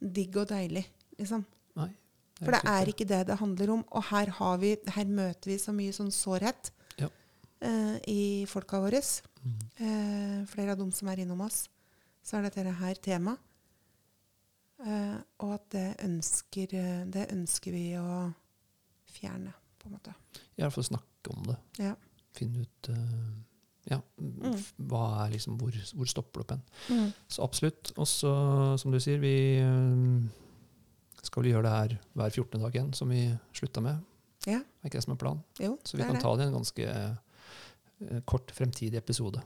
digg 0.00 0.34
og 0.40 0.48
deilig, 0.50 0.82
liksom. 1.18 1.44
Nei. 1.78 1.90
For 2.40 2.52
det 2.52 2.60
er 2.68 2.90
ikke 2.90 3.06
det 3.08 3.22
det 3.30 3.38
handler 3.40 3.70
om. 3.78 3.84
Og 3.96 4.02
her, 4.10 4.32
har 4.38 4.58
vi, 4.60 4.74
her 4.92 5.08
møter 5.08 5.48
vi 5.52 5.56
så 5.60 5.72
mye 5.72 5.94
sånn 5.96 6.10
sårhet 6.12 6.70
Ja. 7.00 7.08
eh, 7.64 7.96
i 8.12 8.20
folka 8.50 8.80
våre. 8.82 9.00
Mm. 9.40 9.54
Eh, 9.78 10.46
flere 10.50 10.74
av 10.74 10.78
dem 10.82 10.90
som 10.92 11.08
er 11.08 11.22
innom 11.22 11.40
oss, 11.46 11.68
så 12.22 12.36
er 12.36 12.48
dette 12.50 12.66
her 12.80 12.94
tema. 13.00 13.38
Eh, 14.84 15.16
og 15.40 15.54
at 15.54 15.68
det 15.72 15.86
ønsker, 16.04 16.74
eh, 16.76 17.04
det 17.08 17.28
ønsker 17.32 17.72
vi 17.72 17.84
å 17.96 18.32
fjerne, 19.16 19.52
på 19.80 19.88
en 19.88 19.94
måte. 19.96 20.12
I 20.58 20.62
hvert 20.64 20.74
fall 20.74 20.84
snakke 20.90 21.32
om 21.32 21.46
det. 21.48 21.56
Ja. 21.80 21.94
Finne 22.36 22.66
ut 22.66 22.88
uh, 22.92 23.36
ja, 23.88 24.00
Mm. 24.20 24.56
hva 24.90 25.04
er 25.24 25.30
liksom, 25.32 25.56
hvor, 25.60 25.72
hvor 25.94 26.06
stopper 26.10 26.42
det 26.42 26.44
opp 26.44 26.50
hen. 26.56 26.64
Mm. 26.90 27.12
Så 27.32 27.42
absolutt. 27.46 27.92
Og 27.96 28.06
så, 28.10 28.32
som 28.78 28.92
du 28.92 28.98
sier, 29.00 29.18
vi 29.22 29.32
uh, 29.62 30.26
skal 31.22 31.42
vel 31.42 31.52
gjøre 31.54 31.64
det 31.70 31.72
her 31.76 31.96
hver 32.18 32.30
14. 32.34 32.60
dag 32.60 32.74
igjen, 32.76 32.92
som 32.98 33.08
vi 33.08 33.22
slutta 33.56 33.80
med. 33.84 34.02
Ja. 34.46 34.60
Er 34.60 34.90
ikke 34.90 34.98
det 35.00 35.06
som 35.06 35.14
er 35.16 35.22
planen? 35.22 35.40
Jo, 35.58 35.78
Så 35.84 35.96
vi 35.96 36.04
kan 36.04 36.14
det. 36.18 36.22
ta 36.22 36.34
det 36.36 36.44
i 36.44 36.50
en 36.50 36.58
ganske 36.60 36.90
kort 38.28 38.52
fremtidig 38.52 38.98
episode. 39.00 39.40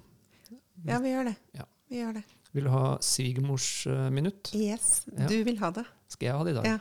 Ja, 0.85 0.99
vi 0.99 1.13
gjør 1.15 1.31
det. 1.31 1.37
Ja. 1.55 1.65
Vi 1.89 2.01
gjør 2.03 2.17
det. 2.19 2.25
Vil 2.57 2.67
du 2.67 2.71
ha 2.73 2.99
svigermors 3.05 3.87
eh? 3.87 4.11
Yes, 4.59 5.05
Ja. 5.17 5.29
du 5.31 5.43
vil 5.47 5.59
ha 5.59 5.71
det. 5.71 5.85
Skal 6.11 6.27
jeg 6.27 6.37
ha 6.37 6.45
det 6.45 6.51
i 6.51 6.59
dag? 6.59 6.67
Ja. 6.67 6.79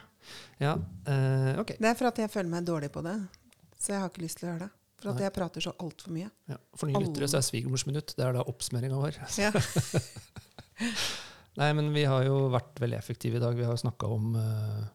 Ja, 0.59 0.73
Uh, 1.09 1.59
ok. 1.61 1.71
Det 1.79 1.87
er 1.89 1.95
for 1.97 2.09
at 2.09 2.19
jeg 2.21 2.29
føler 2.29 2.49
meg 2.51 2.65
dårlig 2.67 2.91
på 2.93 3.01
det. 3.01 3.15
Så 3.79 3.93
jeg 3.93 4.01
har 4.01 4.11
ikke 4.11 4.21
lyst 4.25 4.37
til 4.41 4.49
å 4.49 4.51
gjøre 4.51 4.65
det. 4.67 4.71
For 4.99 5.09
at 5.09 5.15
Nei. 5.15 5.23
jeg 5.23 5.33
prater 5.33 5.63
så 5.63 5.71
altfor 5.79 6.11
mye. 6.11 6.29
Ja. 6.51 6.57
For 6.75 6.91
nye 6.91 7.01
lyttere 7.01 7.29
så 7.31 7.39
er 7.39 7.45
svigermors 7.47 7.85
minutt 7.87 8.13
det 8.17 8.25
er 8.25 8.35
da 8.35 8.43
oppsummeringa 8.51 8.99
vår. 8.99 9.19
Ja. 9.39 9.51
Nei, 11.59 11.69
men 11.77 11.93
vi 11.95 12.03
har 12.09 12.25
jo 12.27 12.49
vært 12.51 12.81
veldig 12.83 12.99
effektive 12.99 13.39
i 13.39 13.43
dag. 13.43 13.55
Vi 13.57 13.67
har 13.67 13.79
snakka 13.79 14.11
om 14.11 14.35
eh, 14.39 14.85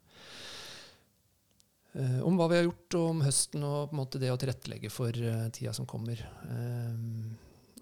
om 2.27 2.37
hva 2.37 2.51
vi 2.51 2.59
har 2.59 2.67
gjort 2.67 2.99
og 2.99 3.11
om 3.15 3.21
høsten 3.25 3.65
og 3.65 3.89
på 3.89 3.95
en 3.95 4.01
måte 4.03 4.21
det 4.23 4.33
å 4.35 4.39
tilrettelegge 4.41 4.91
for 4.93 5.15
tida 5.55 5.73
som 5.77 5.87
kommer. 5.87 6.19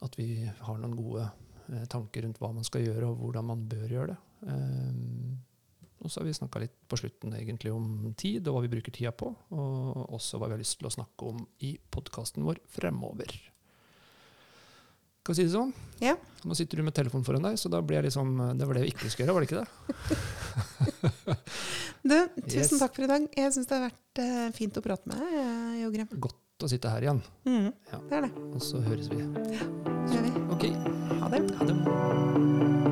At 0.05 0.19
vi 0.19 0.45
har 0.45 0.77
noen 0.83 0.97
gode 0.99 1.25
tanker 1.93 2.23
rundt 2.27 2.39
hva 2.43 2.53
man 2.55 2.65
skal 2.67 2.85
gjøre 2.87 3.09
og 3.11 3.19
hvordan 3.23 3.45
man 3.53 3.63
bør 3.71 3.89
gjøre 3.97 4.13
det. 4.15 4.19
Eh, 4.49 5.39
og 6.03 6.11
så 6.11 6.19
har 6.21 6.27
vi 6.27 6.35
snakka 6.35 6.59
litt 6.65 6.75
på 6.91 6.99
slutten 6.99 7.31
egentlig 7.39 7.71
om 7.71 8.11
tid 8.19 8.49
og 8.51 8.57
hva 8.57 8.63
vi 8.65 8.73
bruker 8.73 8.91
tida 8.95 9.13
på. 9.15 9.29
Og 9.55 10.11
også 10.19 10.41
hva 10.41 10.49
vi 10.51 10.57
har 10.57 10.63
lyst 10.65 10.81
til 10.81 10.89
å 10.91 10.95
snakke 10.97 11.29
om 11.31 11.45
i 11.63 11.77
podkasten 11.95 12.43
vår 12.47 12.59
fremover. 12.75 13.31
Skal 15.23 15.37
vi 15.37 15.39
si 15.39 15.45
det 15.47 15.53
sånn? 15.55 15.71
Ja. 16.03 16.17
Nå 16.43 16.57
sitter 16.59 16.81
du 16.81 16.83
med 16.83 16.97
telefonen 16.99 17.23
foran 17.23 17.45
deg, 17.47 17.55
så 17.63 17.71
da 17.71 17.79
blir 17.87 18.03
jeg 18.03 18.11
sånn 18.17 18.33
Det 18.59 18.67
var 18.67 18.75
det 18.75 18.83
vi 18.83 18.91
ikke 18.91 19.07
skulle 19.13 19.29
gjøre, 19.29 19.37
var 19.37 19.45
det 19.45 19.51
ikke 19.53 19.63
det? 19.63 19.69
Du, 22.03 22.17
tusen 22.51 22.75
Yes. 22.75 22.81
takk 22.83 22.97
for 22.99 23.07
i 23.07 23.11
dag. 23.13 23.29
Jeg 23.39 23.53
syns 23.55 23.71
det 23.71 23.79
har 23.79 23.85
vært 23.87 24.23
uh, 24.27 24.49
fint 24.59 24.81
å 24.81 24.83
prate 24.83 25.07
med 25.07 25.23
deg, 25.23 25.37
eh, 25.39 25.77
Jogrem. 25.85 26.11
Godt 26.27 26.67
å 26.67 26.73
sitte 26.75 26.91
her 26.91 27.07
igjen. 27.07 27.23
Mm, 27.47 27.71
Ja. 27.93 28.03
Det 28.11 28.19
er 28.19 28.27
det. 28.27 28.33
Og 28.51 28.59
så 28.67 28.83
høres 28.83 29.07
vi. 29.15 29.23
Ja, 29.23 29.31
Det 30.11 30.19
gjør 30.19 30.27
vi. 30.27 30.35
OK. 30.59 31.02
Ha 31.23 31.29
det. 31.29 31.43
Ha 31.59 31.65
det. 31.67 32.92